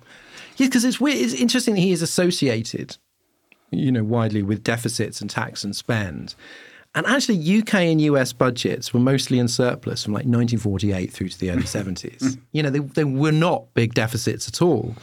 Yeah, 0.57 0.67
because 0.67 0.85
it's 0.85 1.01
weird. 1.01 1.17
It's 1.17 1.33
interesting 1.33 1.73
that 1.73 1.81
he 1.81 1.91
is 1.91 2.01
associated, 2.01 2.97
you 3.71 3.91
know, 3.91 4.03
widely 4.03 4.43
with 4.43 4.63
deficits 4.63 5.19
and 5.19 5.29
tax 5.29 5.63
and 5.63 5.75
spend. 5.75 6.35
And 6.93 7.05
actually, 7.07 7.59
UK 7.59 7.73
and 7.75 7.99
US 8.01 8.31
budgets 8.31 8.93
were 8.93 9.01
mostly 9.01 9.37
in 9.37 9.49
surplus 9.49 10.03
from 10.03 10.13
like 10.13 10.25
1948 10.25 11.11
through 11.11 11.27
to 11.29 11.39
the 11.39 11.51
early 11.51 11.63
70s. 11.63 12.39
You 12.53 12.63
know, 12.63 12.69
they, 12.69 12.79
they 12.79 13.03
were 13.03 13.33
not 13.33 13.73
big 13.73 13.93
deficits 13.93 14.47
at 14.47 14.61
all. 14.61 14.95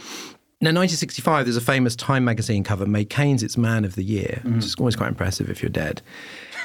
Now, 0.62 0.68
1965, 0.68 1.44
there's 1.44 1.56
a 1.56 1.60
famous 1.60 1.96
Time 1.96 2.24
magazine 2.24 2.62
cover 2.62 2.86
made 2.86 3.10
Keynes 3.10 3.42
its 3.42 3.56
Man 3.56 3.84
of 3.84 3.96
the 3.96 4.04
Year, 4.04 4.40
which 4.44 4.44
mm-hmm. 4.44 4.58
is 4.60 4.76
always 4.76 4.94
quite 4.94 5.08
impressive 5.08 5.50
if 5.50 5.60
you're 5.60 5.68
dead. 5.70 6.02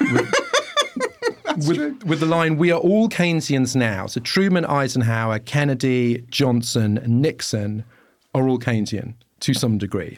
with, 1.66 2.04
with 2.04 2.20
the 2.20 2.26
line, 2.26 2.58
We 2.58 2.70
are 2.70 2.78
all 2.78 3.08
Keynesians 3.08 3.74
now. 3.74 4.06
So 4.06 4.20
Truman, 4.20 4.64
Eisenhower, 4.64 5.40
Kennedy, 5.40 6.24
Johnson, 6.30 7.02
Nixon 7.08 7.84
are 8.36 8.48
all 8.48 8.60
Keynesian 8.60 9.14
to 9.40 9.52
some 9.52 9.78
degree. 9.78 10.16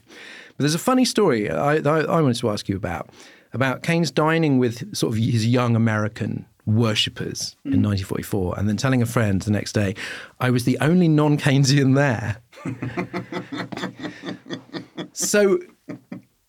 But 0.48 0.58
there's 0.58 0.74
a 0.74 0.78
funny 0.78 1.06
story 1.06 1.50
I, 1.50 1.76
I, 1.76 2.00
I 2.00 2.20
wanted 2.20 2.36
to 2.36 2.50
ask 2.50 2.68
you 2.68 2.76
about, 2.76 3.08
about 3.54 3.82
Keynes 3.82 4.10
dining 4.10 4.58
with 4.58 4.94
sort 4.94 5.14
of 5.14 5.18
his 5.18 5.46
young 5.46 5.74
American 5.74 6.44
worshippers 6.66 7.56
in 7.64 7.72
mm. 7.72 7.86
1944 7.86 8.58
and 8.58 8.68
then 8.68 8.76
telling 8.76 9.02
a 9.02 9.06
friend 9.06 9.42
the 9.42 9.50
next 9.50 9.72
day, 9.72 9.94
I 10.38 10.50
was 10.50 10.64
the 10.64 10.78
only 10.80 11.08
non 11.08 11.38
Keynesian 11.38 11.94
there. 11.94 12.36
so 15.12 15.58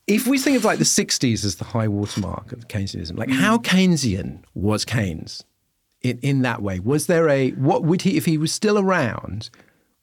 if 0.07 0.27
we 0.27 0.37
think 0.37 0.57
of 0.57 0.65
like 0.65 0.79
the 0.79 0.83
60s 0.83 1.45
as 1.45 1.55
the 1.55 1.65
high 1.65 1.87
watermark 1.87 2.51
of 2.51 2.67
Keynesianism, 2.67 3.17
like 3.17 3.29
how 3.29 3.57
mm. 3.57 3.63
Keynesian 3.63 4.43
was 4.53 4.85
Keynes 4.85 5.43
in, 6.01 6.19
in 6.19 6.41
that 6.41 6.61
way? 6.61 6.79
Was 6.79 7.07
there 7.07 7.29
a, 7.29 7.51
what 7.51 7.83
would 7.83 8.01
he, 8.01 8.17
if 8.17 8.25
he 8.25 8.37
was 8.37 8.51
still 8.51 8.77
around, 8.77 9.49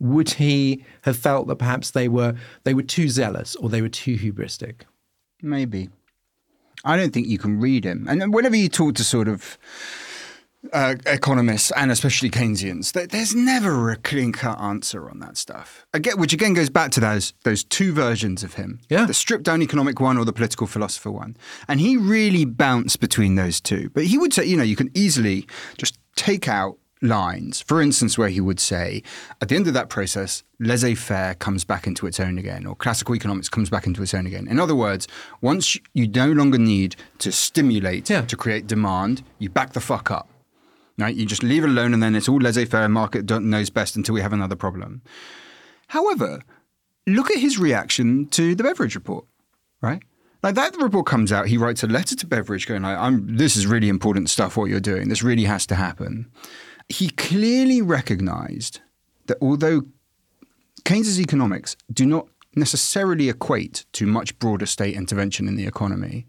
would 0.00 0.30
he 0.30 0.84
have 1.02 1.16
felt 1.16 1.48
that 1.48 1.56
perhaps 1.56 1.90
they 1.90 2.08
were, 2.08 2.34
they 2.64 2.74
were 2.74 2.82
too 2.82 3.08
zealous 3.08 3.56
or 3.56 3.68
they 3.68 3.82
were 3.82 3.88
too 3.88 4.16
hubristic? 4.16 4.82
Maybe. 5.42 5.90
I 6.84 6.96
don't 6.96 7.12
think 7.12 7.26
you 7.28 7.38
can 7.38 7.60
read 7.60 7.84
him. 7.84 8.06
And 8.08 8.32
whenever 8.32 8.56
you 8.56 8.68
talk 8.68 8.94
to 8.96 9.04
sort 9.04 9.28
of 9.28 9.58
uh, 10.72 10.96
economists 11.06 11.70
and 11.76 11.90
especially 11.90 12.30
Keynesians, 12.30 12.92
there, 12.92 13.06
there's 13.06 13.34
never 13.34 13.90
a 13.90 13.96
clean 13.96 14.32
cut 14.32 14.60
answer 14.60 15.08
on 15.08 15.20
that 15.20 15.36
stuff. 15.36 15.86
Again, 15.94 16.18
which 16.18 16.32
again 16.32 16.52
goes 16.54 16.68
back 16.68 16.90
to 16.92 17.00
those 17.00 17.32
those 17.44 17.62
two 17.64 17.92
versions 17.92 18.42
of 18.42 18.54
him, 18.54 18.80
Yeah. 18.88 19.06
the 19.06 19.14
stripped 19.14 19.44
down 19.44 19.62
economic 19.62 20.00
one 20.00 20.18
or 20.18 20.24
the 20.24 20.32
political 20.32 20.66
philosopher 20.66 21.10
one, 21.10 21.36
and 21.68 21.80
he 21.80 21.96
really 21.96 22.44
bounced 22.44 23.00
between 23.00 23.36
those 23.36 23.60
two. 23.60 23.90
But 23.94 24.04
he 24.04 24.18
would 24.18 24.32
say, 24.34 24.44
you 24.46 24.56
know, 24.56 24.64
you 24.64 24.76
can 24.76 24.90
easily 24.94 25.46
just 25.78 25.98
take 26.16 26.48
out 26.48 26.76
lines. 27.02 27.60
For 27.60 27.80
instance, 27.80 28.18
where 28.18 28.28
he 28.28 28.40
would 28.40 28.60
say, 28.60 29.02
at 29.40 29.48
the 29.48 29.56
end 29.56 29.66
of 29.68 29.74
that 29.74 29.88
process, 29.88 30.42
laissez 30.58 30.94
faire 30.94 31.34
comes 31.34 31.64
back 31.64 31.86
into 31.86 32.06
its 32.06 32.18
own 32.20 32.38
again, 32.38 32.66
or 32.66 32.74
classical 32.74 33.14
economics 33.14 33.48
comes 33.48 33.70
back 33.70 33.86
into 33.86 34.02
its 34.02 34.14
own 34.14 34.26
again. 34.26 34.48
In 34.48 34.58
other 34.58 34.74
words, 34.74 35.06
once 35.40 35.76
you 35.94 36.08
no 36.08 36.30
longer 36.32 36.58
need 36.58 36.96
to 37.18 37.30
stimulate 37.32 38.08
Yeah. 38.10 38.22
to 38.22 38.36
create 38.36 38.66
demand, 38.66 39.22
you 39.38 39.48
back 39.48 39.72
the 39.72 39.80
fuck 39.80 40.10
up. 40.10 40.28
Right? 40.98 41.14
You 41.14 41.26
just 41.26 41.44
leave 41.44 41.62
it 41.62 41.70
alone 41.70 41.94
and 41.94 42.02
then 42.02 42.16
it's 42.16 42.28
all 42.28 42.38
laissez 42.40 42.64
faire, 42.64 42.88
market 42.88 43.30
knows 43.30 43.70
best 43.70 43.94
until 43.94 44.14
we 44.14 44.20
have 44.20 44.32
another 44.32 44.56
problem. 44.56 45.02
However, 45.88 46.42
look 47.06 47.30
at 47.30 47.38
his 47.38 47.58
reaction 47.58 48.26
to 48.30 48.54
the 48.54 48.64
Beveridge 48.64 48.94
report, 48.96 49.24
right? 49.80 50.02
Like 50.42 50.54
that 50.56 50.76
report 50.76 51.06
comes 51.06 51.32
out, 51.32 51.46
he 51.46 51.56
writes 51.56 51.82
a 51.82 51.86
letter 51.86 52.14
to 52.16 52.26
Beveridge 52.26 52.66
going, 52.66 52.82
like, 52.82 52.98
I'm, 52.98 53.36
this 53.36 53.56
is 53.56 53.66
really 53.66 53.88
important 53.88 54.28
stuff, 54.30 54.56
what 54.56 54.70
you're 54.70 54.80
doing. 54.80 55.08
This 55.08 55.22
really 55.22 55.44
has 55.44 55.66
to 55.66 55.74
happen. 55.76 56.30
He 56.88 57.10
clearly 57.10 57.82
recognized 57.82 58.80
that 59.26 59.38
although 59.40 59.82
Keynes's 60.84 61.20
economics 61.20 61.76
do 61.92 62.06
not 62.06 62.28
necessarily 62.56 63.28
equate 63.28 63.84
to 63.92 64.06
much 64.06 64.38
broader 64.38 64.66
state 64.66 64.94
intervention 64.94 65.48
in 65.48 65.56
the 65.56 65.66
economy, 65.66 66.26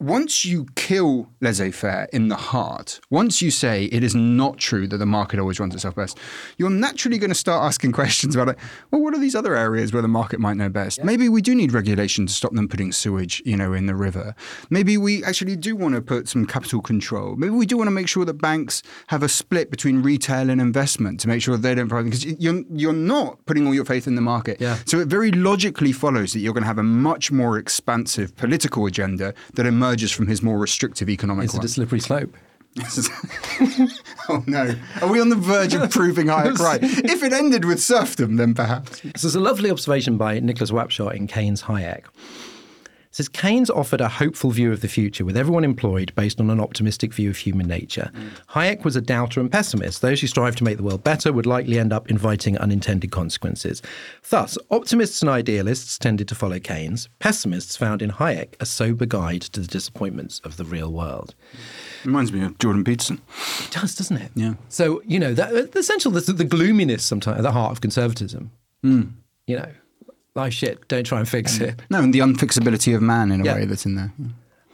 once 0.00 0.44
you 0.44 0.64
kill 0.76 1.28
laissez 1.40 1.72
faire 1.72 2.08
in 2.12 2.28
the 2.28 2.36
heart, 2.36 3.00
once 3.10 3.42
you 3.42 3.50
say 3.50 3.86
it 3.86 4.04
is 4.04 4.14
not 4.14 4.56
true 4.56 4.86
that 4.86 4.98
the 4.98 5.06
market 5.06 5.40
always 5.40 5.58
runs 5.58 5.74
itself 5.74 5.96
best, 5.96 6.18
you're 6.56 6.70
naturally 6.70 7.18
going 7.18 7.30
to 7.30 7.34
start 7.34 7.64
asking 7.64 7.90
questions 7.98 8.36
about 8.36 8.48
it. 8.48 8.58
Well, 8.92 9.02
what 9.02 9.12
are 9.12 9.18
these 9.18 9.34
other 9.34 9.56
areas 9.56 9.92
where 9.92 10.02
the 10.02 10.08
market 10.08 10.38
might 10.38 10.56
know 10.56 10.68
best? 10.68 11.02
Maybe 11.02 11.28
we 11.28 11.42
do 11.42 11.52
need 11.52 11.72
regulation 11.72 12.26
to 12.26 12.32
stop 12.32 12.52
them 12.52 12.68
putting 12.68 12.92
sewage, 12.92 13.42
you 13.44 13.56
know, 13.56 13.72
in 13.72 13.86
the 13.86 13.94
river. 13.96 14.36
Maybe 14.70 14.96
we 14.96 15.24
actually 15.24 15.56
do 15.56 15.74
want 15.74 15.96
to 15.96 16.00
put 16.00 16.28
some 16.28 16.46
capital 16.46 16.80
control. 16.80 17.34
Maybe 17.34 17.54
we 17.54 17.66
do 17.66 17.76
want 17.76 17.88
to 17.88 17.92
make 17.92 18.08
sure 18.08 18.24
that 18.24 18.34
banks 18.34 18.84
have 19.08 19.24
a 19.24 19.28
split 19.28 19.68
between 19.68 20.02
retail 20.02 20.48
and 20.48 20.60
investment 20.60 21.18
to 21.20 21.28
make 21.28 21.42
sure 21.42 21.56
they 21.56 21.74
don't 21.74 21.88
because 21.88 22.24
you're 22.24 22.62
you're 22.70 22.92
not 22.92 23.44
putting 23.46 23.66
all 23.66 23.74
your 23.74 23.84
faith 23.84 24.06
in 24.06 24.14
the 24.14 24.20
market. 24.20 24.60
Yeah. 24.60 24.78
So 24.84 25.00
it 25.00 25.08
very 25.08 25.32
logically 25.32 25.90
follows 25.90 26.34
that 26.34 26.38
you're 26.38 26.52
going 26.52 26.62
to 26.62 26.68
have 26.68 26.78
a 26.78 26.84
much 26.84 27.32
more 27.32 27.58
expansive 27.58 28.36
political 28.36 28.86
agenda 28.86 29.34
that 29.54 29.66
emerges 29.66 29.87
from 29.96 30.26
his 30.26 30.42
more 30.42 30.58
restrictive 30.58 31.08
economic 31.08 31.46
Is 31.46 31.54
it 31.54 31.58
one. 31.58 31.66
a 31.66 31.68
slippery 31.68 32.00
slope? 32.00 32.36
oh 34.28 34.44
no. 34.46 34.74
Are 35.00 35.08
we 35.08 35.20
on 35.20 35.30
the 35.30 35.36
verge 35.36 35.74
of 35.74 35.90
proving 35.90 36.26
Hayek 36.26 36.58
right? 36.58 36.80
If 36.82 37.22
it 37.22 37.32
ended 37.32 37.64
with 37.64 37.82
serfdom, 37.82 38.36
then 38.36 38.54
perhaps. 38.54 39.00
So 39.02 39.08
there's 39.22 39.34
a 39.34 39.40
lovely 39.40 39.70
observation 39.70 40.16
by 40.16 40.38
Nicholas 40.40 40.70
Wapshott 40.70 41.14
in 41.14 41.26
Keynes 41.26 41.62
Hayek. 41.62 42.04
Says 43.18 43.28
Keynes 43.28 43.68
offered 43.68 44.00
a 44.00 44.08
hopeful 44.08 44.52
view 44.52 44.70
of 44.70 44.80
the 44.80 44.86
future 44.86 45.24
with 45.24 45.36
everyone 45.36 45.64
employed 45.64 46.14
based 46.14 46.38
on 46.38 46.50
an 46.50 46.60
optimistic 46.60 47.12
view 47.12 47.30
of 47.30 47.36
human 47.36 47.66
nature. 47.66 48.12
Mm. 48.14 48.30
Hayek 48.50 48.84
was 48.84 48.94
a 48.94 49.00
doubter 49.00 49.40
and 49.40 49.50
pessimist. 49.50 50.02
Those 50.02 50.20
who 50.20 50.28
strive 50.28 50.54
to 50.54 50.62
make 50.62 50.76
the 50.76 50.84
world 50.84 51.02
better 51.02 51.32
would 51.32 51.44
likely 51.44 51.80
end 51.80 51.92
up 51.92 52.08
inviting 52.08 52.56
unintended 52.58 53.10
consequences. 53.10 53.82
Thus, 54.30 54.56
optimists 54.70 55.20
and 55.20 55.28
idealists 55.28 55.98
tended 55.98 56.28
to 56.28 56.36
follow 56.36 56.60
Keynes. 56.60 57.08
Pessimists 57.18 57.76
found 57.76 58.02
in 58.02 58.10
Hayek 58.12 58.54
a 58.60 58.66
sober 58.66 59.04
guide 59.04 59.42
to 59.42 59.58
the 59.62 59.66
disappointments 59.66 60.40
of 60.44 60.56
the 60.56 60.64
real 60.64 60.92
world. 60.92 61.34
Reminds 62.04 62.32
me 62.32 62.44
of 62.44 62.56
Jordan 62.60 62.84
Peterson. 62.84 63.20
It 63.64 63.72
does, 63.72 63.96
doesn't 63.96 64.18
it? 64.18 64.30
Yeah. 64.36 64.54
So 64.68 65.02
you 65.04 65.18
know 65.18 65.34
that 65.34 65.72
the 65.72 65.80
essential 65.80 66.12
the, 66.12 66.20
the 66.20 66.44
gloominess 66.44 67.04
sometimes 67.04 67.38
at 67.38 67.42
the 67.42 67.50
heart 67.50 67.72
of 67.72 67.80
conservatism. 67.80 68.52
Mm. 68.84 69.14
You 69.48 69.56
know, 69.56 69.72
life 70.34 70.52
shit. 70.52 70.86
Don't 70.88 71.04
try 71.04 71.18
and 71.18 71.28
fix 71.28 71.60
it. 71.60 71.80
No, 71.90 72.00
and 72.02 72.12
the 72.14 72.20
unfixability 72.20 72.94
of 72.94 73.02
man 73.02 73.30
in 73.32 73.40
a 73.40 73.44
Yeah. 73.44 73.54
way 73.56 73.64
that's 73.64 73.86
in 73.86 73.94
there. 73.96 74.12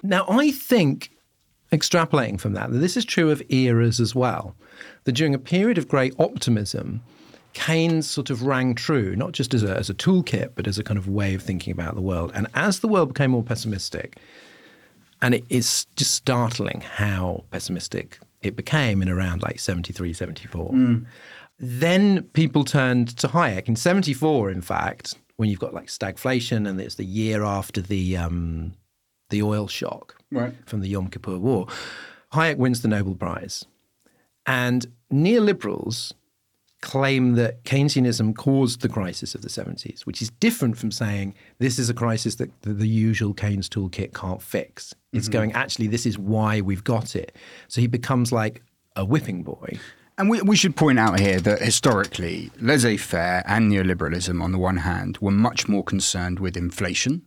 Now, 0.02 0.26
I 0.28 0.50
think, 0.50 1.10
extrapolating 1.72 2.38
from 2.38 2.52
that, 2.54 2.70
that 2.70 2.78
this 2.78 2.96
is 2.96 3.04
true 3.04 3.30
of 3.30 3.42
eras 3.48 4.00
as 4.00 4.14
well. 4.14 4.54
That 5.04 5.12
during 5.12 5.34
a 5.34 5.38
period 5.38 5.78
of 5.78 5.88
great 5.88 6.14
optimism, 6.18 7.02
Keynes 7.54 8.08
sort 8.08 8.30
of 8.30 8.42
rang 8.42 8.74
true, 8.74 9.14
not 9.16 9.32
just 9.32 9.54
as 9.54 9.62
a, 9.62 9.76
as 9.76 9.88
a 9.88 9.94
toolkit, 9.94 10.50
but 10.56 10.66
as 10.66 10.78
a 10.78 10.82
kind 10.84 10.98
of 10.98 11.08
way 11.08 11.34
of 11.34 11.42
thinking 11.42 11.72
about 11.72 11.94
the 11.94 12.00
world. 12.02 12.32
And 12.34 12.48
as 12.54 12.80
the 12.80 12.88
world 12.88 13.14
became 13.14 13.30
more 13.30 13.42
pessimistic, 13.44 14.18
and 15.22 15.34
it 15.34 15.44
is 15.48 15.86
just 15.96 16.12
startling 16.14 16.82
how 16.82 17.44
pessimistic 17.50 18.18
it 18.42 18.56
became 18.56 19.00
in 19.00 19.08
around 19.08 19.42
like 19.42 19.58
73, 19.58 20.12
74. 20.12 20.72
Mm. 20.72 21.06
Then 21.58 22.22
people 22.34 22.64
turned 22.64 23.16
to 23.18 23.28
Hayek. 23.28 23.68
In 23.68 23.76
74, 23.76 24.50
in 24.50 24.60
fact, 24.60 25.14
when 25.36 25.48
you've 25.48 25.58
got 25.60 25.74
like 25.74 25.86
stagflation 25.86 26.68
and 26.68 26.80
it's 26.80 26.94
the 26.96 27.04
year 27.04 27.42
after 27.44 27.80
the, 27.80 28.16
um, 28.16 28.74
the 29.30 29.42
oil 29.42 29.66
shock 29.68 30.16
Right. 30.30 30.54
from 30.66 30.80
the 30.80 30.88
Yom 30.88 31.08
Kippur 31.08 31.38
War, 31.38 31.66
Hayek 32.32 32.56
wins 32.56 32.82
the 32.82 32.88
Nobel 32.88 33.14
Prize. 33.14 33.64
And 34.46 34.86
neoliberals 35.12 36.12
claim 36.82 37.32
that 37.34 37.64
Keynesianism 37.64 38.36
caused 38.36 38.82
the 38.82 38.88
crisis 38.90 39.34
of 39.34 39.40
the 39.40 39.48
70s, 39.48 40.02
which 40.02 40.20
is 40.20 40.28
different 40.38 40.76
from 40.76 40.90
saying 40.90 41.34
this 41.58 41.78
is 41.78 41.88
a 41.88 41.94
crisis 41.94 42.34
that 42.36 42.50
the, 42.62 42.74
the 42.74 42.86
usual 42.88 43.32
Keynes 43.32 43.68
toolkit 43.70 44.12
can't 44.12 44.42
fix. 44.42 44.94
It's 45.12 45.28
going, 45.28 45.52
actually, 45.52 45.86
this 45.86 46.04
is 46.04 46.18
why 46.18 46.60
we've 46.60 46.84
got 46.84 47.16
it. 47.16 47.34
So 47.68 47.80
he 47.80 47.86
becomes 47.86 48.32
like 48.32 48.62
a 48.96 49.04
whipping 49.04 49.42
boy. 49.44 49.78
And 50.16 50.30
we, 50.30 50.40
we 50.42 50.54
should 50.56 50.76
point 50.76 50.98
out 50.98 51.18
here 51.18 51.40
that 51.40 51.60
historically, 51.60 52.50
laissez 52.60 52.96
faire 52.98 53.42
and 53.46 53.70
neoliberalism, 53.70 54.40
on 54.42 54.52
the 54.52 54.58
one 54.58 54.76
hand, 54.78 55.18
were 55.18 55.32
much 55.32 55.68
more 55.68 55.82
concerned 55.82 56.38
with 56.38 56.56
inflation, 56.56 57.22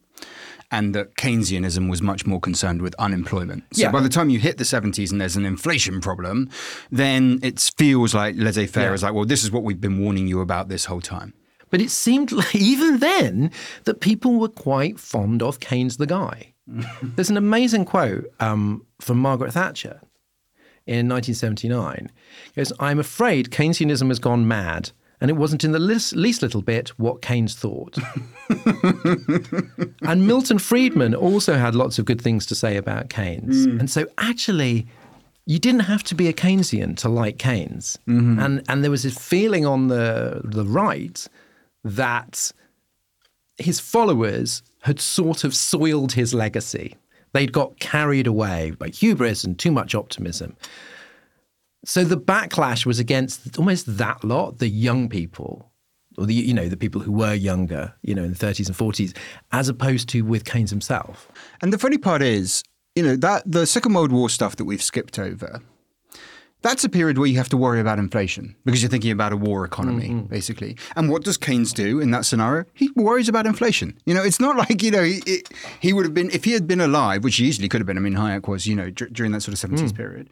and 0.71 0.95
that 0.95 1.15
Keynesianism 1.15 1.89
was 1.89 2.01
much 2.01 2.25
more 2.25 2.39
concerned 2.39 2.81
with 2.81 2.95
unemployment. 2.97 3.63
So 3.73 3.81
Yeah. 3.83 3.91
by 3.91 4.01
the 4.01 4.09
time 4.09 4.29
you 4.29 4.39
hit 4.39 4.57
the 4.57 4.63
70s 4.63 5.11
and 5.11 5.19
there's 5.19 5.35
an 5.35 5.45
inflation 5.45 5.99
problem, 6.01 6.49
then 6.89 7.39
it 7.43 7.59
feels 7.77 8.13
like 8.13 8.35
laissez 8.37 8.67
faire 8.67 8.89
Yeah. 8.89 8.93
is 8.93 9.03
like, 9.03 9.13
well, 9.13 9.25
this 9.25 9.43
is 9.43 9.51
what 9.51 9.63
we've 9.63 9.81
been 9.81 9.99
warning 9.99 10.27
you 10.27 10.39
about 10.39 10.69
this 10.69 10.85
whole 10.85 11.01
time. 11.01 11.33
But 11.69 11.81
it 11.81 11.91
seemed 11.91 12.31
like, 12.31 12.55
even 12.73 12.99
then 12.99 13.51
that 13.83 13.99
people 13.99 14.39
were 14.39 14.47
quite 14.49 14.97
fond 14.99 15.43
of 15.43 15.59
Keynes 15.59 15.97
the 15.97 16.05
guy. 16.07 16.53
There's 17.01 17.29
an 17.29 17.37
amazing 17.37 17.83
quote 17.85 18.25
um, 18.39 18.85
from 19.01 19.17
Margaret 19.19 19.51
Thatcher 19.53 19.99
in 20.87 21.07
1979. 21.09 22.09
It 22.47 22.55
goes, 22.55 22.73
I'm 22.79 22.99
afraid 22.99 23.51
Keynesianism 23.51 24.07
has 24.07 24.19
gone 24.19 24.47
mad, 24.47 24.91
and 25.19 25.29
it 25.29 25.35
wasn't 25.35 25.63
in 25.63 25.71
the 25.71 25.79
least, 25.79 26.15
least 26.15 26.41
little 26.41 26.61
bit 26.61 26.89
what 26.97 27.21
Keynes 27.21 27.55
thought. 27.55 27.97
and 30.01 30.27
Milton 30.27 30.59
Friedman 30.59 31.13
also 31.13 31.55
had 31.55 31.75
lots 31.75 31.99
of 31.99 32.05
good 32.05 32.21
things 32.21 32.45
to 32.47 32.55
say 32.55 32.77
about 32.77 33.09
Keynes. 33.09 33.67
Mm. 33.67 33.79
And 33.79 33.89
so 33.89 34.07
actually, 34.17 34.87
you 35.45 35.59
didn't 35.59 35.81
have 35.81 36.03
to 36.03 36.15
be 36.15 36.27
a 36.27 36.33
Keynesian 36.33 36.95
to 36.97 37.09
like 37.09 37.39
Keynes. 37.39 37.97
Mm-hmm. 38.07 38.39
And, 38.39 38.63
and 38.69 38.83
there 38.83 38.91
was 38.91 39.03
this 39.03 39.17
feeling 39.17 39.65
on 39.65 39.87
the, 39.87 40.41
the 40.43 40.65
right 40.65 41.27
that 41.83 42.51
his 43.57 43.79
followers 43.79 44.61
had 44.81 44.99
sort 44.99 45.43
of 45.43 45.55
soiled 45.55 46.13
his 46.13 46.33
legacy. 46.33 46.95
They'd 47.33 47.51
got 47.51 47.79
carried 47.79 48.27
away 48.27 48.71
by 48.71 48.89
hubris 48.89 49.43
and 49.43 49.57
too 49.57 49.71
much 49.71 49.93
optimism. 49.95 50.55
So 51.85 52.03
the 52.03 52.17
backlash 52.17 52.85
was 52.85 52.99
against 52.99 53.57
almost 53.57 53.97
that 53.97 54.23
lot, 54.23 54.59
the 54.59 54.67
young 54.67 55.09
people, 55.09 55.71
or 56.17 56.25
the 56.25 56.33
you 56.33 56.53
know 56.53 56.67
the 56.67 56.77
people 56.77 57.01
who 57.01 57.11
were 57.11 57.33
younger, 57.33 57.93
you 58.01 58.15
know, 58.15 58.23
in 58.23 58.33
the 58.33 58.37
30s 58.37 58.67
and 58.67 58.75
40s, 58.75 59.15
as 59.51 59.69
opposed 59.69 60.09
to 60.09 60.21
with 60.23 60.45
Keynes 60.45 60.69
himself. 60.69 61.31
And 61.61 61.71
the 61.71 61.77
funny 61.77 61.97
part 61.97 62.21
is, 62.21 62.63
you 62.95 63.03
know, 63.03 63.15
that 63.17 63.43
the 63.45 63.65
Second 63.65 63.93
World 63.93 64.11
War 64.11 64.29
stuff 64.29 64.55
that 64.57 64.65
we've 64.65 64.81
skipped 64.81 65.19
over, 65.19 65.61
that's 66.61 66.83
a 66.83 66.89
period 66.89 67.17
where 67.17 67.27
you 67.27 67.37
have 67.37 67.49
to 67.49 67.57
worry 67.57 67.79
about 67.79 67.99
inflation 67.99 68.55
because 68.65 68.81
you're 68.81 68.89
thinking 68.89 69.11
about 69.11 69.31
a 69.31 69.37
war 69.37 69.63
economy, 69.63 70.09
mm-hmm. 70.09 70.25
basically. 70.25 70.75
And 70.95 71.09
what 71.09 71.23
does 71.23 71.37
Keynes 71.37 71.71
do 71.71 71.99
in 71.99 72.11
that 72.11 72.25
scenario? 72.25 72.65
He 72.73 72.89
worries 72.95 73.29
about 73.29 73.45
inflation. 73.45 73.97
You 74.05 74.13
know, 74.13 74.23
it's 74.23 74.39
not 74.39 74.55
like, 74.69 74.81
you 74.81 74.91
know, 74.91 75.03
he, 75.03 75.21
it, 75.25 75.49
he 75.79 75.93
would 75.93 76.05
have 76.05 76.13
been, 76.13 76.31
if 76.31 76.43
he 76.45 76.53
had 76.53 76.67
been 76.67 76.81
alive, 76.81 77.23
which 77.23 77.37
he 77.37 77.45
easily 77.45 77.69
could 77.69 77.79
have 77.79 77.87
been, 77.87 77.97
I 77.97 78.01
mean, 78.01 78.15
Hayek 78.15 78.47
was, 78.47 78.65
you 78.65 78.75
know, 78.75 78.89
dur- 78.89 79.09
during 79.09 79.31
that 79.33 79.41
sort 79.41 79.61
of 79.61 79.69
70s 79.69 79.91
mm. 79.91 79.95
period. 79.95 80.29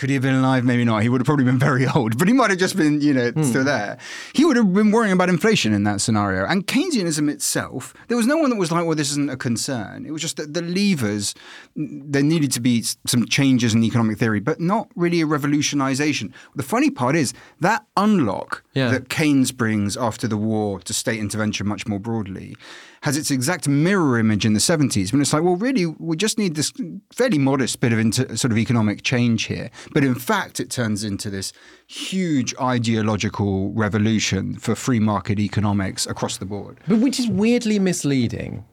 Could 0.00 0.08
he 0.08 0.14
have 0.14 0.22
been 0.22 0.34
alive? 0.34 0.64
Maybe 0.64 0.82
not. 0.82 1.02
He 1.02 1.10
would 1.10 1.20
have 1.20 1.26
probably 1.26 1.44
been 1.44 1.58
very 1.58 1.86
old, 1.94 2.16
but 2.16 2.26
he 2.26 2.32
might 2.32 2.48
have 2.48 2.58
just 2.58 2.74
been, 2.74 3.02
you 3.02 3.12
know, 3.12 3.32
hmm. 3.32 3.42
still 3.42 3.64
there. 3.64 3.98
He 4.32 4.46
would 4.46 4.56
have 4.56 4.72
been 4.72 4.92
worrying 4.92 5.12
about 5.12 5.28
inflation 5.28 5.74
in 5.74 5.84
that 5.84 6.00
scenario. 6.00 6.46
And 6.46 6.66
Keynesianism 6.66 7.30
itself, 7.30 7.92
there 8.08 8.16
was 8.16 8.26
no 8.26 8.38
one 8.38 8.48
that 8.48 8.56
was 8.56 8.72
like, 8.72 8.86
well, 8.86 8.96
this 8.96 9.10
isn't 9.10 9.28
a 9.28 9.36
concern. 9.36 10.06
It 10.06 10.10
was 10.10 10.22
just 10.22 10.38
that 10.38 10.54
the 10.54 10.62
levers, 10.62 11.34
there 11.76 12.22
needed 12.22 12.50
to 12.52 12.60
be 12.60 12.82
some 13.06 13.26
changes 13.26 13.74
in 13.74 13.84
economic 13.84 14.16
theory, 14.16 14.40
but 14.40 14.58
not 14.58 14.88
really 14.96 15.20
a 15.20 15.26
revolutionization. 15.26 16.32
The 16.54 16.62
funny 16.62 16.88
part 16.88 17.14
is 17.14 17.34
that 17.60 17.84
unlock 17.98 18.64
Yeah. 18.72 18.90
that 18.92 19.10
Keynes 19.10 19.52
brings 19.52 19.98
after 19.98 20.26
the 20.26 20.38
war 20.38 20.80
to 20.80 20.94
state 20.94 21.20
intervention 21.20 21.68
much 21.68 21.86
more 21.86 22.00
broadly 22.00 22.56
has 23.02 23.16
its 23.16 23.30
exact 23.30 23.66
mirror 23.66 24.18
image 24.18 24.44
in 24.44 24.52
the 24.52 24.60
70s 24.60 25.12
when 25.12 25.22
it's 25.22 25.32
like, 25.32 25.42
well, 25.42 25.56
really, 25.56 25.86
we 25.86 26.16
just 26.16 26.38
need 26.38 26.54
this 26.54 26.72
fairly 27.12 27.38
modest 27.38 27.80
bit 27.80 27.92
of 27.92 27.98
inter- 27.98 28.36
sort 28.36 28.52
of 28.52 28.58
economic 28.58 29.02
change 29.02 29.44
here. 29.44 29.70
But 29.92 30.04
in 30.04 30.14
fact, 30.14 30.60
it 30.60 30.70
turns 30.70 31.04
into 31.04 31.30
this 31.30 31.52
huge 31.86 32.54
ideological 32.60 33.72
revolution 33.72 34.56
for 34.56 34.74
free 34.74 35.00
market 35.00 35.38
economics 35.38 36.06
across 36.06 36.38
the 36.38 36.46
board. 36.46 36.78
But 36.86 36.98
which 36.98 37.18
is 37.18 37.28
weirdly 37.28 37.78
misleading 37.78 38.64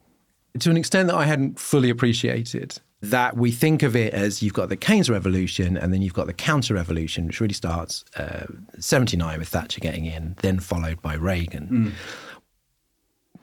to 0.59 0.69
an 0.69 0.77
extent 0.77 1.07
that 1.07 1.15
I 1.15 1.25
hadn't 1.25 1.59
fully 1.59 1.89
appreciated. 1.89 2.79
That 3.01 3.37
we 3.37 3.51
think 3.51 3.83
of 3.83 3.95
it 3.95 4.13
as 4.13 4.41
you've 4.41 4.53
got 4.55 4.69
the 4.69 4.75
Keynes 4.75 5.07
revolution 5.07 5.77
and 5.77 5.93
then 5.93 6.01
you've 6.01 6.15
got 6.15 6.25
the 6.25 6.33
counter 6.33 6.73
revolution, 6.73 7.27
which 7.27 7.39
really 7.39 7.53
starts 7.53 8.03
uh, 8.15 8.47
79 8.79 9.37
with 9.37 9.47
Thatcher 9.47 9.79
getting 9.79 10.05
in, 10.05 10.35
then 10.41 10.59
followed 10.59 10.99
by 11.03 11.13
Reagan. 11.13 11.93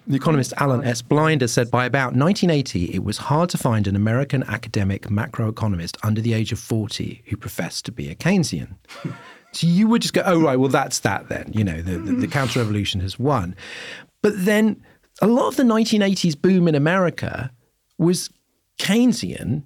The 0.07 0.16
economist 0.16 0.52
Alan 0.59 0.84
S. 0.84 1.00
Blinder 1.00 1.48
said 1.48 1.70
by 1.70 1.86
about 1.86 2.14
1980, 2.14 2.94
it 2.94 3.02
was 3.02 3.16
hard 3.18 3.48
to 3.50 3.59
find 3.59 3.86
an 3.86 3.96
American 3.96 4.42
academic 4.44 5.02
macroeconomist 5.05 5.96
under 6.02 6.20
the 6.20 6.34
age 6.34 6.52
of 6.52 6.59
40 6.59 7.22
who 7.26 7.36
professed 7.36 7.86
to 7.86 7.92
be 7.92 8.11
a 8.11 8.14
Keynesian. 8.14 8.76
So 9.55 9.68
you 9.68 9.86
would 9.86 10.02
just 10.02 10.14
go, 10.14 10.22
oh, 10.26 10.40
right, 10.40 10.57
well, 10.57 10.68
that's 10.68 10.98
that 11.00 11.28
then. 11.28 11.52
You 11.55 11.62
know, 11.62 11.80
the, 11.80 11.96
the, 11.98 12.12
the 12.12 12.26
counter 12.26 12.59
revolution 12.59 13.00
has 13.00 13.18
won. 13.18 13.55
But 14.20 14.32
then 14.44 14.82
a 15.22 15.28
lot 15.28 15.46
of 15.46 15.57
the 15.57 15.62
1980s 15.62 16.40
boom 16.40 16.66
in 16.66 16.74
America 16.74 17.52
was 17.96 18.30
Keynesian, 18.78 19.62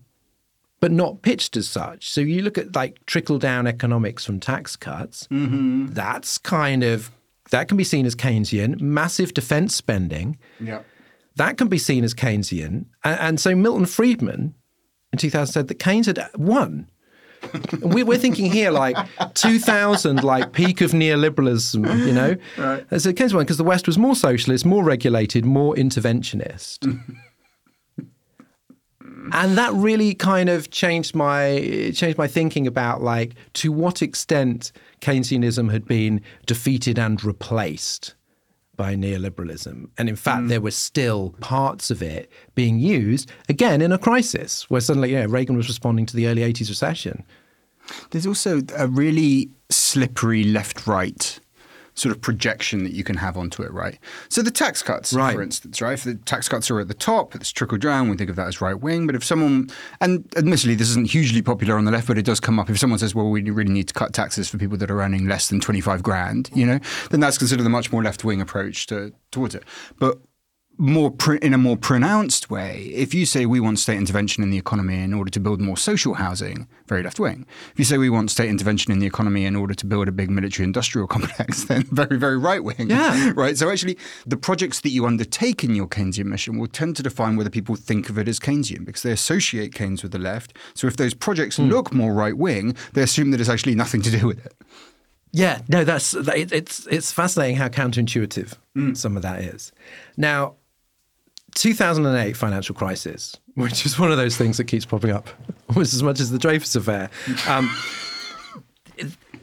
but 0.80 0.92
not 0.92 1.22
pitched 1.22 1.56
as 1.56 1.68
such. 1.68 2.10
So 2.10 2.20
you 2.20 2.42
look 2.42 2.58
at 2.58 2.74
like 2.74 3.04
trickle 3.06 3.38
down 3.38 3.66
economics 3.66 4.24
from 4.24 4.40
tax 4.40 4.76
cuts, 4.76 5.26
mm-hmm. 5.28 5.86
that's 5.86 6.38
kind 6.38 6.84
of, 6.84 7.10
that 7.50 7.68
can 7.68 7.76
be 7.76 7.84
seen 7.84 8.06
as 8.06 8.14
Keynesian. 8.14 8.80
Massive 8.80 9.34
defense 9.34 9.74
spending, 9.74 10.38
Yeah. 10.60 10.80
that 11.36 11.56
can 11.58 11.68
be 11.68 11.78
seen 11.78 12.04
as 12.04 12.14
Keynesian. 12.14 12.86
And, 13.04 13.20
and 13.20 13.40
so 13.40 13.54
Milton 13.54 13.86
Friedman 13.86 14.54
in 15.12 15.18
2000 15.18 15.52
said 15.52 15.68
that 15.68 15.78
Keynes 15.78 16.06
had 16.06 16.18
won. 16.36 16.88
We, 17.82 18.02
we're 18.02 18.18
thinking 18.18 18.50
here 18.50 18.72
like 18.72 18.96
2000, 19.34 20.24
like 20.24 20.52
peak 20.52 20.80
of 20.80 20.90
neoliberalism, 20.90 22.06
you 22.06 22.12
know? 22.12 22.36
Right. 22.58 23.00
So 23.00 23.12
Keynes 23.12 23.32
won 23.32 23.44
because 23.44 23.58
the 23.58 23.64
West 23.64 23.86
was 23.86 23.96
more 23.96 24.16
socialist, 24.16 24.66
more 24.66 24.82
regulated, 24.82 25.44
more 25.44 25.74
interventionist. 25.76 27.00
and 29.32 29.58
that 29.58 29.72
really 29.72 30.14
kind 30.14 30.48
of 30.48 30.70
changed 30.70 31.14
my 31.14 31.92
changed 31.94 32.18
my 32.18 32.26
thinking 32.26 32.66
about 32.66 33.02
like 33.02 33.34
to 33.54 33.72
what 33.72 34.02
extent 34.02 34.72
Keynesianism 35.00 35.70
had 35.70 35.86
been 35.86 36.20
defeated 36.46 36.98
and 36.98 37.22
replaced 37.22 38.14
by 38.78 38.94
neoliberalism. 38.94 39.90
And 39.98 40.08
in 40.08 40.16
fact, 40.16 40.44
mm. 40.44 40.48
there 40.48 40.60
were 40.60 40.70
still 40.70 41.34
parts 41.40 41.90
of 41.90 42.00
it 42.00 42.30
being 42.54 42.78
used, 42.78 43.30
again, 43.48 43.82
in 43.82 43.92
a 43.92 43.98
crisis 43.98 44.70
where 44.70 44.80
suddenly, 44.80 45.12
yeah, 45.12 45.26
Reagan 45.28 45.56
was 45.56 45.68
responding 45.68 46.06
to 46.06 46.16
the 46.16 46.28
early 46.28 46.42
80s 46.42 46.68
recession. 46.68 47.24
There's 48.10 48.26
also 48.26 48.62
a 48.76 48.86
really 48.86 49.50
slippery 49.68 50.44
left 50.44 50.86
right 50.86 51.40
sort 51.98 52.14
of 52.14 52.20
projection 52.20 52.84
that 52.84 52.92
you 52.92 53.02
can 53.04 53.16
have 53.16 53.36
onto 53.36 53.62
it, 53.62 53.72
right? 53.72 53.98
So 54.28 54.42
the 54.42 54.50
tax 54.50 54.82
cuts, 54.82 55.12
Right. 55.12 55.34
for 55.34 55.42
instance, 55.42 55.80
right? 55.82 55.94
If 55.94 56.04
the 56.04 56.14
tax 56.14 56.48
cuts 56.48 56.70
are 56.70 56.78
at 56.80 56.88
the 56.88 56.94
top, 56.94 57.34
it's 57.34 57.50
trickle 57.50 57.78
down, 57.78 58.08
we 58.08 58.16
think 58.16 58.30
of 58.30 58.36
that 58.36 58.46
as 58.46 58.60
right 58.60 58.78
wing. 58.80 59.06
But 59.06 59.14
if 59.16 59.24
someone, 59.24 59.70
and 60.00 60.24
admittedly, 60.36 60.74
this 60.74 60.90
isn't 60.90 61.10
hugely 61.10 61.42
popular 61.42 61.76
on 61.76 61.84
the 61.84 61.90
left, 61.90 62.06
but 62.06 62.18
it 62.18 62.24
does 62.24 62.40
come 62.40 62.58
up. 62.58 62.70
If 62.70 62.78
someone 62.78 62.98
says, 62.98 63.14
well, 63.14 63.28
we 63.30 63.42
really 63.50 63.72
need 63.72 63.88
to 63.88 63.94
cut 63.94 64.12
taxes 64.12 64.48
for 64.48 64.58
people 64.58 64.76
that 64.78 64.90
are 64.90 65.00
earning 65.02 65.26
less 65.26 65.48
than 65.48 65.60
25 65.60 66.02
grand, 66.02 66.50
you 66.54 66.66
know, 66.66 66.78
then 67.10 67.20
that's 67.20 67.38
considered 67.38 67.66
a 67.66 67.70
much 67.70 67.90
more 67.92 68.02
left 68.02 68.24
wing 68.24 68.40
approach 68.40 68.86
to, 68.86 69.12
towards 69.30 69.54
it. 69.54 69.64
But 69.98 70.18
more 70.78 71.10
pr- 71.10 71.34
in 71.34 71.52
a 71.52 71.58
more 71.58 71.76
pronounced 71.76 72.50
way, 72.50 72.90
if 72.94 73.12
you 73.12 73.26
say 73.26 73.44
we 73.46 73.58
want 73.58 73.80
state 73.80 73.98
intervention 73.98 74.44
in 74.44 74.50
the 74.50 74.56
economy 74.56 75.02
in 75.02 75.12
order 75.12 75.30
to 75.30 75.40
build 75.40 75.60
more 75.60 75.76
social 75.76 76.14
housing, 76.14 76.68
very 76.86 77.02
left 77.02 77.18
wing. 77.18 77.46
If 77.72 77.80
you 77.80 77.84
say 77.84 77.98
we 77.98 78.08
want 78.08 78.30
state 78.30 78.48
intervention 78.48 78.92
in 78.92 79.00
the 79.00 79.06
economy 79.06 79.44
in 79.44 79.56
order 79.56 79.74
to 79.74 79.86
build 79.86 80.06
a 80.06 80.12
big 80.12 80.30
military 80.30 80.64
industrial 80.64 81.06
complex, 81.08 81.64
then 81.64 81.82
very, 81.90 82.16
very 82.16 82.38
right 82.38 82.62
wing. 82.62 82.88
Yeah. 82.88 83.32
Right. 83.38 83.58
So 83.58 83.70
actually, 83.70 83.98
the 84.26 84.36
projects 84.36 84.80
that 84.80 84.90
you 84.90 85.06
undertake 85.06 85.62
in 85.62 85.74
your 85.74 85.86
Keynesian 85.86 86.24
mission 86.26 86.58
will 86.58 86.66
tend 86.66 86.96
to 86.96 87.02
define 87.02 87.36
whether 87.36 87.50
people 87.50 87.76
think 87.76 88.08
of 88.08 88.18
it 88.18 88.26
as 88.26 88.40
Keynesian 88.40 88.84
because 88.84 89.02
they 89.02 89.12
associate 89.12 89.74
Keynes 89.74 90.02
with 90.02 90.12
the 90.12 90.18
left. 90.18 90.56
So 90.74 90.86
if 90.86 90.96
those 90.96 91.14
projects 91.14 91.56
hmm. 91.56 91.64
look 91.64 91.92
more 91.92 92.14
right 92.14 92.36
wing, 92.36 92.74
they 92.94 93.02
assume 93.02 93.30
that 93.32 93.40
it's 93.40 93.50
actually 93.50 93.74
nothing 93.74 94.02
to 94.02 94.10
do 94.10 94.26
with 94.26 94.44
it. 94.44 94.54
Yeah, 95.32 95.60
no, 95.68 95.84
that's 95.84 96.14
it, 96.14 96.52
it's 96.52 96.86
it's 96.86 97.12
fascinating 97.12 97.56
how 97.56 97.68
counterintuitive 97.68 98.54
hmm. 98.74 98.94
some 98.94 99.16
of 99.16 99.22
that 99.22 99.40
is. 99.40 99.72
Now, 100.16 100.56
2008 101.54 102.36
financial 102.36 102.74
crisis, 102.74 103.36
which 103.54 103.84
is 103.86 103.98
one 103.98 104.10
of 104.10 104.16
those 104.16 104.36
things 104.36 104.56
that 104.58 104.64
keeps 104.64 104.84
popping 104.84 105.10
up 105.10 105.28
almost 105.68 105.94
as 105.94 106.02
much 106.02 106.20
as 106.20 106.30
the 106.30 106.38
Dreyfus 106.38 106.74
affair. 106.76 107.10
Um, 107.48 107.70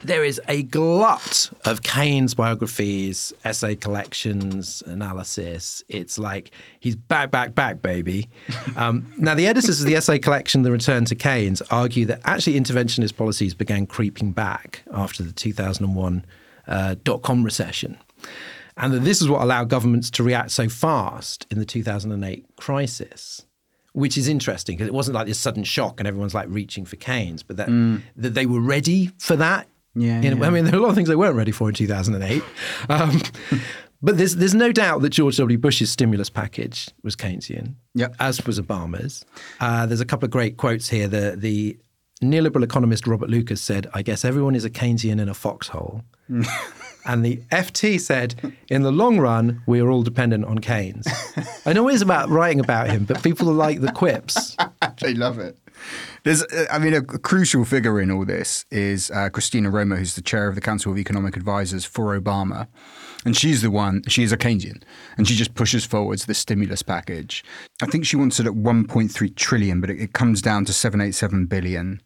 there 0.03 0.23
is 0.23 0.39
a 0.47 0.63
glut 0.63 1.49
of 1.65 1.81
Keynes 1.81 2.35
biographies, 2.35 3.33
essay 3.43 3.75
collections, 3.75 4.83
analysis. 4.85 5.83
It's 5.87 6.19
like 6.19 6.51
he's 6.79 6.95
back, 6.95 7.31
back, 7.31 7.55
back, 7.55 7.81
baby. 7.81 8.29
Um, 8.75 9.11
now, 9.17 9.33
the 9.33 9.47
editors 9.47 9.79
of 9.81 9.87
the 9.87 9.95
essay 9.95 10.19
collection, 10.19 10.61
The 10.61 10.71
Return 10.71 11.05
to 11.05 11.15
Keynes, 11.15 11.61
argue 11.71 12.05
that 12.05 12.21
actually 12.23 12.59
interventionist 12.59 13.15
policies 13.15 13.55
began 13.55 13.87
creeping 13.87 14.31
back 14.31 14.83
after 14.93 15.23
the 15.23 15.31
2001 15.31 16.25
uh, 16.67 16.95
dot 17.03 17.21
com 17.23 17.43
recession. 17.43 17.97
And 18.77 18.93
that 18.93 18.99
this 19.05 19.21
is 19.21 19.29
what 19.29 19.41
allowed 19.41 19.69
governments 19.69 20.11
to 20.11 20.23
react 20.23 20.51
so 20.51 20.67
fast 20.69 21.47
in 21.49 21.59
the 21.59 21.65
2008 21.65 22.45
crisis 22.57 23.45
which 23.93 24.17
is 24.17 24.27
interesting 24.27 24.75
because 24.75 24.89
it 24.89 24.93
wasn't 24.93 25.15
like 25.15 25.25
this 25.25 25.39
sudden 25.39 25.63
shock 25.63 26.01
and 26.01 26.05
everyone's 26.07 26.33
like 26.33 26.47
reaching 26.49 26.83
for 26.83 26.97
Keynes, 26.97 27.43
but 27.43 27.55
that 27.55 27.69
that 28.17 28.33
they 28.33 28.45
were 28.45 28.59
ready 28.59 29.09
for 29.19 29.37
that. 29.37 29.69
Yeah, 29.95 30.19
In- 30.21 30.37
yeah. 30.39 30.47
I 30.47 30.49
mean, 30.49 30.65
there 30.65 30.73
are 30.75 30.79
a 30.79 30.81
lot 30.81 30.89
of 30.89 30.95
things 30.95 31.07
they 31.07 31.15
weren't 31.15 31.37
ready 31.37 31.53
for 31.53 31.69
in 31.69 31.75
2008. 31.75 32.43
Um, 32.89 33.21
but 34.01 34.17
there's 34.17 34.35
there's 34.35 34.53
no 34.53 34.73
doubt 34.73 35.01
that 35.01 35.11
George 35.11 35.37
W. 35.37 35.57
Bush's 35.57 35.89
stimulus 35.91 36.29
package 36.29 36.89
was 37.03 37.15
Keynesian, 37.15 37.75
Yep. 37.93 38.17
as 38.19 38.45
was 38.45 38.59
Obama's. 38.59 39.23
Uh, 39.61 39.85
there's 39.85 40.01
a 40.01 40.05
couple 40.05 40.25
of 40.25 40.31
great 40.31 40.57
quotes 40.57 40.89
here. 40.89 41.07
The 41.07 41.35
the 41.37 41.77
neoliberal 42.21 42.65
economist 42.65 43.07
Robert 43.07 43.29
Lucas 43.29 43.61
said, 43.61 43.87
"I 43.93 44.01
guess 44.01 44.25
everyone 44.25 44.55
is 44.55 44.65
a 44.65 44.69
Keynesian 44.69 45.21
in 45.21 45.29
a 45.29 45.33
foxhole." 45.33 46.01
And 47.05 47.23
the 47.23 47.37
FT 47.51 47.99
said, 47.99 48.35
in 48.69 48.81
the 48.81 48.91
long 48.91 49.19
run, 49.19 49.61
we 49.67 49.79
are 49.79 49.89
all 49.89 50.03
dependent 50.03 50.45
on 50.45 50.59
Keynes. 50.59 51.07
I 51.65 51.73
know 51.73 51.87
it's 51.87 52.01
about 52.01 52.29
writing 52.29 52.59
about 52.59 52.89
him, 52.89 53.05
but 53.05 53.21
people 53.23 53.47
like 53.53 53.81
the 53.81 53.91
quips. 53.91 54.57
they 55.01 55.13
love 55.13 55.39
it. 55.39 55.57
There's, 56.23 56.41
uh, 56.43 56.65
I 56.71 56.79
mean, 56.79 56.93
a, 56.93 56.99
a 56.99 57.19
crucial 57.19 57.65
figure 57.65 57.99
in 58.01 58.09
all 58.09 58.25
this 58.25 58.65
is 58.71 59.11
uh, 59.11 59.29
Christina 59.29 59.69
Romer, 59.69 59.97
who's 59.97 60.15
the 60.15 60.21
chair 60.21 60.47
of 60.47 60.55
the 60.55 60.61
Council 60.61 60.91
of 60.91 60.97
Economic 60.97 61.37
Advisors 61.37 61.85
for 61.85 62.19
Obama. 62.19 62.67
And 63.25 63.35
she's 63.35 63.61
the 63.61 63.71
one, 63.71 64.03
she's 64.07 64.31
a 64.31 64.37
Keynesian, 64.37 64.83
and 65.17 65.27
she 65.27 65.35
just 65.35 65.55
pushes 65.55 65.83
forwards 65.83 66.25
the 66.25 66.35
stimulus 66.35 66.83
package. 66.83 67.43
I 67.81 67.87
think 67.87 68.05
she 68.05 68.15
wants 68.15 68.39
it 68.39 68.45
at 68.45 68.53
1.3 68.53 69.35
trillion, 69.35 69.81
but 69.81 69.89
it, 69.89 69.99
it 69.99 70.13
comes 70.13 70.41
down 70.41 70.65
to 70.65 70.73
787 70.73 71.47
billion. 71.47 72.01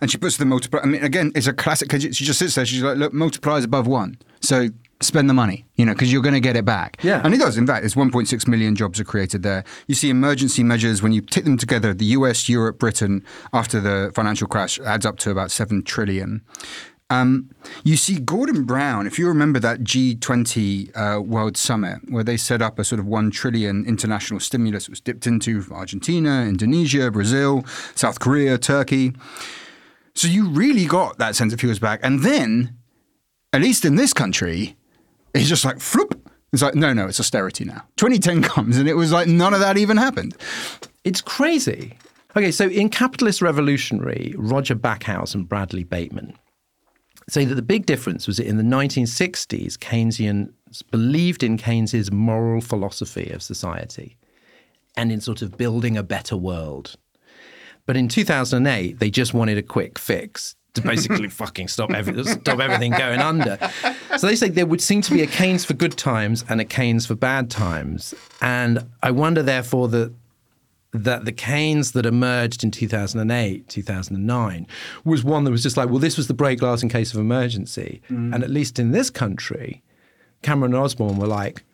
And 0.00 0.10
she 0.10 0.18
puts 0.18 0.36
the 0.36 0.44
multiplier. 0.44 0.82
I 0.82 0.86
mean, 0.86 1.02
again, 1.02 1.32
it's 1.34 1.46
a 1.46 1.52
classic. 1.54 1.88
Cause 1.88 2.02
She 2.02 2.24
just 2.24 2.38
sits 2.38 2.54
there. 2.54 2.66
She's 2.66 2.82
like, 2.82 2.98
"Look, 2.98 3.12
multiply 3.14 3.56
is 3.56 3.64
above 3.64 3.86
one, 3.86 4.18
so 4.40 4.68
spend 5.00 5.28
the 5.28 5.34
money, 5.34 5.64
you 5.76 5.84
know, 5.86 5.92
because 5.92 6.12
you're 6.12 6.22
going 6.22 6.34
to 6.34 6.40
get 6.40 6.54
it 6.54 6.66
back." 6.66 6.98
Yeah. 7.02 7.22
and 7.24 7.32
he 7.32 7.40
does. 7.40 7.56
In 7.56 7.66
fact, 7.66 7.84
it's 7.84 7.94
1.6 7.94 8.46
million 8.46 8.74
jobs 8.76 9.00
are 9.00 9.04
created 9.04 9.42
there. 9.42 9.64
You 9.86 9.94
see 9.94 10.10
emergency 10.10 10.62
measures 10.62 11.02
when 11.02 11.12
you 11.12 11.22
tick 11.22 11.44
them 11.44 11.56
together. 11.56 11.94
The 11.94 12.04
U.S., 12.06 12.46
Europe, 12.46 12.78
Britain, 12.78 13.24
after 13.54 13.80
the 13.80 14.12
financial 14.14 14.46
crash, 14.46 14.78
adds 14.80 15.06
up 15.06 15.16
to 15.20 15.30
about 15.30 15.50
seven 15.50 15.82
trillion. 15.82 16.42
Um, 17.08 17.50
you 17.84 17.96
see 17.96 18.18
Gordon 18.18 18.64
Brown, 18.64 19.06
if 19.06 19.18
you 19.18 19.28
remember 19.28 19.60
that 19.60 19.80
G20 19.80 20.90
uh, 20.96 21.20
World 21.22 21.56
Summit, 21.56 22.00
where 22.10 22.24
they 22.24 22.36
set 22.36 22.60
up 22.60 22.78
a 22.78 22.84
sort 22.84 22.98
of 22.98 23.06
one 23.06 23.30
trillion 23.30 23.84
international 23.86 24.40
stimulus, 24.40 24.84
it 24.88 24.90
was 24.90 25.00
dipped 25.00 25.26
into 25.26 25.64
Argentina, 25.70 26.42
Indonesia, 26.42 27.10
Brazil, 27.10 27.64
South 27.94 28.18
Korea, 28.18 28.58
Turkey. 28.58 29.14
So 30.16 30.28
you 30.28 30.48
really 30.48 30.86
got 30.86 31.18
that 31.18 31.36
sense 31.36 31.52
of 31.52 31.62
was 31.62 31.78
back. 31.78 32.00
And 32.02 32.24
then, 32.24 32.76
at 33.52 33.60
least 33.60 33.84
in 33.84 33.96
this 33.96 34.12
country, 34.12 34.74
it's 35.34 35.48
just 35.48 35.64
like 35.64 35.76
floop. 35.76 36.18
It's 36.52 36.62
like, 36.62 36.74
no, 36.74 36.94
no, 36.94 37.06
it's 37.06 37.20
austerity 37.20 37.64
now. 37.64 37.84
2010 37.96 38.42
comes 38.42 38.78
and 38.78 38.88
it 38.88 38.94
was 38.94 39.12
like 39.12 39.28
none 39.28 39.52
of 39.52 39.60
that 39.60 39.76
even 39.76 39.98
happened. 39.98 40.34
It's 41.04 41.20
crazy. 41.20 41.98
Okay, 42.34 42.50
so 42.50 42.68
in 42.68 42.88
Capitalist 42.88 43.42
Revolutionary, 43.42 44.34
Roger 44.36 44.74
Backhouse 44.74 45.34
and 45.34 45.48
Bradley 45.48 45.84
Bateman 45.84 46.34
say 47.28 47.44
that 47.44 47.54
the 47.54 47.62
big 47.62 47.86
difference 47.86 48.26
was 48.26 48.38
that 48.38 48.46
in 48.46 48.56
the 48.56 48.62
1960s, 48.62 49.74
Keynesians 49.78 50.52
believed 50.90 51.42
in 51.42 51.58
Keynes's 51.58 52.10
moral 52.10 52.60
philosophy 52.60 53.30
of 53.30 53.42
society 53.42 54.16
and 54.96 55.12
in 55.12 55.20
sort 55.20 55.42
of 55.42 55.56
building 55.56 55.96
a 55.96 56.02
better 56.02 56.36
world. 56.36 56.96
But 57.86 57.96
in 57.96 58.08
2008, 58.08 58.98
they 58.98 59.10
just 59.10 59.32
wanted 59.32 59.58
a 59.58 59.62
quick 59.62 59.98
fix 59.98 60.56
to 60.74 60.82
basically 60.82 61.28
fucking 61.42 61.68
stop, 61.68 61.92
every, 61.92 62.22
stop 62.24 62.60
everything 62.60 62.92
going 62.92 63.20
under. 63.20 63.58
So 64.18 64.26
they 64.26 64.36
say 64.36 64.48
there 64.48 64.66
would 64.66 64.80
seem 64.80 65.02
to 65.02 65.12
be 65.12 65.22
a 65.22 65.26
Keynes 65.26 65.64
for 65.64 65.74
good 65.74 65.96
times 65.96 66.44
and 66.48 66.60
a 66.60 66.64
Keynes 66.64 67.06
for 67.06 67.14
bad 67.14 67.50
times. 67.50 68.14
And 68.40 68.86
I 69.02 69.10
wonder, 69.10 69.42
therefore, 69.42 69.88
that 69.88 70.12
that 70.92 71.24
the 71.24 71.32
Keynes 71.32 71.92
that 71.92 72.06
emerged 72.06 72.64
in 72.64 72.70
2008, 72.70 73.68
2009 73.68 74.66
was 75.04 75.24
one 75.24 75.44
that 75.44 75.50
was 75.50 75.62
just 75.62 75.76
like, 75.76 75.90
well, 75.90 75.98
this 75.98 76.16
was 76.16 76.26
the 76.26 76.34
break 76.34 76.60
glass 76.60 76.82
in 76.82 76.88
case 76.88 77.12
of 77.12 77.20
emergency. 77.20 78.00
Mm. 78.08 78.34
And 78.34 78.42
at 78.42 78.50
least 78.50 78.78
in 78.78 78.92
this 78.92 79.10
country, 79.10 79.82
Cameron 80.42 80.74
and 80.74 80.82
Osborne 80.82 81.18
were 81.18 81.26
like, 81.26 81.64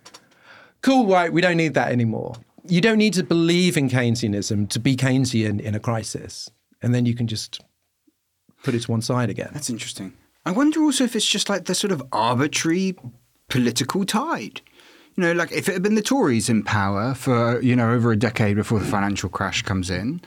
cool, 0.81 1.07
right, 1.07 1.33
we 1.33 1.41
don't 1.41 1.57
need 1.57 1.75
that 1.75 1.93
anymore. 1.93 2.35
You 2.67 2.81
don't 2.81 2.99
need 2.99 3.15
to 3.15 3.23
believe 3.23 3.77
in 3.77 3.89
Keynesianism 3.89 4.69
to 4.71 4.79
be 4.79 4.97
Keynesian 4.97 5.61
in 5.61 5.75
a 5.75 5.81
crisis. 5.81 6.51
And 6.81 6.95
then 6.95 7.07
you 7.07 7.15
can 7.15 7.27
just 7.27 7.61
put 8.63 8.75
it 8.75 8.83
to 8.83 8.91
one 8.91 9.03
side 9.03 9.31
again. 9.31 9.51
That's 9.53 9.71
interesting. 9.71 10.13
I 10.45 10.51
wonder 10.51 10.81
also 10.81 11.05
if 11.05 11.15
it's 11.15 11.29
just 11.29 11.49
like 11.49 11.67
the 11.67 11.75
sort 11.75 11.93
of 11.93 12.03
arbitrary 12.13 12.97
political 13.49 14.05
tide. 14.05 14.61
You 15.15 15.25
know, 15.25 15.33
like 15.33 15.53
if 15.53 15.69
it 15.69 15.73
had 15.75 15.83
been 15.83 15.95
the 15.95 16.03
Tories 16.03 16.49
in 16.49 16.63
power 16.63 17.15
for, 17.15 17.61
you 17.61 17.77
know, 17.77 17.93
over 17.93 18.13
a 18.13 18.17
decade 18.17 18.57
before 18.57 18.79
the 18.79 18.87
financial 18.87 19.29
crash 19.29 19.63
comes 19.63 19.91
in, 19.91 20.21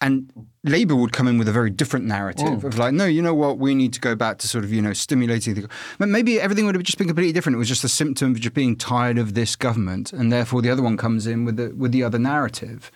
and 0.00 0.30
Labour 0.64 0.94
would 0.94 1.12
come 1.12 1.26
in 1.26 1.38
with 1.38 1.48
a 1.48 1.52
very 1.52 1.70
different 1.70 2.06
narrative 2.06 2.64
oh. 2.64 2.68
of 2.68 2.78
like, 2.78 2.92
no, 2.92 3.06
you 3.06 3.22
know 3.22 3.34
what, 3.34 3.58
we 3.58 3.74
need 3.74 3.92
to 3.94 4.00
go 4.00 4.14
back 4.14 4.38
to 4.38 4.48
sort 4.48 4.64
of, 4.64 4.72
you 4.72 4.82
know, 4.82 4.92
stimulating 4.92 5.54
the. 5.54 5.68
But 5.98 6.08
maybe 6.08 6.40
everything 6.40 6.66
would 6.66 6.74
have 6.74 6.84
just 6.84 6.98
been 6.98 7.06
completely 7.06 7.32
different. 7.32 7.56
It 7.56 7.58
was 7.58 7.68
just 7.68 7.84
a 7.84 7.88
symptom 7.88 8.32
of 8.32 8.40
just 8.40 8.54
being 8.54 8.76
tired 8.76 9.18
of 9.18 9.34
this 9.34 9.56
government, 9.56 10.12
and 10.12 10.32
therefore 10.32 10.62
the 10.62 10.70
other 10.70 10.82
one 10.82 10.96
comes 10.96 11.26
in 11.26 11.44
with 11.44 11.56
the 11.56 11.74
with 11.76 11.92
the 11.92 12.02
other 12.02 12.18
narrative. 12.18 12.90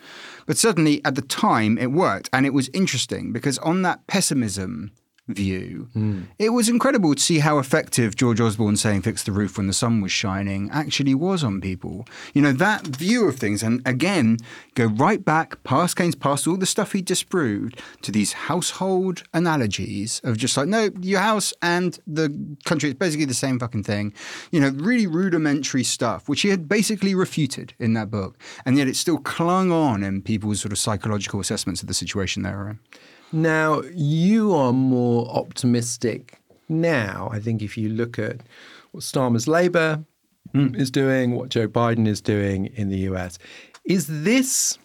But 0.45 0.57
certainly 0.57 1.03
at 1.05 1.15
the 1.15 1.21
time 1.21 1.77
it 1.77 1.91
worked, 1.91 2.29
and 2.33 2.45
it 2.45 2.53
was 2.53 2.69
interesting 2.73 3.31
because 3.31 3.57
on 3.59 3.81
that 3.83 4.05
pessimism 4.07 4.91
view, 5.35 5.89
hmm. 5.93 6.23
it 6.39 6.49
was 6.49 6.69
incredible 6.69 7.15
to 7.15 7.21
see 7.21 7.39
how 7.39 7.59
effective 7.59 8.15
George 8.15 8.39
Osborne 8.39 8.77
saying 8.77 9.01
"fix 9.01 9.23
the 9.23 9.31
roof 9.31 9.57
when 9.57 9.67
the 9.67 9.73
sun 9.73 10.01
was 10.01 10.11
shining" 10.11 10.69
actually 10.71 11.15
was 11.15 11.43
on 11.43 11.61
people. 11.61 12.05
You 12.33 12.41
know 12.41 12.53
that 12.53 12.87
view 12.87 13.27
of 13.27 13.37
things, 13.37 13.63
and 13.63 13.81
again, 13.85 14.37
go 14.75 14.85
right 14.85 15.23
back 15.23 15.63
past 15.63 15.95
Keynes, 15.95 16.15
past 16.15 16.47
all 16.47 16.57
the 16.57 16.65
stuff 16.65 16.91
he 16.91 17.01
disproved, 17.01 17.81
to 18.01 18.11
these 18.11 18.33
household 18.33 19.23
analogies 19.33 20.21
of 20.23 20.37
just 20.37 20.57
like, 20.57 20.67
no, 20.67 20.89
your 21.01 21.19
house 21.19 21.53
and 21.61 21.99
the 22.07 22.55
country 22.65 22.89
is 22.89 22.95
basically 22.95 23.25
the 23.25 23.33
same 23.33 23.59
fucking 23.59 23.83
thing. 23.83 24.13
You 24.51 24.59
know, 24.59 24.69
really 24.69 25.07
rudimentary 25.07 25.83
stuff, 25.83 26.27
which 26.27 26.41
he 26.41 26.49
had 26.49 26.67
basically 26.67 27.15
refuted 27.15 27.73
in 27.79 27.93
that 27.93 28.09
book, 28.09 28.37
and 28.65 28.77
yet 28.77 28.87
it 28.87 28.95
still 28.95 29.17
clung 29.17 29.71
on 29.71 30.03
in 30.03 30.21
people's 30.21 30.61
sort 30.61 30.71
of 30.71 30.77
psychological 30.77 31.39
assessments 31.39 31.81
of 31.81 31.87
the 31.87 31.93
situation 31.93 32.43
they 32.43 32.51
were 32.51 32.69
in. 32.69 32.79
Now, 33.31 33.81
you 33.93 34.53
are 34.53 34.73
more 34.73 35.29
optimistic 35.29 36.39
now. 36.67 37.29
I 37.31 37.39
think 37.39 37.61
if 37.61 37.77
you 37.77 37.89
look 37.89 38.19
at 38.19 38.37
what 38.91 39.03
Starmer's 39.03 39.47
Labour 39.47 40.03
hmm. 40.53 40.75
is 40.75 40.91
doing, 40.91 41.35
what 41.35 41.49
Joe 41.49 41.67
Biden 41.67 42.07
is 42.07 42.21
doing 42.21 42.67
in 42.67 42.89
the 42.89 42.99
US, 43.09 43.39
is 43.85 44.07
this, 44.07 44.77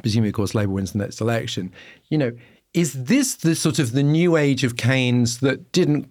presumably, 0.00 0.30
of 0.30 0.34
course, 0.34 0.54
Labour 0.54 0.72
wins 0.72 0.92
the 0.92 0.98
next 0.98 1.20
election, 1.20 1.72
you 2.08 2.18
know, 2.18 2.32
is 2.74 3.04
this 3.04 3.36
the 3.36 3.54
sort 3.54 3.78
of 3.78 3.92
the 3.92 4.02
new 4.02 4.36
age 4.36 4.64
of 4.64 4.76
Keynes 4.76 5.40
that 5.40 5.72
didn't 5.72 6.10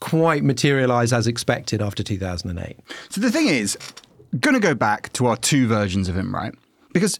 quite 0.00 0.42
materialize 0.42 1.12
as 1.12 1.26
expected 1.26 1.80
after 1.80 2.02
2008? 2.02 2.76
So 3.08 3.20
the 3.20 3.30
thing 3.30 3.46
is, 3.46 3.78
going 4.40 4.54
to 4.54 4.60
go 4.60 4.74
back 4.74 5.12
to 5.14 5.26
our 5.26 5.36
two 5.36 5.66
versions 5.66 6.08
of 6.08 6.16
him, 6.16 6.34
right? 6.34 6.54
Because 6.92 7.18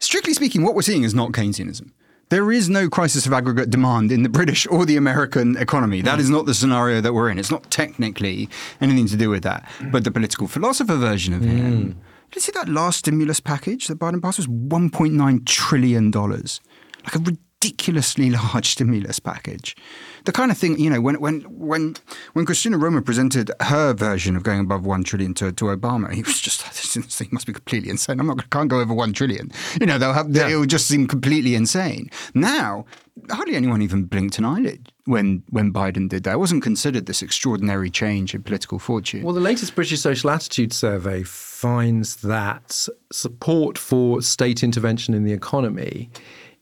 strictly 0.00 0.34
speaking, 0.34 0.62
what 0.62 0.74
we're 0.74 0.82
seeing 0.82 1.04
is 1.04 1.14
not 1.14 1.32
Keynesianism. 1.32 1.90
There 2.30 2.50
is 2.50 2.68
no 2.68 2.88
crisis 2.88 3.26
of 3.26 3.32
aggregate 3.32 3.70
demand 3.70 4.10
in 4.10 4.22
the 4.22 4.28
British 4.28 4.66
or 4.66 4.86
the 4.86 4.96
American 4.96 5.56
economy. 5.56 6.00
That 6.00 6.18
is 6.18 6.28
mm. 6.28 6.32
not 6.32 6.46
the 6.46 6.54
scenario 6.54 7.00
that 7.00 7.12
we're 7.12 7.28
in. 7.28 7.38
It's 7.38 7.50
not 7.50 7.70
technically 7.70 8.48
anything 8.80 9.06
to 9.08 9.16
do 9.16 9.30
with 9.30 9.42
that. 9.42 9.68
But 9.92 10.04
the 10.04 10.10
political 10.10 10.48
philosopher 10.48 10.96
version 10.96 11.34
of 11.34 11.42
him 11.42 11.82
mm. 11.82 11.94
Did 12.34 12.36
you 12.36 12.40
see 12.40 12.52
that 12.52 12.68
last 12.68 12.98
stimulus 12.98 13.38
package 13.38 13.86
that 13.86 14.00
Biden 14.00 14.20
passed 14.20 14.38
was 14.38 14.48
$1.9 14.48 15.46
trillion? 15.46 16.10
Like 16.10 17.14
a 17.14 17.18
ridiculously 17.20 18.30
large 18.52 18.70
stimulus 18.70 19.20
package. 19.20 19.76
The 20.24 20.32
kind 20.32 20.50
of 20.50 20.58
thing, 20.58 20.78
you 20.78 20.90
know, 20.90 21.00
when 21.00 21.20
when 21.20 21.40
when 21.42 21.96
when 22.32 22.46
Christina 22.46 22.78
Romer 22.78 23.02
presented 23.02 23.50
her 23.60 23.92
version 23.92 24.36
of 24.36 24.42
going 24.42 24.60
above 24.60 24.86
one 24.86 25.04
trillion 25.04 25.34
to, 25.34 25.52
to 25.52 25.64
Obama, 25.66 26.12
he 26.12 26.22
was 26.22 26.40
just 26.40 26.62
like, 26.62 26.72
this 27.04 27.16
thing 27.16 27.28
must 27.30 27.46
be 27.46 27.52
completely 27.52 27.90
insane. 27.90 28.20
I'm 28.20 28.26
not 28.26 28.50
can't 28.50 28.68
go 28.68 28.80
over 28.80 28.94
one 28.94 29.12
trillion. 29.12 29.52
You 29.80 29.86
know, 29.86 29.98
they'll 29.98 30.12
have 30.12 30.34
yeah. 30.34 30.48
it 30.48 30.56
would 30.56 30.70
just 30.70 30.86
seem 30.86 31.06
completely 31.06 31.54
insane. 31.54 32.10
Now, 32.34 32.86
hardly 33.30 33.56
anyone 33.56 33.82
even 33.82 34.04
blinked 34.04 34.38
an 34.38 34.44
eyelid 34.44 34.92
when 35.04 35.42
when 35.50 35.72
Biden 35.72 36.08
did 36.08 36.24
that. 36.24 36.34
It 36.34 36.38
wasn't 36.38 36.62
considered 36.62 37.06
this 37.06 37.22
extraordinary 37.22 37.90
change 37.90 38.34
in 38.34 38.42
political 38.42 38.78
fortune. 38.78 39.22
Well, 39.22 39.34
the 39.34 39.40
latest 39.40 39.74
British 39.74 40.00
Social 40.00 40.30
Attitude 40.30 40.72
Survey 40.72 41.22
finds 41.22 42.16
that 42.16 42.88
support 43.12 43.78
for 43.78 44.22
state 44.22 44.62
intervention 44.62 45.14
in 45.14 45.24
the 45.24 45.32
economy 45.32 46.10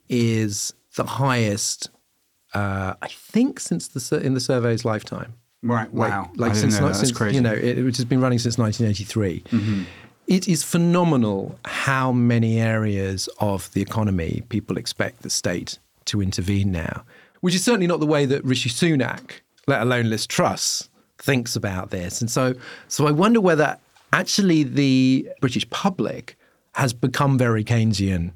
is 0.09 0.75
the 0.97 1.05
highest, 1.05 1.91
uh, 2.55 2.95
I 3.01 3.09
think, 3.09 3.61
since 3.61 3.89
the 3.89 4.21
in 4.21 4.35
the 4.35 4.41
survey's 4.41 4.85
lifetime. 4.85 5.35
Right. 5.63 5.93
Wow. 5.93 6.31
Like, 6.35 6.51
like 6.51 6.55
since, 6.57 6.77
since 6.77 7.21
you 7.33 7.41
know, 7.41 7.53
it, 7.53 7.83
which 7.85 7.97
has 7.97 8.05
been 8.05 8.21
running 8.21 8.39
since 8.39 8.59
1983. 8.59 9.41
Mm-hmm. 9.41 9.83
It 10.27 10.49
is 10.49 10.63
phenomenal 10.63 11.59
how 11.65 12.13
many 12.13 12.61
areas 12.61 13.29
of 13.39 13.73
the 13.73 13.81
economy 13.81 14.43
people 14.49 14.77
expect 14.77 15.23
the 15.23 15.31
state 15.31 15.79
to 16.07 16.21
intervene 16.21 16.73
now, 16.73 17.05
which 17.41 17.55
is 17.55 17.63
certainly 17.63 17.87
not 17.87 18.01
the 18.01 18.07
way 18.07 18.27
that 18.27 18.45
Rishi 18.45 18.71
Sunak, 18.71 19.41
let 19.67 19.83
alone 19.83 20.11
Liz 20.11 20.27
Truss, 20.27 20.89
thinks 21.19 21.55
about 21.55 21.91
this. 21.91 22.21
And 22.21 22.31
so, 22.31 22.55
so 22.89 23.07
I 23.07 23.13
wonder 23.13 23.41
whether 23.41 23.79
actually 24.13 24.65
the 24.65 25.29
British 25.41 25.69
public 25.71 26.37
has 26.75 26.93
become 26.93 27.39
very 27.39 27.63
Keynesian 27.63 28.33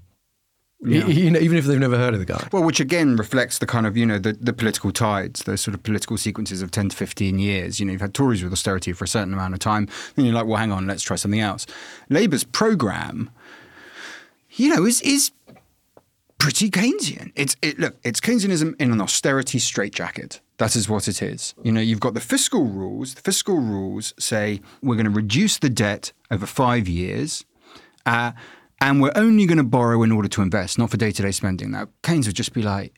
yeah. 0.85 1.07
You 1.07 1.31
know, 1.31 1.41
even 1.41 1.57
if 1.57 1.64
they've 1.64 1.79
never 1.79 1.97
heard 1.97 2.12
of 2.12 2.20
the 2.20 2.27
guy. 2.27 2.49
Well, 2.53 2.62
which 2.62 2.81
again 2.81 3.16
reflects 3.16 3.59
the 3.59 3.66
kind 3.66 3.87
of, 3.87 3.97
you 3.97 4.05
know, 4.05 4.18
the, 4.18 4.35
the 4.35 4.53
political 4.53 4.93
tides, 4.93 5.45
those 5.45 5.61
sort 5.61 5.74
of 5.74 5.83
political 5.83 6.18
sequences 6.18 6.61
of 6.61 6.70
10 6.70 6.91
to 6.91 6.97
15 6.97 7.39
years. 7.39 7.81
You 7.81 7.87
know, 7.87 7.93
you've 7.93 8.03
had 8.03 8.12
Tories 8.12 8.43
with 8.43 8.53
austerity 8.53 8.93
for 8.93 9.05
a 9.05 9.09
certain 9.09 9.33
amount 9.33 9.55
of 9.55 9.61
time. 9.61 9.89
Then 10.14 10.27
you're 10.27 10.35
like, 10.35 10.47
well, 10.47 10.59
hang 10.59 10.72
on, 10.72 10.87
let's 10.87 11.03
try 11.03 11.16
something 11.16 11.41
else. 11.41 11.66
Labour's 12.11 12.45
programme, 12.45 13.31
you 14.51 14.74
know, 14.74 14.85
is, 14.85 15.01
is 15.01 15.31
pretty 16.39 16.70
Keynesian. 16.70 17.33
It's, 17.35 17.57
it, 17.62 17.79
look, 17.79 17.97
it's 18.05 18.20
Keynesianism 18.20 18.79
in 18.79 18.93
an 18.93 19.01
austerity 19.01 19.59
straitjacket. 19.59 20.41
That 20.59 20.77
is 20.77 20.89
what 20.89 21.09
it 21.09 21.22
is. 21.22 21.55
You 21.62 21.72
know, 21.72 21.81
you've 21.81 22.01
got 22.01 22.14
the 22.14 22.20
fiscal 22.20 22.64
rules. 22.64 23.14
The 23.14 23.22
fiscal 23.22 23.59
rules 23.59 24.14
say 24.18 24.61
we're 24.83 24.95
going 24.95 25.05
to 25.05 25.11
reduce 25.11 25.59
the 25.59 25.70
debt 25.70 26.12
over 26.31 26.47
five 26.47 26.87
years. 26.87 27.45
Uh, 28.05 28.33
and 28.81 29.01
we're 29.01 29.12
only 29.14 29.47
going 29.47 29.59
to 29.59 29.64
borrow 29.64 30.03
in 30.03 30.12
order 30.12 30.29
to 30.29 30.43
invest, 30.43 30.79
not 30.79 30.91
for 30.91 30.97
day 30.97 31.11
to 31.11 31.22
day 31.22 31.31
spending. 31.31 31.70
Now, 31.70 31.89
Keynes 32.03 32.27
would 32.27 32.37
just 32.37 32.53
be 32.53 32.62
like, 32.62 32.95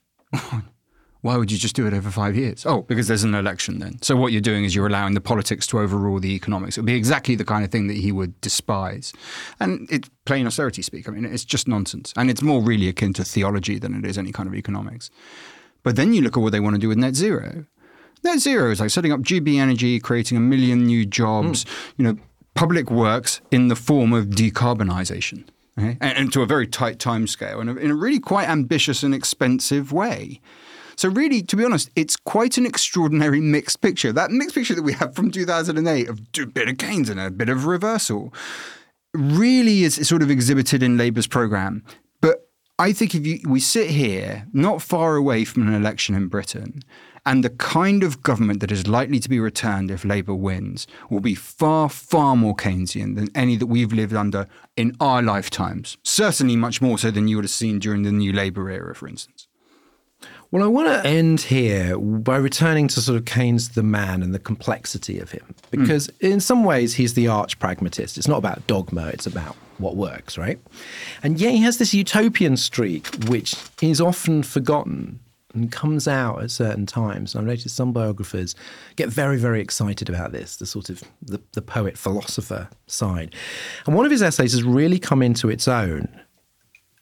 why 1.20 1.36
would 1.36 1.50
you 1.50 1.58
just 1.58 1.74
do 1.74 1.86
it 1.86 1.94
over 1.94 2.10
five 2.10 2.36
years? 2.36 2.64
Oh, 2.64 2.82
because 2.82 3.08
there's 3.08 3.24
an 3.24 3.34
election 3.34 3.78
then. 3.78 4.00
So 4.02 4.16
what 4.16 4.32
you're 4.32 4.40
doing 4.40 4.64
is 4.64 4.74
you're 4.74 4.86
allowing 4.86 5.14
the 5.14 5.20
politics 5.20 5.66
to 5.68 5.80
overrule 5.80 6.20
the 6.20 6.34
economics. 6.34 6.76
It 6.76 6.82
would 6.82 6.86
be 6.86 6.94
exactly 6.94 7.34
the 7.34 7.44
kind 7.44 7.64
of 7.64 7.70
thing 7.70 7.88
that 7.88 7.96
he 7.96 8.12
would 8.12 8.40
despise. 8.40 9.12
And 9.58 9.88
it's 9.90 10.08
plain 10.24 10.46
austerity 10.46 10.82
speak. 10.82 11.08
I 11.08 11.12
mean, 11.12 11.24
it's 11.24 11.44
just 11.44 11.66
nonsense. 11.66 12.12
And 12.16 12.30
it's 12.30 12.42
more 12.42 12.62
really 12.62 12.88
akin 12.88 13.12
to 13.14 13.24
theology 13.24 13.78
than 13.78 13.94
it 13.94 14.04
is 14.04 14.16
any 14.16 14.32
kind 14.32 14.48
of 14.48 14.54
economics. 14.54 15.10
But 15.82 15.96
then 15.96 16.12
you 16.12 16.22
look 16.22 16.36
at 16.36 16.40
what 16.40 16.52
they 16.52 16.60
want 16.60 16.74
to 16.74 16.80
do 16.80 16.88
with 16.88 16.98
net 16.98 17.14
zero. 17.14 17.66
Net 18.24 18.38
zero 18.40 18.70
is 18.70 18.80
like 18.80 18.90
setting 18.90 19.12
up 19.12 19.20
GB 19.20 19.58
Energy, 19.60 20.00
creating 20.00 20.36
a 20.36 20.40
million 20.40 20.84
new 20.84 21.06
jobs, 21.06 21.64
mm. 21.64 21.92
you 21.96 22.04
know, 22.04 22.16
public 22.54 22.90
works 22.90 23.40
in 23.50 23.68
the 23.68 23.76
form 23.76 24.12
of 24.12 24.26
decarbonisation 24.26 25.44
okay? 25.78 25.96
and, 26.00 26.18
and, 26.18 26.32
to 26.32 26.42
a 26.42 26.46
very 26.46 26.66
tight 26.66 26.98
timescale, 26.98 27.60
and 27.60 27.78
in 27.78 27.90
a 27.90 27.94
really 27.94 28.20
quite 28.20 28.48
ambitious 28.48 29.02
and 29.02 29.14
expensive 29.14 29.92
way. 29.92 30.40
So 30.96 31.08
really, 31.08 31.42
to 31.42 31.56
be 31.56 31.64
honest, 31.64 31.90
it's 31.94 32.16
quite 32.16 32.58
an 32.58 32.66
extraordinary 32.66 33.40
mixed 33.40 33.80
picture. 33.80 34.12
That 34.12 34.32
mixed 34.32 34.56
picture 34.56 34.74
that 34.74 34.82
we 34.82 34.94
have 34.94 35.14
from 35.14 35.30
2008 35.30 36.08
of 36.08 36.20
a 36.36 36.46
bit 36.46 36.68
of 36.68 36.76
Keynes 36.78 37.08
and 37.08 37.20
a 37.20 37.30
bit 37.30 37.48
of 37.48 37.66
reversal 37.66 38.34
really 39.14 39.84
is 39.84 39.94
sort 40.08 40.22
of 40.22 40.30
exhibited 40.30 40.82
in 40.82 40.96
Labour's 40.96 41.28
programme. 41.28 41.84
But 42.20 42.48
I 42.78 42.92
think 42.92 43.14
if 43.14 43.24
you, 43.26 43.40
we 43.46 43.60
sit 43.60 43.90
here, 43.90 44.46
not 44.52 44.82
far 44.82 45.14
away 45.14 45.44
from 45.44 45.68
an 45.68 45.74
election 45.74 46.14
in 46.14 46.26
Britain, 46.28 46.82
and 47.28 47.44
the 47.44 47.50
kind 47.50 48.02
of 48.02 48.22
government 48.22 48.60
that 48.60 48.72
is 48.72 48.88
likely 48.88 49.20
to 49.20 49.28
be 49.28 49.38
returned 49.38 49.90
if 49.90 50.02
Labour 50.02 50.34
wins 50.34 50.86
will 51.10 51.20
be 51.20 51.34
far, 51.34 51.90
far 51.90 52.34
more 52.34 52.56
Keynesian 52.56 53.16
than 53.16 53.28
any 53.34 53.54
that 53.56 53.66
we've 53.66 53.92
lived 53.92 54.14
under 54.14 54.48
in 54.78 54.96
our 54.98 55.20
lifetimes. 55.20 55.98
Certainly 56.02 56.56
much 56.56 56.80
more 56.80 56.96
so 56.96 57.10
than 57.10 57.28
you 57.28 57.36
would 57.36 57.44
have 57.44 57.50
seen 57.50 57.80
during 57.80 58.02
the 58.02 58.12
New 58.12 58.32
Labour 58.32 58.70
era, 58.70 58.94
for 58.94 59.06
instance. 59.06 59.46
Well, 60.50 60.64
I 60.64 60.68
want 60.68 60.88
to 60.88 61.06
end 61.06 61.42
here 61.42 61.98
by 61.98 62.38
returning 62.38 62.88
to 62.88 63.02
sort 63.02 63.18
of 63.18 63.26
Keynes 63.26 63.70
the 63.70 63.82
man 63.82 64.22
and 64.22 64.34
the 64.34 64.38
complexity 64.38 65.18
of 65.18 65.30
him, 65.30 65.54
because 65.70 66.08
mm. 66.08 66.30
in 66.32 66.40
some 66.40 66.64
ways 66.64 66.94
he's 66.94 67.12
the 67.12 67.28
arch 67.28 67.58
pragmatist. 67.58 68.16
It's 68.16 68.26
not 68.26 68.38
about 68.38 68.66
dogma, 68.66 69.08
it's 69.08 69.26
about 69.26 69.54
what 69.76 69.96
works, 69.96 70.38
right? 70.38 70.58
And 71.22 71.38
yet 71.38 71.52
he 71.52 71.58
has 71.58 71.76
this 71.76 71.92
utopian 71.92 72.56
streak, 72.56 73.06
which 73.24 73.54
is 73.82 74.00
often 74.00 74.42
forgotten 74.42 75.20
and 75.58 75.72
comes 75.72 76.06
out 76.06 76.42
at 76.42 76.50
certain 76.50 76.86
times. 76.86 77.34
I've 77.34 77.44
noticed 77.44 77.74
some 77.74 77.92
biographers 77.92 78.54
get 78.96 79.08
very, 79.08 79.36
very 79.36 79.60
excited 79.60 80.08
about 80.08 80.32
this, 80.32 80.56
the 80.56 80.66
sort 80.66 80.88
of 80.88 81.02
the, 81.20 81.40
the 81.52 81.62
poet 81.62 81.98
philosopher 81.98 82.68
side. 82.86 83.34
And 83.86 83.94
one 83.94 84.04
of 84.04 84.12
his 84.12 84.22
essays 84.22 84.52
has 84.52 84.62
really 84.62 84.98
come 84.98 85.22
into 85.22 85.50
its 85.50 85.68
own. 85.68 86.08